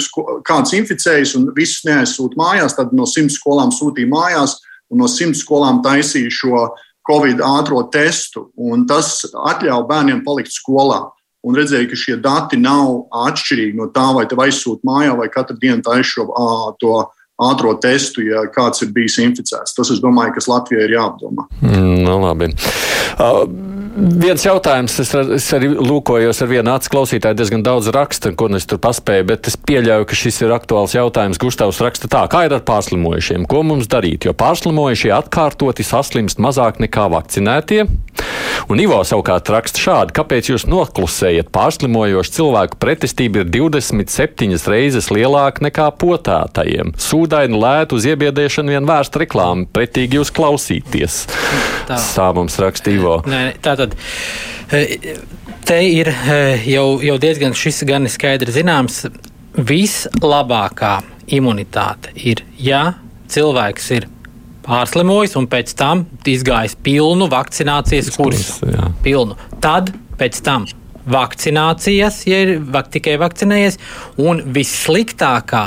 kāds 0.46 0.74
inficējas 0.74 1.36
un 1.38 1.50
visus 1.54 1.84
neaizsūta 1.86 2.38
mājās, 2.38 2.74
tad 2.78 2.94
no 2.96 3.06
simts 3.06 3.38
skolām 3.38 3.70
sūtīja 3.74 4.10
mājās 4.10 4.58
un 4.90 5.04
no 5.04 5.10
simts 5.10 5.44
skolām 5.44 5.82
taisīja 5.84 6.32
šo 6.34 6.66
Covid 7.06 7.42
ātrā 7.44 7.82
testu. 7.92 8.48
Tas 8.88 9.20
ļāva 9.34 9.84
bērniem 9.90 10.24
palikt 10.26 10.54
skolā. 10.54 11.04
Un 11.44 11.58
redzēja, 11.58 11.90
ka 11.90 11.98
šie 12.00 12.14
dati 12.24 12.56
nav 12.56 13.04
atšķirīgi 13.12 13.76
no 13.76 13.90
tā, 13.92 14.06
vai 14.16 14.24
te 14.24 14.38
aizsūta 14.40 14.80
mājā, 14.88 15.12
vai 15.18 15.28
katru 15.28 15.58
dienu 15.60 15.84
taisa 15.84 16.08
šo 16.08 16.24
to 16.80 17.02
ātrā 17.44 17.74
testu, 17.82 18.24
ja 18.24 18.46
kāds 18.54 18.80
ir 18.86 18.94
bijis 18.94 19.18
inficēts. 19.20 19.74
Tas, 19.76 19.90
es 19.92 20.00
domāju, 20.00 20.36
kas 20.38 20.48
Latvijai 20.48 20.86
ir 20.88 20.96
jāapdomā. 20.96 21.44
Mm, 21.60 22.00
nu, 22.06 22.16
labi. 22.22 22.48
Uh, 23.18 23.44
viens 23.94 24.44
jautājums, 24.44 24.96
es, 25.02 25.10
es 25.36 25.46
arī 25.56 25.70
lūkojos 25.72 26.42
ar 26.42 26.50
vienu 26.50 26.72
acu 26.74 26.90
klausītāju, 26.94 27.38
diezgan 27.38 27.64
daudz 27.66 27.90
raksta, 27.94 28.32
ko 28.36 28.48
es 28.58 28.66
tur 28.70 28.80
paspēju, 28.82 29.26
bet 29.30 29.50
es 29.50 29.56
pieļauju, 29.58 30.08
ka 30.10 30.18
šis 30.18 30.40
ir 30.44 30.54
aktuāls 30.56 30.96
jautājums. 30.96 31.40
Gustavs 31.42 31.80
raksta 31.84 32.10
tā, 32.10 32.24
kā 32.32 32.44
ir 32.46 32.56
ar 32.56 32.64
pārslimojušiem, 32.66 33.46
ko 33.50 33.62
mums 33.66 33.90
darīt, 33.90 34.26
jo 34.28 34.34
pārslimojušie 34.36 35.12
atkārtoti 35.16 35.86
saslimst 35.86 36.42
mazāk 36.42 36.82
nekā 36.82 37.06
vakcinētie. 37.14 37.86
Un 38.70 38.80
Ivo 38.80 38.96
savukārt 39.04 39.50
raksta 39.52 39.80
šādi: 39.82 40.14
kāpēc 40.16 40.48
jūs 40.52 40.64
noklusējat? 40.70 41.50
Pārslimojošu 41.54 42.36
cilvēku 42.38 42.78
pretestība 42.80 43.42
ir 43.42 43.50
27 43.52 44.56
reizes 44.70 45.10
lielāka 45.12 45.66
nekā 45.66 45.90
potētajiem. 46.00 46.94
Sūdaini 47.00 47.60
lētu 47.60 47.98
uz 47.98 48.08
iebiedēšanu 48.08 48.74
vien 48.76 48.88
vērsta 48.88 49.20
reklāma, 49.24 49.68
pretīgi 49.74 50.20
jūs 50.20 50.32
klausīties. 50.34 51.24
Tā, 51.88 51.98
tā 51.98 52.30
mums 52.36 52.56
raksta 52.62 52.94
Ivo. 52.94 53.18
Nē, 53.28 53.44
tā 53.64 53.76
tad. 53.82 53.98
Te 55.64 55.76
ir 55.84 56.10
jau, 56.64 56.86
jau 57.04 57.18
diezgan 57.20 57.54
šis 57.56 57.84
gan 57.88 58.08
skaidri 58.10 58.52
zināms. 58.54 59.04
Vislabākā 59.54 60.96
imunitāte 61.36 62.10
ir, 62.18 62.42
ja 62.58 62.96
cilvēks 63.30 63.90
ir 63.94 64.08
pārslimojis 64.64 65.36
un 65.40 65.48
pēc 65.50 65.74
tam 65.78 66.06
izgājis 66.28 66.76
pilnu 66.84 67.28
vakcinācijas 67.32 68.12
kursu. 68.16 68.70
Pilnu. 69.04 69.38
Tad 69.64 69.92
pēc 70.20 70.40
tam 70.44 70.68
vakcinācijas, 71.10 72.22
ja 72.28 72.44
ir 72.46 72.54
tikai 72.94 73.18
vakcinējies, 73.20 73.80
un 74.24 74.40
vissliktākā, 74.54 75.66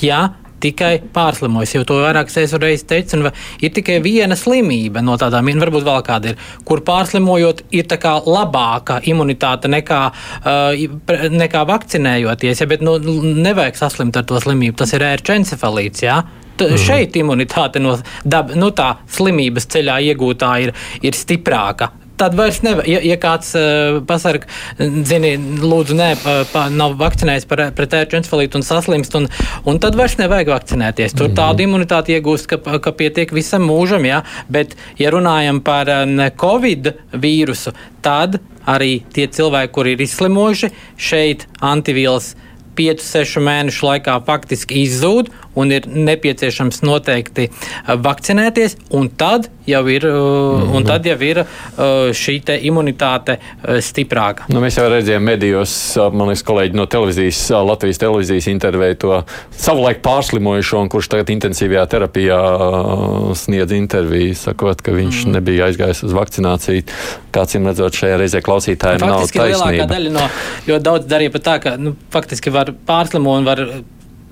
ja 0.00 0.22
tikai 0.62 0.92
pārslimojis. 1.14 1.74
Jau 1.76 1.82
to 1.88 1.98
vairākas 2.02 2.36
reizes 2.38 2.86
teicu, 2.88 3.18
un 3.18 3.30
ir 3.64 3.72
tikai 3.74 3.98
viena 4.04 4.36
slimība 4.38 5.02
no 5.04 5.16
tādām, 5.20 5.50
varbūt 5.62 5.86
vēl 5.86 6.04
kāda 6.06 6.32
ir, 6.32 6.44
kur 6.68 6.84
pārslimojot, 6.86 7.64
ir 7.74 7.88
labāka 8.28 9.00
imunitāte 9.10 9.70
nekā, 9.72 10.02
uh, 10.42 10.86
nekā 11.34 11.64
vakcinējoties. 11.68 12.62
Ja, 12.62 12.70
bet 12.70 12.86
nu, 12.86 12.96
nevajag 13.48 13.80
saslimt 13.80 14.18
ar 14.18 14.28
to 14.28 14.38
slimību. 14.42 14.78
Tas 14.82 14.94
ir 14.96 15.04
ērčencefalīts. 15.08 16.06
Ja? 16.06 16.22
Mm. 16.60 16.78
Šeit 16.78 17.16
imunitāte 17.16 17.80
no 17.82 17.96
dab, 18.24 18.52
nu, 18.54 18.70
tā 18.70 18.96
slimības 19.10 19.66
ceļā 19.72 19.98
iegūtā 20.12 20.52
ir, 20.66 20.76
ir 21.02 21.18
stiprāka 21.18 21.92
tad 22.22 22.36
vairs 22.38 22.60
nevar. 22.62 22.86
Ja, 22.86 23.00
ja 23.02 23.16
kāds 23.20 23.50
uh, 23.58 23.98
pasarg, 24.06 24.46
zini, 24.78 25.32
lūdzu, 25.62 25.96
nē, 25.98 26.10
pa, 26.52 26.66
nav 26.72 26.94
vakcinējis 27.00 27.48
par, 27.50 27.64
pret 27.76 27.96
ērču 27.98 28.20
encefalītu 28.20 28.60
un 28.60 28.66
saslimst, 28.66 29.16
un, 29.18 29.26
un 29.68 29.80
tad 29.82 29.98
vairs 29.98 30.14
nevajag 30.20 30.52
vakcinēties. 30.52 31.16
Tur 31.16 31.28
mm 31.28 31.32
-hmm. 31.32 31.40
tādu 31.40 31.66
imunitāti 31.66 32.16
iegūst, 32.16 32.46
ka, 32.52 32.78
ka 32.84 32.94
pietiek 32.98 33.34
visam 33.34 33.66
mūžam, 33.66 34.06
jā. 34.06 34.22
Bet, 34.48 34.76
ja 34.98 35.10
runājam 35.10 35.60
par 35.64 35.90
uh, 35.90 36.28
Covid 36.38 36.92
vīrusu, 37.12 37.74
tad 38.02 38.38
arī 38.66 39.02
tie 39.12 39.26
cilvēki, 39.26 39.72
kuri 39.74 39.96
ir 39.96 40.06
izslimojuši, 40.06 40.70
šeit 40.96 41.46
antivielas 41.60 42.36
5-6 42.78 43.40
mēnešu 43.42 43.86
laikā 43.86 44.14
faktiski 44.26 44.84
izzūd, 44.86 45.28
un 45.54 45.72
ir 45.74 45.88
nepieciešams 45.88 46.82
noteikti 46.86 47.48
uh, 47.48 47.96
vakcinēties, 48.02 48.76
un 48.98 49.10
tad 49.16 49.50
jau 49.66 49.82
ir, 49.88 50.06
mm 50.06 50.72
-hmm. 50.72 50.86
tad 50.86 51.06
jau 51.06 51.18
ir 51.22 51.44
šī 52.18 52.34
imunitāte 52.62 53.36
stiprāka. 53.80 54.44
Nu, 54.48 54.60
mēs 54.60 54.78
jau 54.78 54.88
redzējām 54.90 55.22
medijos, 55.22 55.96
man 56.12 56.28
liekas, 56.28 56.42
kolēģi 56.42 56.74
no 56.74 56.86
televīzijas, 56.86 57.50
Latvijas 57.66 57.98
televīzijas 57.98 58.48
intervēja 58.50 58.98
to 58.98 59.22
savulaik 59.50 60.02
pārslimojušo, 60.02 60.88
kurš 60.88 61.08
tagad 61.08 61.30
intensīvajā 61.30 61.86
terapijā 61.86 62.40
sniedz 63.34 63.72
interviju, 63.72 64.34
sakot, 64.34 64.82
ka 64.82 64.92
viņš 64.92 65.24
mm. 65.26 65.32
nebija 65.32 65.70
aizgājis 65.70 66.02
uz 66.02 66.12
vakcināciju. 66.12 66.82
Kāds 67.32 67.54
ir 67.54 67.66
redzot 67.66 67.94
šajā 67.94 68.18
reizē 68.20 68.42
klausītājiem, 68.44 69.06
nav 69.06 69.26
taisnība. 69.26 69.48
Lielākā 69.52 69.88
daļa 69.94 70.12
no 70.12 70.28
ļoti 70.66 70.84
daudz 70.84 71.06
darīja 71.06 71.32
pat 71.32 71.42
tā, 71.48 71.58
ka 71.62 71.76
nu, 71.80 71.96
faktiski 72.10 72.50
var 72.50 72.74
pārslimot 72.86 73.42
un 73.42 73.44
var 73.48 73.66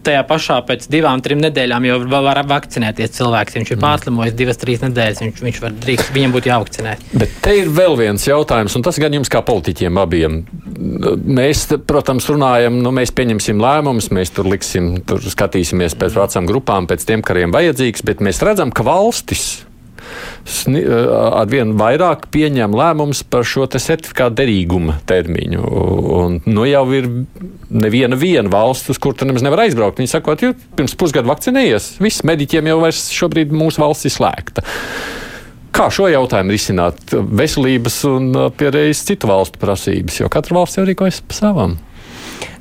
tajā 0.07 0.22
pašā 0.28 0.59
pēc 0.68 0.86
divām, 0.92 1.22
trim 1.24 1.40
nedēļām 1.44 1.86
jau 1.88 1.98
var 2.11 2.40
vakcinēties 2.48 3.14
cilvēks. 3.18 3.57
Viņš 3.59 3.72
ir 3.72 3.78
mm. 3.78 3.84
pārslimojis 3.84 4.36
divas, 4.38 4.61
trīs 4.61 4.82
nedēļas, 4.84 5.22
viņš, 5.24 5.42
viņš 5.46 5.61
var 5.64 5.76
drīkst, 5.84 6.12
viņam 6.16 6.34
būtu 6.36 6.51
jāvakcinē. 6.53 6.96
Bet 7.22 7.38
te 7.44 7.57
ir 7.62 7.72
vēl 7.76 7.96
viens 8.01 8.26
jautājums, 8.26 8.76
un 8.78 8.86
tas 8.86 9.01
gan 9.03 9.16
jums 9.16 9.32
kā 9.32 9.42
politiķiem 9.46 10.03
abiem. 10.03 10.42
Mēs, 11.40 11.66
protams, 11.88 12.28
runājam, 12.32 12.80
nu, 12.84 12.92
mēs 12.96 13.14
pieņemsim 13.16 13.62
lēmumus, 13.62 14.11
mēs 14.16 14.34
tur 14.36 14.48
liksim, 14.51 14.92
tur 15.07 15.24
skatīsimies 15.24 15.98
pēc 16.01 16.16
vecām 16.18 16.48
grupām, 16.51 16.90
pēc 16.90 17.09
tiem, 17.09 17.24
kuriem 17.26 17.55
vajadzīgs, 17.55 18.07
bet 18.07 18.24
mēs 18.24 18.42
redzam, 18.46 18.72
ka 18.74 18.86
valstis 18.86 19.51
arvien 21.40 21.74
vairāk 21.78 22.26
pieņem 22.32 22.74
lēmumus 22.76 23.22
par 23.30 23.46
šo 23.46 23.66
certifikātu 23.70 24.38
derīguma 24.40 24.98
termiņu. 25.09 25.62
Un, 26.20 26.40
nu, 26.48 26.66
jau 26.68 26.84
ir 26.96 27.09
neviena 27.70 28.51
valsts, 28.53 28.90
uz 28.94 29.01
kur 29.03 29.16
tu 29.16 29.28
nemaz 29.28 29.44
nevar 29.46 29.64
aizbraukt. 29.66 30.01
Viņi 30.01 30.12
saka, 30.14 30.36
ka 30.36 30.53
pirms 30.78 30.96
pusgada 30.98 31.30
vakcinējies, 31.30 31.96
viss 32.03 32.24
mediķiem 32.26 32.70
jau 32.72 32.80
vairs 32.84 33.09
šobrīd 33.14 33.55
mūsu 33.55 33.82
valsts 33.84 34.09
ir 34.09 34.16
slēgta. 34.16 34.66
Kā 35.70 35.86
šo 35.94 36.09
jautājumu 36.11 36.51
risināt? 36.51 37.14
Veselības 37.14 38.01
un 38.11 38.32
pierādījis 38.59 39.05
citu 39.07 39.30
valstu 39.30 39.61
prasības, 39.62 40.18
jo 40.18 40.32
katra 40.32 40.59
valsts 40.59 40.80
jau 40.80 40.86
rīkojas 40.88 41.22
pa 41.28 41.36
savam. 41.36 41.78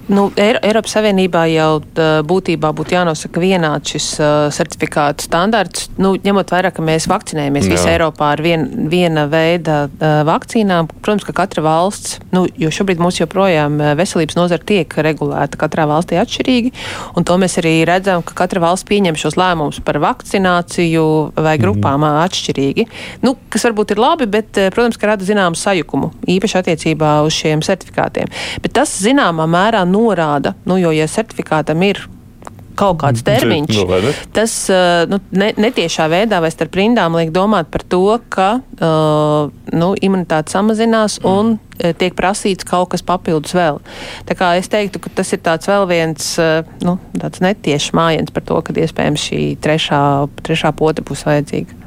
Nu, 0.10 0.26
Eiropas 0.34 0.96
Savienībā 0.96 1.44
jau 1.52 1.82
būtībā 2.26 2.72
būtu 2.74 2.96
jānosaka 2.96 3.42
vienāds 3.44 3.94
šis 3.94 4.08
uh, 4.18 4.48
certifikātu 4.54 5.28
standarts. 5.28 5.86
Nu, 6.02 6.16
ņemot 6.18 6.50
vērā, 6.50 6.72
ka 6.74 6.82
mēs 6.86 7.06
vakcinējamies 7.12 7.68
visā 7.70 7.92
Eiropā 7.94 8.32
ar 8.34 8.42
vien, 8.42 8.66
viena 8.90 9.28
veida 9.30 9.84
uh, 9.86 10.22
vakcīnām, 10.26 10.90
protams, 10.98 11.28
ka 11.28 11.36
katra 11.38 11.62
valsts, 11.62 12.18
nu, 12.34 12.48
jo 12.58 12.72
šobrīd 12.74 13.02
mums 13.04 13.20
joprojām 13.22 13.78
veselības 14.00 14.38
nozara 14.40 14.66
tiek 14.66 14.96
regulēta 14.98 15.60
katrā 15.62 15.86
valstī 15.90 16.18
atšķirīgi, 16.18 16.74
un 17.14 17.30
to 17.30 17.38
mēs 17.42 17.60
arī 17.62 17.76
redzam, 17.86 18.26
ka 18.26 18.34
katra 18.42 18.64
valsts 18.66 18.90
pieņem 18.90 19.20
šos 19.20 19.38
lēmumus 19.38 19.82
par 19.86 20.02
vakcināciju 20.02 21.06
vai 21.38 21.54
mhm. 21.60 21.64
grupām 21.68 22.02
mm. 22.02 22.20
atšķirīgi. 22.26 22.88
Nu, 23.28 23.36
kas 23.54 23.68
varbūt 23.70 23.94
ir 23.94 24.02
labi, 24.02 24.30
bet, 24.40 24.58
protams, 24.74 24.98
ka 24.98 25.14
rada 25.14 25.30
zināmu 25.30 25.60
sajukumu, 25.60 26.16
īpaši 26.40 26.60
attiecībā 26.64 27.20
uz 27.30 27.38
šiem 27.38 27.62
certifikātiem. 27.66 28.34
Bet 28.66 28.74
tas 28.82 28.98
zināmā 29.06 29.46
mērā 29.50 29.86
norāda, 30.00 30.56
nu, 30.70 30.80
jo, 30.80 30.96
ja 30.96 31.10
certifikātam 31.12 31.84
ir 31.88 32.08
kaut 32.80 33.00
kāds 33.02 33.24
termiņš, 33.28 33.80
nu, 33.90 34.12
tas 34.36 34.54
uh, 34.72 35.04
nu, 35.10 35.20
ne, 35.36 35.50
netiešā 35.60 36.08
veidā 36.12 36.40
vai 36.44 36.52
starp 36.54 36.78
rindām 36.80 37.18
liek 37.20 37.34
domāt 37.36 37.68
par 37.74 37.84
to, 37.84 38.04
ka 38.32 38.50
uh, 38.60 39.50
nu, 39.76 39.90
imunitāte 40.00 40.54
samazinās 40.54 41.20
mm. 41.20 41.34
un 41.34 41.52
uh, 41.58 41.92
tiek 42.00 42.16
prasīts 42.18 42.68
kaut 42.68 42.94
kas 42.94 43.04
papildus 43.06 43.56
vēl. 43.58 43.82
Tā 44.30 44.38
kā 44.40 44.54
es 44.60 44.72
teiktu, 44.72 45.02
ka 45.04 45.12
tas 45.20 45.34
ir 45.36 45.44
tāds 45.46 45.70
vēl 45.70 45.90
viens 45.92 46.32
uh, 46.40 46.62
nu, 46.86 46.96
netiešs 47.20 47.92
mājiens 47.98 48.32
par 48.36 48.48
to, 48.48 48.62
ka 48.64 48.76
iespējams 48.80 49.28
šī 49.28 49.44
trešā, 49.64 50.02
trešā 50.46 50.74
pota 50.80 51.06
būs 51.06 51.28
vajadzīga. 51.28 51.79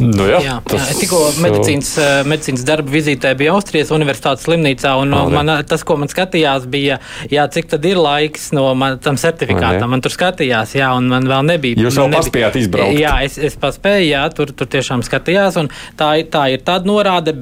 Nu 0.00 0.24
jā, 0.24 0.38
jā, 0.40 0.54
tas... 0.64 0.86
jā, 0.88 0.96
tikko 1.02 1.18
medicīnas, 1.42 1.90
eh, 2.00 2.12
medicīnas 2.28 2.64
darba 2.64 2.92
vizītē 2.94 3.34
bija 3.36 3.52
Austrijas 3.52 3.90
Universitātes 3.92 4.46
slimnīcā, 4.46 4.94
un 5.02 5.12
oh, 5.16 5.28
man, 5.32 5.50
tas, 5.68 5.84
ko 5.84 5.98
man 6.00 6.08
skatījās, 6.08 6.64
bija, 6.72 6.96
jā, 7.30 7.44
cik 7.52 7.68
tad 7.74 7.84
ir 7.88 8.00
laiks 8.00 8.50
no 8.56 8.70
man, 8.78 8.96
tam 9.04 9.18
certifikātam. 9.20 9.90
Man 9.92 10.02
tur 10.04 10.14
skatījās, 10.14 10.72
jā, 10.78 10.88
un 10.96 11.10
man 11.12 11.28
vēl 11.28 11.44
nebija. 11.50 11.76
Jūs 11.84 11.98
vēl 12.00 12.08
nebija, 12.08 12.22
paspējāt 12.22 12.58
izbraukt? 12.62 12.96
Jā, 13.02 13.12
es, 13.26 13.36
es 13.50 13.58
paspēju, 13.60 14.06
jā, 14.08 14.22
tur, 14.32 14.54
tur 14.56 14.70
tiešām 14.72 15.04
skatījās, 15.04 15.60
un 15.60 15.68
tā, 16.00 16.14
tā 16.32 16.46
ir 16.54 16.64
tāda 16.64 16.88
norāde, 16.88 17.36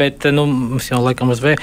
bet, 0.00 0.24
nu, 0.32 0.46
mums 0.48 0.88
jau 0.88 1.02
laikam 1.04 1.34
uz 1.34 1.44
vēju, 1.44 1.60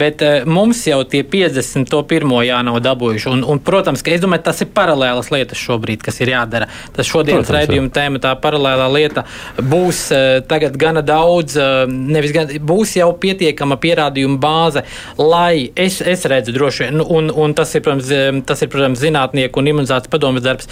bet 0.00 0.24
mums 0.48 0.80
jau 0.88 1.02
tie 1.04 1.20
50 1.28 1.92
to 1.92 2.00
pirmo 2.08 2.40
jā 2.46 2.62
nav 2.64 2.80
dabūjuši, 2.84 3.30
un, 3.34 3.44
un, 3.52 3.60
protams, 3.64 4.02
ka 4.04 4.16
es 4.16 4.24
domāju, 4.24 4.46
tas 4.48 4.64
ir 4.64 4.72
paralēlas 4.74 5.30
lietas 5.34 5.60
šobrīd, 5.60 6.02
kas 6.04 6.22
ir 6.24 6.32
jādara. 6.32 6.70
Tas 6.96 7.08
šodienas 7.08 7.52
raidījuma 7.52 7.92
tēma, 7.94 8.22
tā 8.22 8.32
paralēlā 8.40 8.88
lieta 8.94 9.26
būs 9.74 10.00
eh, 10.14 10.40
tagad 10.48 10.76
gana 10.80 11.02
daudz, 11.04 11.56
eh, 11.58 11.84
nevis 11.88 12.34
gan, 12.34 12.50
būs 12.68 12.94
jau 12.98 13.10
pietiekama 13.20 13.78
pierādījuma 13.82 14.38
bāze, 14.42 14.84
lai 15.18 15.70
es, 15.76 16.00
es 16.00 16.24
redzu 16.30 16.54
droši 16.54 16.86
vien, 16.86 17.02
un, 17.02 17.30
un 17.30 17.54
tas, 17.56 17.74
ir, 17.74 17.84
protams, 17.84 18.10
eh, 18.14 18.30
tas 18.46 18.62
ir, 18.64 18.70
protams, 18.72 19.02
zinātnieku 19.02 19.62
un 19.62 19.70
imunizācijas 19.72 20.12
padomas 20.12 20.44
darbs. 20.44 20.70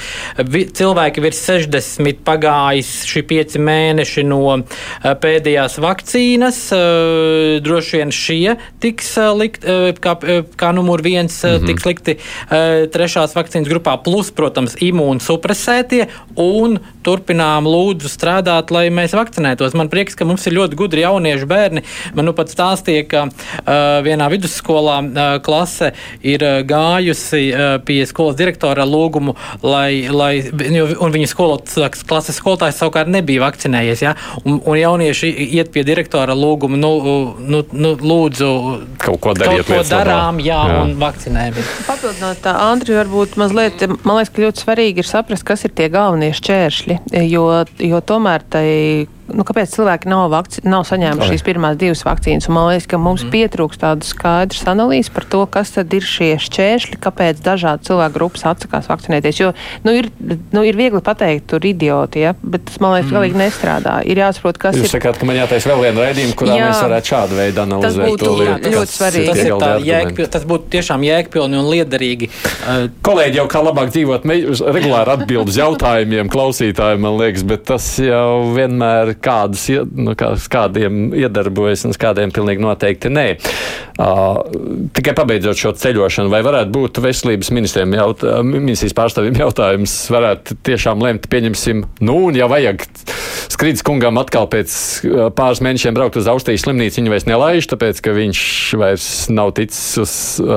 Cilvēki 0.79 1.25
virs 1.25 1.43
60 1.47 2.23
pagājis 2.27 2.93
šī 3.09 3.25
pieci 3.29 3.61
mēneši 3.63 4.25
no 4.29 4.41
pēdējās 5.23 5.79
vakcīnas, 5.83 6.59
droši 7.65 8.01
vien 8.01 8.13
šie 8.15 8.57
tiks 8.83 9.13
likt, 9.39 9.65
kā, 10.03 10.15
kā 10.59 10.73
numur 10.75 11.03
viens 11.05 11.35
mm 11.43 11.49
-hmm. 11.49 11.67
tiks 11.71 11.87
likti 11.89 12.17
trešās 12.95 13.37
vakcīnas 13.37 13.71
grupā, 13.71 13.97
plus, 14.05 14.31
protams, 14.35 14.77
imūnsupresētie, 14.83 16.09
un 16.37 16.79
turpinām 17.07 17.67
lūdzu 17.69 18.11
strādāt, 18.11 18.71
lai 18.75 18.89
mēs 18.95 19.17
vakcinētos. 19.17 19.77
Man 19.79 19.91
prieks, 19.93 20.17
ka 20.19 20.27
mums 20.29 20.47
ir 20.49 20.57
ļoti 20.57 20.79
gudri 20.79 21.05
jaunieši 21.05 21.49
bērni. 21.49 21.85
Man 22.17 22.29
nu 22.29 22.35
pat 22.37 22.53
stāstīja, 22.53 23.07
ka 23.11 23.25
uh, 23.29 24.01
vienā 24.05 24.29
vidusskolā 24.33 24.99
uh, 25.03 25.23
klase 25.45 25.93
ir 26.21 26.45
uh, 26.47 26.61
gājusi 26.67 27.43
uh, 27.51 27.77
pie 27.85 28.03
skolas 28.09 28.39
direktora 28.39 28.87
lūgumu, 28.89 29.37
lai, 29.65 30.09
lai 30.13 30.33
jo, 30.43 30.89
un 31.03 31.15
viņa 31.15 31.31
skolotājas, 31.31 32.05
klases 32.09 32.39
skolotājs 32.41 32.81
savukārt 32.83 33.11
nebija 33.13 33.45
vakcinējies. 33.47 34.05
Ja? 34.05 34.15
Un, 34.45 34.61
un 34.61 34.79
jaunieši 34.79 35.33
iet 35.53 35.73
pie 35.75 35.85
direktora 35.87 36.37
lūgumu, 36.39 36.79
nu, 36.81 36.93
nu, 37.39 37.63
nu 37.73 37.95
lūdzu, 37.99 38.51
kaut 39.03 39.21
ko 39.23 39.35
dariet, 39.37 39.67
kaut 39.67 39.83
ko 39.83 39.89
darām, 39.89 40.41
jā, 40.43 40.59
jā, 40.71 40.81
un 40.83 40.95
vakcinējamies. 41.01 41.73
Papildinot 41.89 42.43
tā, 42.45 42.55
Andri, 42.69 42.97
varbūt 42.99 43.37
mazliet, 43.41 43.85
man 44.03 44.19
liekas, 44.19 44.33
ka 44.35 44.45
ļoti 44.47 44.65
svarīgi 44.65 45.03
ir 45.03 45.09
saprast, 45.09 45.47
kas 45.49 45.67
ir 45.67 45.75
tie 45.77 45.89
galvenie 45.93 46.33
šķēršļi, 46.37 46.99
jo, 47.31 47.47
jo 47.83 48.03
tomēr 48.07 48.45
tai 48.53 48.67
they 48.83 49.07
nu, 49.37 49.45
kāpēc 49.47 49.73
cilvēki 49.75 50.11
nav, 50.11 50.29
vakci, 50.33 50.63
nav 50.69 50.85
saņēmuši 50.89 51.31
šīs 51.33 51.45
pirmās 51.47 51.79
divas 51.81 52.05
vakcīnas. 52.07 52.49
Un 52.51 52.57
man 52.57 52.69
liekas, 52.71 52.89
ka 52.91 53.01
mums 53.01 53.25
mm. 53.27 53.33
pietrūkst 53.35 53.83
tādas 53.83 54.13
skaidras 54.15 54.65
analīzes 54.71 55.13
par 55.15 55.27
to, 55.33 55.43
kas 55.53 55.75
tad 55.77 55.93
ir 55.97 56.07
šie 56.07 56.35
šķēršļi, 56.43 57.01
kāpēc 57.03 57.43
dažādi 57.45 57.89
cilvēku 57.89 58.17
grupas 58.17 58.47
atsakās 58.53 58.89
vakcinēties. 58.91 59.41
Jo 59.41 59.53
nu, 59.87 59.95
ir, 59.99 60.11
nu, 60.53 60.65
ir 60.67 60.79
viegli 60.79 61.03
pateikt, 61.05 61.49
tur 61.53 61.65
idioti, 61.67 62.25
ja? 62.27 62.35
bet 62.43 62.67
tas 62.69 62.81
man 62.83 62.97
liekas, 62.97 63.11
mm. 63.11 63.17
galīgi 63.19 63.41
nestrādā. 63.41 63.97
Ir 64.09 64.23
jāsaprot, 64.23 64.61
kas 64.61 64.77
Jūs 64.77 64.85
ir. 64.85 64.89
Jūs 64.89 64.97
sakāt, 64.99 65.21
ka 65.21 65.29
man 65.29 65.39
jātaisa 65.41 65.73
vēl 65.73 65.85
viena 65.87 66.07
raidījuma, 66.07 66.37
kurā 66.39 66.59
jā, 66.59 66.69
mēs 66.71 66.83
varētu 66.87 67.13
šādu 67.13 67.39
veidu 67.39 67.65
analizēt. 67.65 68.03
Tas 68.03 68.13
būtu 68.13 68.35
lietu, 68.41 68.75
ļoti 68.77 68.97
svarīgi. 68.97 69.31
Tas, 69.33 69.43
ir 69.47 69.57
tā, 69.63 69.71
jēgpil, 69.87 70.29
tas 70.37 70.47
būtu 70.49 70.71
tiešām 70.77 71.07
jēgpilni 71.09 71.61
un 71.61 71.71
liederīgi. 71.73 72.31
Uh, 72.63 72.87
Kolēģi 73.07 73.41
jau 73.41 73.47
kā 73.51 73.63
labāk 73.65 73.93
dzīvot, 73.95 74.27
regulāri 74.77 75.15
atbild 75.17 75.51
uz 75.53 75.59
jautājumiem 75.61 76.31
klausītājiem, 76.33 77.03
man 77.03 77.19
liekas, 77.21 77.47
bet 77.49 77.67
tas 77.69 77.87
jau 78.03 78.53
vienmēr 78.57 79.15
kādus, 79.25 79.69
nu, 79.97 80.17
kā, 80.19 80.33
kādiem 80.53 81.13
iedarbojas 81.17 81.87
un 81.89 81.97
kādiem 81.99 82.33
pilnīgi 82.35 82.65
noteikti 82.65 83.13
nē. 83.13 83.27
Uh, 84.03 84.41
tikai 84.97 85.15
pabeidzot 85.17 85.59
šo 85.59 85.75
ceļošanu, 85.79 86.33
vai 86.33 86.43
varētu 86.45 86.73
būt 86.75 87.03
veselības 87.05 87.53
jaut, 87.99 88.25
ministrijas 88.47 88.97
pārstāvjiem 88.97 89.41
jautājums, 89.43 89.97
varētu 90.13 90.57
tiešām 90.67 91.03
lemt, 91.05 91.29
pieņemsim, 91.33 91.85
nu, 92.05 92.19
un 92.29 92.39
ja 92.39 92.49
vajag 92.51 92.85
skrīdus 93.53 93.85
kungam 93.87 94.21
atkal 94.21 94.49
pēc 94.51 94.75
pāris 95.37 95.63
mēnešiem 95.65 95.97
braukt 95.97 96.19
uz 96.21 96.31
Austrijas 96.31 96.65
slimnīcu, 96.67 97.01
viņu 97.01 97.15
vairs 97.15 97.29
nelaiž, 97.29 97.69
tāpēc, 97.73 98.01
ka 98.05 98.15
viņš 98.17 98.45
vairs 98.81 99.09
nav 99.33 99.53
ticis 99.59 99.99
uz 100.03 100.15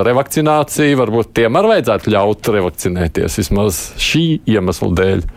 revakcināciju, 0.07 1.01
varbūt 1.01 1.34
tiem 1.38 1.59
arī 1.59 1.76
vajadzētu 1.76 2.16
ļaut 2.16 2.53
revakcinēties 2.55 3.41
vismaz 3.41 3.84
šī 4.01 4.26
iemesla 4.55 4.93
dēļ. 5.01 5.28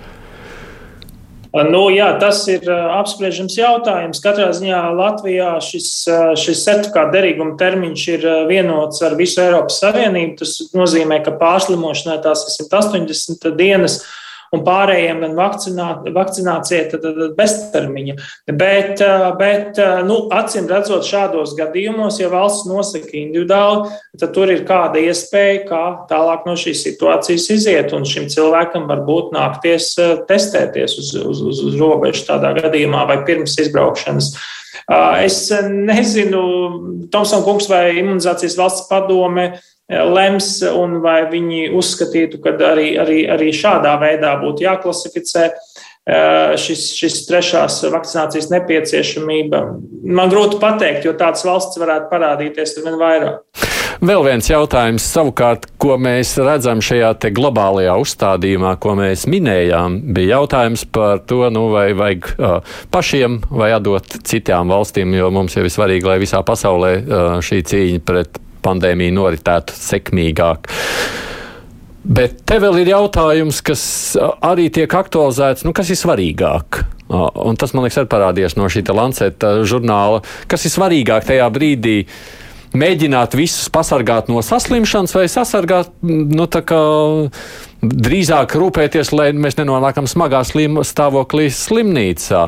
Nu, 1.49 1.87
jā, 1.89 2.11
tas 2.21 2.43
ir 2.51 2.67
apspriežams 2.69 3.55
jautājums. 3.57 4.21
Katrā 4.21 4.51
ziņā 4.53 4.83
Latvijā 4.99 5.55
šis, 5.65 5.89
šis 6.37 6.65
certifikāta 6.67 7.15
derīguma 7.15 7.57
termiņš 7.61 8.05
ir 8.13 8.27
vienots 8.51 9.01
ar 9.07 9.17
visu 9.17 9.41
Eiropas 9.41 9.81
Savienību. 9.81 10.37
Tas 10.43 10.59
nozīmē, 10.77 11.23
ka 11.25 11.33
pārslimošanai 11.41 12.19
tās 12.27 12.45
ir 12.45 12.69
180 12.69 13.57
dienas 13.57 14.03
un 14.55 14.63
pārējiem 14.67 15.23
gan 15.25 15.37
vakcinā, 15.39 15.89
vakcinācija, 16.15 16.85
tad, 16.93 17.05
tad 17.05 17.35
beztermiņa. 17.39 18.17
Bet, 18.49 19.03
bet 19.41 19.81
nu, 20.09 20.21
acīm 20.35 20.69
redzot, 20.71 21.07
šādos 21.09 21.55
gadījumos, 21.59 22.21
ja 22.23 22.31
valsts 22.33 22.69
nosaka 22.69 23.13
individuāli, 23.19 23.93
tad 24.21 24.35
tur 24.37 24.53
ir 24.53 24.65
kāda 24.69 25.03
iespēja, 25.05 25.65
kā 25.69 25.83
tālāk 26.11 26.47
no 26.49 26.57
šīs 26.59 26.85
situācijas 26.87 27.49
iziet, 27.55 27.95
un 27.97 28.07
šim 28.09 28.29
cilvēkam 28.33 28.89
varbūt 28.91 29.35
nākties 29.37 29.95
testēties 30.29 30.99
uz, 31.03 31.15
uz, 31.23 31.43
uz, 31.53 31.65
uz 31.71 31.81
robežu 31.81 32.27
tādā 32.29 32.55
gadījumā 32.59 33.05
vai 33.11 33.21
pirms 33.29 33.59
izbraukšanas. 33.65 34.33
Es 35.21 35.43
nezinu, 35.69 36.43
Tomsona 37.13 37.45
kungs 37.45 37.67
vai 37.69 37.99
imunizācijas 37.99 38.57
valsts 38.57 38.87
padome 38.89 39.51
lems, 39.89 40.59
un 40.69 40.99
vai 41.05 41.23
viņi 41.31 41.69
uzskatītu, 41.77 42.43
ka 42.45 42.55
arī, 42.73 42.93
arī, 43.01 43.23
arī 43.31 43.53
šādā 43.57 43.97
veidā 44.01 44.35
būtu 44.43 44.67
jāklasificē 44.67 45.47
eh, 45.49 46.57
šis, 46.61 46.91
šis 46.99 47.23
trešās 47.31 47.81
vakcinācijas 47.89 48.51
nepieciešamība. 48.53 49.65
Man 50.05 50.33
grūti 50.33 50.61
pateikt, 50.61 51.09
jo 51.09 51.17
tādas 51.17 51.47
valsts 51.49 51.81
varētu 51.81 52.13
parādīties 52.13 52.77
ar 52.77 52.89
vien 52.89 53.01
vairāk. 53.01 53.67
Vēl 53.99 54.23
viens 54.23 54.47
jautājums, 54.47 55.03
savukārt, 55.11 55.65
ko 55.83 55.97
mēs 55.99 56.37
redzam 56.39 56.79
šajā 56.85 57.17
globālajā 57.35 57.97
uzstādījumā, 57.99 58.77
ko 58.79 58.93
mēs 58.95 59.25
minējām, 59.27 59.97
bija 60.15 60.37
jautājums 60.37 60.85
par 60.95 61.25
to, 61.27 61.41
nu, 61.51 61.65
vai 61.73 61.89
vajag 61.99 62.29
uh, 62.37 62.77
pašiem 62.95 63.41
vai 63.51 63.73
atdot 63.75 64.21
citām 64.29 64.71
valstīm, 64.71 65.17
jo 65.19 65.33
mums 65.35 65.59
jau 65.59 65.65
ir 65.67 65.75
svarīgi, 65.75 66.07
lai 66.07 66.21
visā 66.23 66.45
pasaulē 66.47 66.93
uh, 67.01 67.27
šī 67.43 67.65
cīņa 67.73 68.05
pret 68.07 68.39
pandēmija 68.65 69.15
noritētu 69.17 69.77
sekmīgāk. 69.77 70.71
Bet 72.09 72.39
te 72.49 72.57
vēl 72.63 72.81
ir 72.81 72.93
jautājums, 72.95 73.61
kas 73.61 73.83
arī 74.41 74.69
tiek 74.73 74.93
aktualizēts, 74.97 75.67
nu, 75.67 75.75
kas 75.77 75.91
ir 75.93 75.99
svarīgāk. 76.01 76.83
Un 77.09 77.57
tas, 77.61 77.75
man 77.77 77.85
liekas, 77.85 78.01
ir 78.01 78.09
parādījies 78.13 78.57
no 78.57 78.69
šī 78.73 78.85
Lanceta 78.97 79.59
žurnāla. 79.69 80.23
Kas 80.49 80.65
ir 80.69 80.73
svarīgāk 80.73 81.29
tajā 81.29 81.49
brīdī? 81.53 81.99
Mēģināt 82.77 83.33
visus 83.39 83.71
pasargāt 83.73 84.27
no 84.29 84.43
saslimšanas 84.45 85.15
vai 85.17 85.25
sasargāt 85.33 85.89
nu, 86.05 86.45
drīzāk 87.79 88.57
rūpēties, 88.59 89.13
lai 89.15 89.29
mēs 89.33 89.57
nenonākam 89.57 90.09
smagā 90.11 90.43
slim, 90.45 90.81
stāvoklī 90.85 91.47
slimnīcā. 91.55 92.43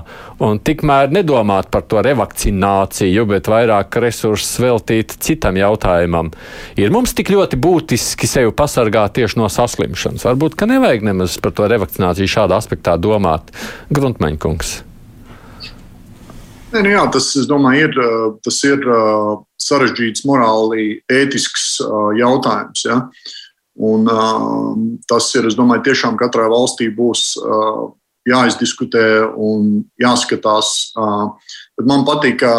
Un 0.44 0.60
tikmēr 0.60 1.08
nedomāt 1.14 1.70
par 1.72 1.86
to 1.88 2.02
revakcināciju, 2.04 3.24
bet 3.30 3.48
vairāk 3.48 3.96
resursus 4.02 4.60
veltīt 4.60 5.16
citam 5.24 5.56
jautājumam. 5.56 6.32
Ir 6.76 6.92
mums 6.92 7.14
tik 7.16 7.32
ļoti 7.32 7.56
būtiski 7.62 8.28
sevi 8.28 8.52
pasargāt 8.52 9.16
tieši 9.16 9.40
no 9.40 9.48
saslimšanas. 9.48 10.26
Varbūt, 10.28 10.58
ka 10.58 10.68
nevajag 10.68 11.06
nemaz 11.06 11.38
par 11.40 11.56
to 11.56 11.70
revakcināciju 11.70 12.34
šādā 12.36 12.60
aspektā 12.60 12.98
domāt. 13.00 13.54
Gruntmeņkungs. 13.94 14.80
Nē, 16.70 16.84
nu 16.84 16.90
jā, 16.92 17.06
tas, 17.10 17.32
domāju, 17.50 17.88
ir, 17.88 17.96
tas 18.44 18.60
ir 18.68 18.84
sarežģīts, 19.60 20.24
morāli 20.28 21.00
ētisks 21.10 21.78
jautājums. 22.18 22.84
Ja? 22.88 23.00
Un, 23.80 24.08
tas 25.08 25.30
ir, 25.38 25.48
es 25.48 25.56
domāju, 25.58 25.86
tiešām 25.90 26.18
katrai 26.20 26.48
valstī 26.52 26.90
būs 26.92 27.38
jāizdiskutē 28.28 29.06
un 29.40 29.80
jāskatās. 30.00 30.92
Bet 31.78 31.88
man 31.88 32.04
patīk, 32.08 32.42
ka 32.42 32.52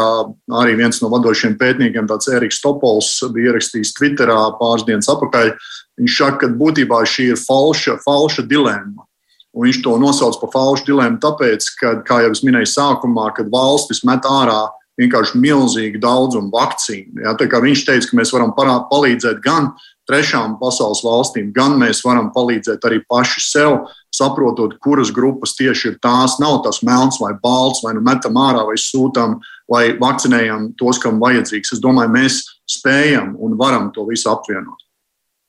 arī 0.61 0.73
viens 0.79 1.01
no 1.03 1.11
vadošiem 1.13 1.57
pētniekiem, 1.59 2.09
tāds 2.09 2.31
Eriks 2.33 2.61
Topols, 2.63 3.13
bija 3.35 3.51
ierakstījis 3.51 3.93
Twitterā 3.97 4.39
pāris 4.57 4.87
dienas 4.87 5.09
atpakaļ. 5.11 5.53
Viņš 6.01 6.17
saka, 6.17 6.47
ka 6.47 6.57
būtībā 6.57 7.03
šī 7.05 7.31
ir 7.35 7.39
falša, 7.39 7.99
falša 8.05 8.47
dilemma. 8.49 9.05
Un 9.51 9.67
viņš 9.67 9.81
to 9.83 9.97
nosauc 9.99 10.37
par 10.39 10.53
falšu 10.53 10.87
dilemmu, 10.87 11.19
tāpēc, 11.21 11.65
ka, 11.77 11.95
kā 12.07 12.21
jau 12.23 12.31
es 12.31 12.41
minēju 12.47 12.69
sākumā, 12.71 13.29
kad 13.35 13.51
valstis 13.51 13.99
met 14.07 14.25
ārā 14.25 14.63
vienkārši 14.99 15.39
milzīgu 15.39 16.01
daudzumu 16.01 16.51
vakcīnu. 16.53 17.23
Ja? 17.23 17.35
Viņš 17.37 17.85
teica, 17.87 18.09
ka 18.09 18.19
mēs 18.19 18.33
varam 18.35 18.53
palīdzēt 18.57 19.41
gan 19.45 19.71
trešām 20.09 20.57
pasaules 20.59 21.03
valstīm, 21.05 21.51
gan 21.55 21.77
mēs 21.79 22.01
varam 22.03 22.31
palīdzēt 22.35 22.83
arī 22.87 22.99
paši 23.07 23.43
sev, 23.45 23.77
saprotot, 24.11 24.75
kuras 24.83 25.13
grupas 25.15 25.55
tieši 25.55 25.93
ir 25.93 25.97
tās. 26.03 26.37
Nav 26.43 26.61
tas 26.65 26.81
melns 26.83 27.21
vai 27.21 27.31
balts, 27.43 27.83
vai 27.85 27.95
nu 27.95 28.03
metam 28.03 28.39
ārā, 28.41 28.65
vai 28.67 28.77
sūtām, 28.81 29.39
vai 29.71 29.83
vakcinējam 30.01 30.71
tos, 30.79 30.99
kam 30.99 31.21
vajadzīgs. 31.21 31.77
Es 31.77 31.83
domāju, 31.83 32.11
mēs 32.17 32.41
spējam 32.69 33.35
un 33.39 33.55
varam 33.59 33.91
to 33.95 34.07
visu 34.09 34.31
apvienot. 34.31 34.80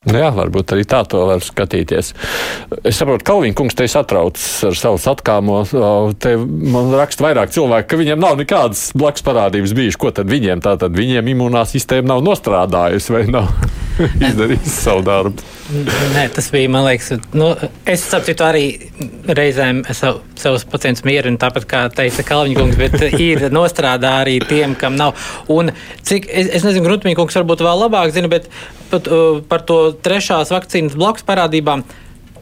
Nu 0.03 0.19
jā, 0.19 0.33
varbūt 0.35 0.73
arī 0.75 0.83
tā 0.89 1.05
to 1.07 1.21
var 1.29 1.45
skatīties. 1.47 2.09
Es 2.83 2.97
saprotu, 2.99 3.23
ka 3.23 3.37
Kalniņš 3.37 3.55
kungs 3.61 3.77
te 3.79 3.87
satrauc 3.87 4.41
ar 4.67 4.75
savu 4.75 4.99
satkāmo. 4.99 5.61
Te 6.19 6.35
man 6.43 6.91
raksta 6.99 7.23
vairāk 7.29 7.55
cilvēku, 7.55 7.87
ka 7.93 8.01
viņiem 8.01 8.19
nav 8.23 8.35
nekādas 8.41 8.89
blakus 8.99 9.23
parādības 9.23 9.77
bijušas. 9.79 10.01
Ko 10.03 10.11
tad 10.11 10.27
viņiem? 10.33 10.65
Tā 10.65 10.75
tad 10.83 10.99
viņiem 10.99 11.31
imunā 11.37 11.63
sistēma 11.71 12.17
nav 12.17 12.27
nostrādājusi 12.27 13.15
vai 13.15 13.25
nav 13.31 13.53
izdarījusi 14.33 14.75
savu 14.75 15.07
darbu. 15.07 15.53
Nē, 15.73 16.27
tas 16.35 16.51
bija, 16.53 16.69
man 16.69 16.85
liekas, 16.85 17.15
nu, 17.39 17.47
es 17.89 18.03
saprotu 18.05 18.45
arī 18.45 18.65
reizēm 19.25 19.81
savu, 19.97 20.21
savus 20.37 20.67
pacientus 20.69 21.05
mierinu, 21.07 21.41
tāpat 21.41 21.65
kā 21.71 21.81
teica 21.97 22.25
Kalniņš 22.29 22.59
kungs, 22.59 22.77
bet 22.81 23.17
ir 23.17 23.47
nostrādā 23.55 24.19
arī 24.21 24.37
tiem, 24.45 24.77
kam 24.79 24.99
nav. 25.01 25.17
Un 25.53 25.73
cik, 26.05 26.29
es, 26.29 26.51
es 26.59 26.67
nezinu, 26.67 26.85
Grunčmīņa 26.89 27.17
kungs 27.17 27.41
varbūt 27.41 27.65
vēl 27.65 27.83
labāk 27.87 28.13
zina, 28.13 28.29
bet 28.33 28.51
pat, 28.93 29.09
uh, 29.09 29.41
par 29.49 29.65
to 29.69 29.81
trešās 30.05 30.53
vakcīnas 30.53 30.99
blakus 30.99 31.25
parādībām, 31.29 31.87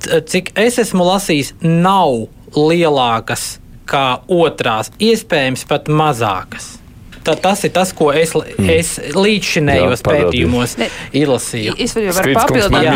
cik 0.03 0.55
es 0.59 0.81
esmu 0.83 1.07
lasījis, 1.07 1.55
nav 1.63 2.27
lielākas 2.57 3.61
kā 3.91 4.23
otrās, 4.27 4.91
iespējams, 4.99 5.67
pat 5.71 5.91
mazākas. 5.91 6.80
Tā, 7.25 7.35
tas 7.37 7.65
ir 7.69 7.73
tas, 7.75 7.91
ko 7.97 8.09
es, 8.17 8.33
mm. 8.33 8.69
es 8.73 8.95
līdzšinējos 9.13 10.03
pētījumos 10.07 10.77
izlasīju. 11.17 11.75
Es 11.81 11.93
varu 11.97 12.15
arī 12.23 12.35
papildināt, 12.39 12.87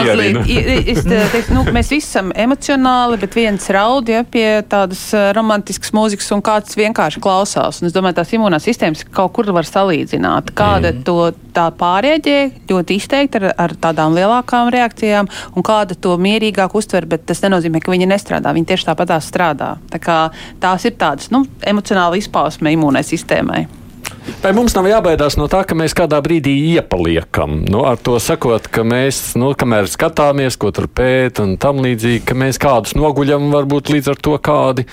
nu, 1.55 1.65
mēs 1.75 1.91
visi 1.93 2.09
esam 2.09 2.33
emocionāli, 2.33 3.19
bet 3.21 3.37
viens 3.37 3.69
raud 3.75 4.09
ja, 4.09 4.23
pie 4.25 4.63
tādas 4.71 5.03
romantiskas 5.37 5.93
mūzikas 5.97 6.31
un 6.37 6.45
kāds 6.45 6.79
vienkārši 6.79 7.21
klausās. 7.25 7.83
Un 7.83 7.91
es 7.91 7.97
domāju, 7.97 8.19
tās 8.21 8.33
imunās 8.37 8.65
sistēmas 8.65 9.05
kaut 9.15 9.35
kur 9.37 9.53
var 9.53 9.69
salīdzināt. 9.69 10.55
Kāda 10.57 10.95
mm. 10.95 11.05
to 11.05 11.19
tā 11.55 11.69
pārēģē 11.77 12.39
ļoti 12.71 12.99
izteikti 12.99 13.43
ar, 13.43 13.51
ar 13.67 13.77
tādām 13.81 14.17
lielākām 14.17 14.73
reakcijām 14.75 15.29
un 15.55 15.67
kāda 15.67 15.99
to 16.01 16.17
mierīgāk 16.17 16.75
uztver, 16.81 17.07
bet 17.11 17.29
tas 17.29 17.45
nenozīmē, 17.45 17.85
ka 17.85 17.93
viņi 17.93 18.11
nestrādā. 18.11 18.57
Viņi 18.57 18.73
tieši 18.73 18.91
tāpat 18.91 19.17
strādā. 19.25 19.75
Tā 19.93 20.03
kā 20.03 20.19
tās 20.65 20.89
ir 20.89 20.99
tādas 20.99 21.31
nu, 21.35 21.45
emocionāli 21.61 22.25
izpausme 22.25 22.73
imūnai 22.75 23.05
sistēmai. 23.07 23.84
Vai 24.25 24.55
mums 24.57 24.73
nav 24.77 24.87
jābaidās 24.89 25.37
no 25.37 25.47
tā, 25.53 25.61
ka 25.69 25.77
mēs 25.77 25.93
kādā 25.97 26.17
brīdī 26.25 26.55
iepaliekam? 26.75 27.59
Nu, 27.69 27.83
ar 27.89 27.99
to 28.01 28.17
sakot, 28.23 28.71
ka 28.73 28.85
mēs, 28.87 29.35
nu, 29.41 29.51
kamēr 29.59 29.89
skatāmies, 29.91 30.57
ko 30.61 30.73
tur 30.73 30.89
pēt 30.89 31.43
un 31.45 31.59
tam 31.61 31.83
līdzīgi, 31.85 32.23
ka 32.29 32.37
mēs 32.39 32.61
kādus 32.61 32.97
noguļam, 32.97 33.51
varbūt 33.53 33.93
līdz 33.93 34.15
ar 34.15 34.23
to 34.25 34.39
kādi. 34.41 34.87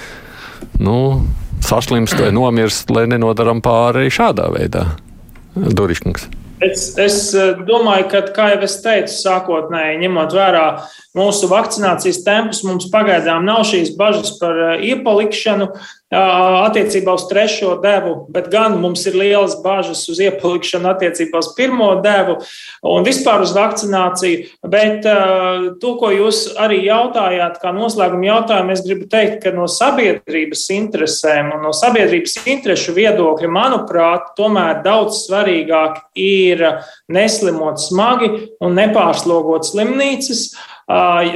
Nu, 0.84 0.97
saslimst 1.63 2.19
vai 2.19 2.34
nomirst, 2.36 2.91
lai 2.91 3.07
nenodaram 3.11 3.63
pāri 3.63 4.11
šādā 4.11 4.51
veidā? 4.51 4.89
Duriškungs. 5.55 6.27
Es, 6.61 6.84
es 7.01 7.15
eh, 7.34 7.55
domāju, 7.65 8.05
ka, 8.11 8.21
kā 8.36 8.51
jau 8.51 8.59
es 8.67 8.75
teicu, 8.84 9.15
sākotnēji 9.15 10.03
ņemot 10.03 10.36
vērā 10.38 10.65
mūsu 11.17 11.49
vakcinācijas 11.49 12.21
tempus, 12.27 12.61
mums 12.67 12.86
pagaidām 12.93 13.47
nav 13.47 13.63
šīs 13.69 13.95
bažas 13.97 14.36
par 14.38 14.59
eh, 14.67 14.86
iepalikšanu 14.91 15.71
attiecībā 16.12 17.14
uz 17.16 17.24
trešo 17.30 17.78
devu, 17.84 18.26
bet 18.32 18.49
gan 18.51 18.76
mums 18.82 19.05
ir 19.07 19.16
lielas 19.16 19.55
bažas 19.64 20.03
uz 20.12 20.20
iepalikšanu 20.20 20.89
attiecībā 20.91 21.39
uz 21.39 21.51
pirmo 21.55 21.93
devu 22.03 22.38
un 22.91 23.05
vispār 23.07 23.45
uz 23.45 23.53
vakcināciju. 23.55 24.49
Bet 24.68 25.07
to, 25.82 25.93
ko 26.01 26.12
jūs 26.12 26.43
arī 26.59 26.82
jautājāt, 26.86 27.62
kā 27.64 27.72
noslēguma 27.76 28.28
jautājumu, 28.28 28.76
es 28.76 28.84
gribu 28.86 29.07
teikt, 29.12 29.39
ka 29.45 29.55
no 29.55 29.70
sabiedrības 29.72 30.66
interesēm 30.76 31.53
un 31.55 31.64
no 31.68 31.72
sabiedrības 31.76 32.41
interešu 32.43 32.95
viedokļa, 32.97 33.51
manuprāt, 33.51 34.34
tomēr 34.39 34.84
daudz 34.84 35.24
svarīgāk 35.30 36.01
ir 36.20 36.66
neslimot 37.12 37.80
smagi 37.80 38.34
un 38.59 38.76
nepārslogot 38.76 39.72
slimnīcas 39.72 40.49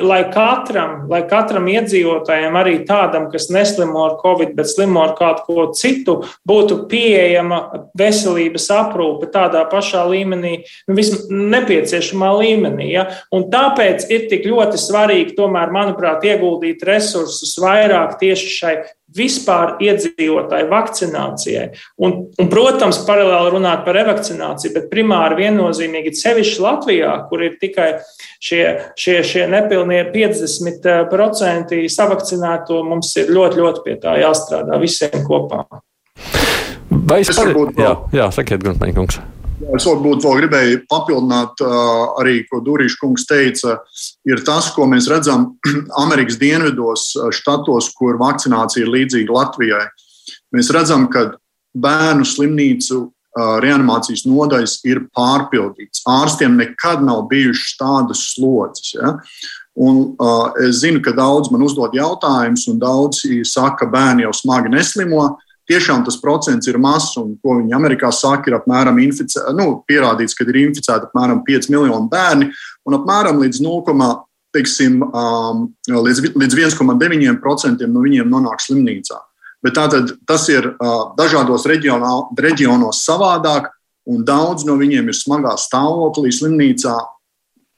lai 0.02 0.22
katram, 0.34 1.06
lai 1.10 1.22
katram 1.30 1.68
iedzīvotājam, 1.72 2.56
arī 2.60 2.76
tādam, 2.88 3.28
kas 3.32 3.48
neslimo 3.54 4.04
ar 4.06 4.18
covid, 4.22 4.56
bet 4.58 4.70
slimo 4.70 5.04
ar 5.04 5.14
kādu 5.18 5.46
ko 5.46 5.68
citu, 5.78 6.18
būtu 6.48 6.82
pieejama 6.92 7.62
veselības 7.98 8.68
aprūpe 8.76 9.30
tādā 9.34 9.64
pašā 9.72 10.04
līmenī, 10.10 10.58
nu, 10.90 10.98
vismaz 10.98 11.30
nepieciešamā 11.30 12.34
līmenī. 12.42 12.90
Ja? 12.96 13.08
Un 13.36 13.48
tāpēc 13.54 14.10
ir 14.12 14.28
tik 14.32 14.48
ļoti 14.50 14.82
svarīgi, 14.82 15.38
tomēr, 15.40 15.74
manuprāt, 15.76 16.26
ieguldīt 16.28 16.84
resursus 16.88 17.56
vairāk 17.62 18.20
tieši 18.22 18.54
šai 18.60 18.76
vispār 19.16 19.76
iedzīvotāju 19.84 20.70
vakcinācijai. 20.72 21.66
Un, 22.04 22.18
un, 22.40 22.50
protams, 22.52 23.02
paralēli 23.08 23.54
runāt 23.56 23.86
par 23.88 23.98
revakcināciju, 24.00 24.74
bet 24.76 24.90
primāri 24.92 25.40
viennozīmīgi 25.44 26.14
sevišķi 26.20 26.64
Latvijā, 26.66 27.14
kur 27.30 27.46
ir 27.46 27.58
tikai 27.62 27.90
šie, 28.44 28.64
šie, 29.00 29.20
šie 29.28 29.48
nepilnie 29.52 30.04
50% 30.14 31.82
savakcinēto, 31.96 32.82
mums 32.88 33.14
ir 33.22 33.32
ļoti, 33.36 33.62
ļoti 33.64 33.86
pie 33.86 33.98
tā 34.04 34.18
jāstrādā 34.22 34.80
visiem 34.82 35.24
kopā. 35.28 35.66
Vai 37.06 37.22
es 37.22 37.32
varu? 37.38 37.70
Jā, 37.78 37.96
jā 38.16 38.30
sakiet, 38.34 38.64
Gunteņkungs. 38.66 39.22
Es 39.74 39.86
varbūt 39.88 40.22
vēl 40.22 40.38
gribēju 40.44 40.82
papildināt 40.92 41.62
arī, 42.22 42.44
ko 42.50 42.62
Dūrīša 42.64 43.00
kungs 43.02 43.26
teica, 43.30 43.80
ir 44.28 44.44
tas, 44.46 44.70
ko 44.76 44.86
mēs 44.92 45.10
redzam 45.12 45.56
Amerikas 46.04 46.38
dienvidos, 46.42 47.14
štatos, 47.40 47.90
kur 47.98 48.20
vakcinācija 48.22 48.86
ir 48.86 48.94
līdzīga 48.94 49.36
Latvijai. 49.36 49.88
Mēs 50.56 50.70
redzam, 50.76 51.10
ka 51.12 51.32
bērnu 51.76 52.28
slimnīcu 52.28 53.02
reanimācijas 53.36 54.24
nodaļas 54.30 54.78
ir 54.88 55.04
pārpildīts. 55.16 56.06
Ārstiem 56.08 56.56
nekad 56.60 57.04
nav 57.04 57.26
bijušas 57.32 57.76
tādas 57.80 58.22
slodzes. 58.32 58.94
Ja? 58.96 59.16
Un, 59.76 60.14
uh, 60.16 60.54
es 60.64 60.80
zinu, 60.86 61.02
ka 61.04 61.12
daudz 61.12 61.52
man 61.52 61.66
uzdod 61.66 61.98
jautājumus, 61.98 62.64
un 62.72 62.80
daudzi 62.80 63.42
saka, 63.44 63.82
ka 63.84 63.90
bērni 63.92 64.24
jau 64.24 64.32
smagi 64.38 64.72
neslimo 64.72 65.34
tiešām 65.70 66.06
tas 66.06 66.18
procents 66.22 66.68
ir 66.70 66.78
mazs, 66.82 67.16
un 67.22 67.36
ko 67.42 67.60
viņi 67.60 67.76
Amerikā 67.76 68.12
saka, 68.14 68.50
ir 68.50 68.58
apmēram 68.60 69.00
inficē, 69.04 69.48
nu, 69.58 69.82
pierādīts, 69.90 70.38
ka 70.38 70.46
ir 70.48 70.62
inficēti 70.68 71.10
apmēram 71.10 71.44
5 71.48 71.70
miljoni 71.74 72.10
bērni, 72.12 72.50
un 72.86 72.98
apmēram 73.00 73.42
līdz 73.42 73.62
0, 73.66 74.10
teiksim, 74.56 75.02
um, 75.04 75.66
līdz, 75.92 76.22
līdz 76.38 76.60
1,9% 76.78 77.90
no 77.92 78.04
viņiem 78.06 78.30
nonāk 78.32 78.64
slimnīcā. 78.64 79.18
Bet 79.66 79.76
tātad 79.80 80.14
tas 80.30 80.46
ir 80.54 80.68
uh, 80.70 81.12
dažādos 81.18 81.66
reģionā, 81.68 82.12
reģionos 82.38 83.02
savādāk, 83.08 83.72
un 84.06 84.22
daudz 84.26 84.66
no 84.68 84.78
viņiem 84.78 85.10
ir 85.10 85.18
smagā 85.18 85.56
stāvoklī 85.60 86.32
slimnīcā. 86.36 86.96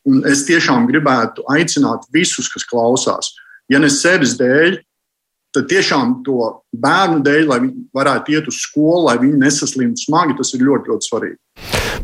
Un 0.08 0.24
es 0.28 0.44
tiešām 0.48 0.88
gribētu 0.88 1.46
aicināt 1.52 2.06
visus, 2.14 2.50
kas 2.52 2.68
klausās, 2.68 3.34
ja 3.72 3.80
ne 3.80 3.90
sevis 3.92 4.36
dēļ, 4.40 4.78
tad 5.58 5.68
tiešām 5.72 6.20
to 6.26 6.52
bērnu 6.78 7.24
dēļ, 7.26 7.44
lai 7.50 7.60
viņi 7.66 7.86
varētu 7.98 8.36
iet 8.36 8.48
uz 8.52 8.62
skolu, 8.62 9.08
lai 9.10 9.18
viņi 9.22 9.42
nesaslimtu 9.42 10.06
smagi, 10.06 10.38
tas 10.38 10.54
ir 10.54 10.66
ļoti, 10.68 10.94
ļoti 10.94 11.10
svarīgi. 11.10 11.38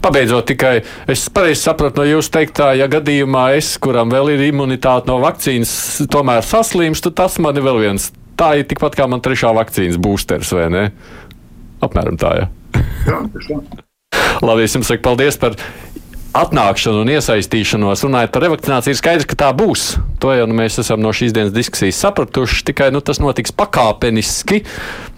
Pabeidzot, 0.04 0.48
tikai 0.50 0.74
es 1.14 1.28
pareizi 1.32 1.62
sapratu 1.62 2.02
no 2.02 2.08
jūsu 2.10 2.34
teiktā, 2.34 2.74
ja 2.76 2.90
gadījumā 2.92 3.46
es, 3.60 3.76
kuram 3.82 4.12
vēl 4.12 4.34
ir 4.34 4.48
imunitāte 4.50 5.08
no 5.12 5.20
vakcīnas, 5.24 5.72
tomēr 6.12 6.44
saslimstu, 6.44 7.14
tas 7.16 7.38
man 7.44 7.60
ir 7.60 7.68
vēl 7.68 7.80
viens. 7.86 8.10
Tā 8.40 8.56
ir 8.60 8.68
tikpat 8.68 8.98
kā 8.98 9.08
man 9.08 9.22
trešā 9.24 9.54
vakcīnas 9.56 10.02
būsters, 10.02 10.52
vai 10.58 10.68
ne? 10.74 10.84
Apmēram 11.86 12.18
tā, 12.20 12.34
ja. 12.42 12.52
Jā, 13.06 13.22
tā. 13.30 13.62
Labi, 14.44 14.66
es 14.66 14.76
jums 14.76 14.90
saku 14.90 15.06
paldies 15.06 15.38
par 15.40 15.56
atnākšanu 16.34 17.04
un 17.04 17.12
iesaistīšanos, 17.14 18.02
runājot 18.08 18.34
par 18.34 18.44
revakcināciju, 18.48 18.96
ir 18.96 19.00
skaidrs, 19.00 19.28
ka 19.30 19.38
tā 19.38 19.52
būs. 19.54 19.94
To 20.24 20.32
jau 20.34 20.48
nu, 20.50 20.56
mēs 20.58 20.80
esam 20.82 21.02
no 21.04 21.12
šīs 21.14 21.34
dienas 21.36 21.54
diskusijas 21.54 22.00
sapratuši. 22.02 22.64
Tikai 22.72 22.90
nu, 22.96 23.04
tas 23.06 23.20
notiks 23.22 23.54
pakāpeniski. 23.54 24.64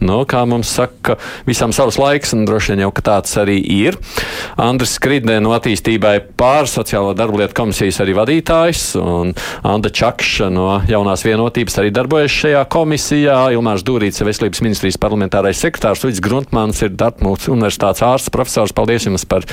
Nu, 0.03 0.24
kā 0.28 0.41
mums 0.49 0.74
saka, 0.76 1.16
visam 1.47 1.72
savs 1.76 1.95
laiks, 2.01 2.34
un 2.36 2.43
droši 2.47 2.74
vien 2.74 2.84
jau 2.84 2.91
tāds 3.05 3.32
arī 3.39 3.55
ir. 3.61 3.95
Andris 4.59 4.97
Skridne 4.97 5.38
no 5.43 5.53
attīstībai 5.55 6.18
pār 6.36 6.68
sociālo 6.68 7.13
darbu 7.16 7.39
lietu 7.39 7.55
komisijas 7.61 8.01
arī 8.03 8.16
vadītājs, 8.18 8.84
un 8.99 9.32
Anda 9.63 9.91
Čakša 9.93 10.49
no 10.51 10.68
jaunās 10.89 11.24
vienotības 11.28 11.80
arī 11.80 11.93
darbojas 11.95 12.36
šajā 12.36 12.66
komisijā. 12.76 13.38
Ilmārs 13.55 13.86
Dūrīts, 13.88 14.24
veselības 14.26 14.63
ministrijas 14.66 14.99
parlamentārais 14.99 15.63
sekretārs, 15.63 16.03
Uģis 16.07 16.24
Gruntmans 16.26 16.84
ir 16.84 16.95
Dartmūts 16.97 17.47
universitātes 17.53 18.03
ārsts 18.03 18.34
profesors. 18.34 18.76
Paldies 18.76 19.07
jums 19.07 19.24
par 19.30 19.45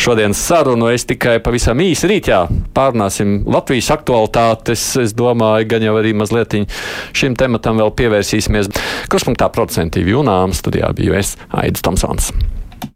šodienas 0.00 0.40
sarunu 0.42 0.71
sarunu. 0.72 0.88
Es 0.92 1.04
tikai 1.06 1.40
pavisam 1.42 1.80
īsi 1.80 2.08
rītā 2.08 2.46
pārunāsim 2.74 3.44
Latvijas 3.46 3.90
aktualitātes. 3.92 4.96
Es 5.02 5.14
domāju, 5.14 5.68
gan 5.68 5.82
jau 5.82 5.96
arī 5.98 6.14
mazliet 6.14 6.56
šim 7.12 7.36
tematam 7.36 7.78
vēl 7.80 7.92
pievērsīsimies. 7.96 8.72
Kruspunktā 9.08 9.50
procentīvi 9.52 10.16
jūnām 10.16 10.52
studijā 10.52 10.92
biju 10.96 11.16
es 11.18 11.36
Aidis 11.50 11.82
Tomsons. 11.82 12.32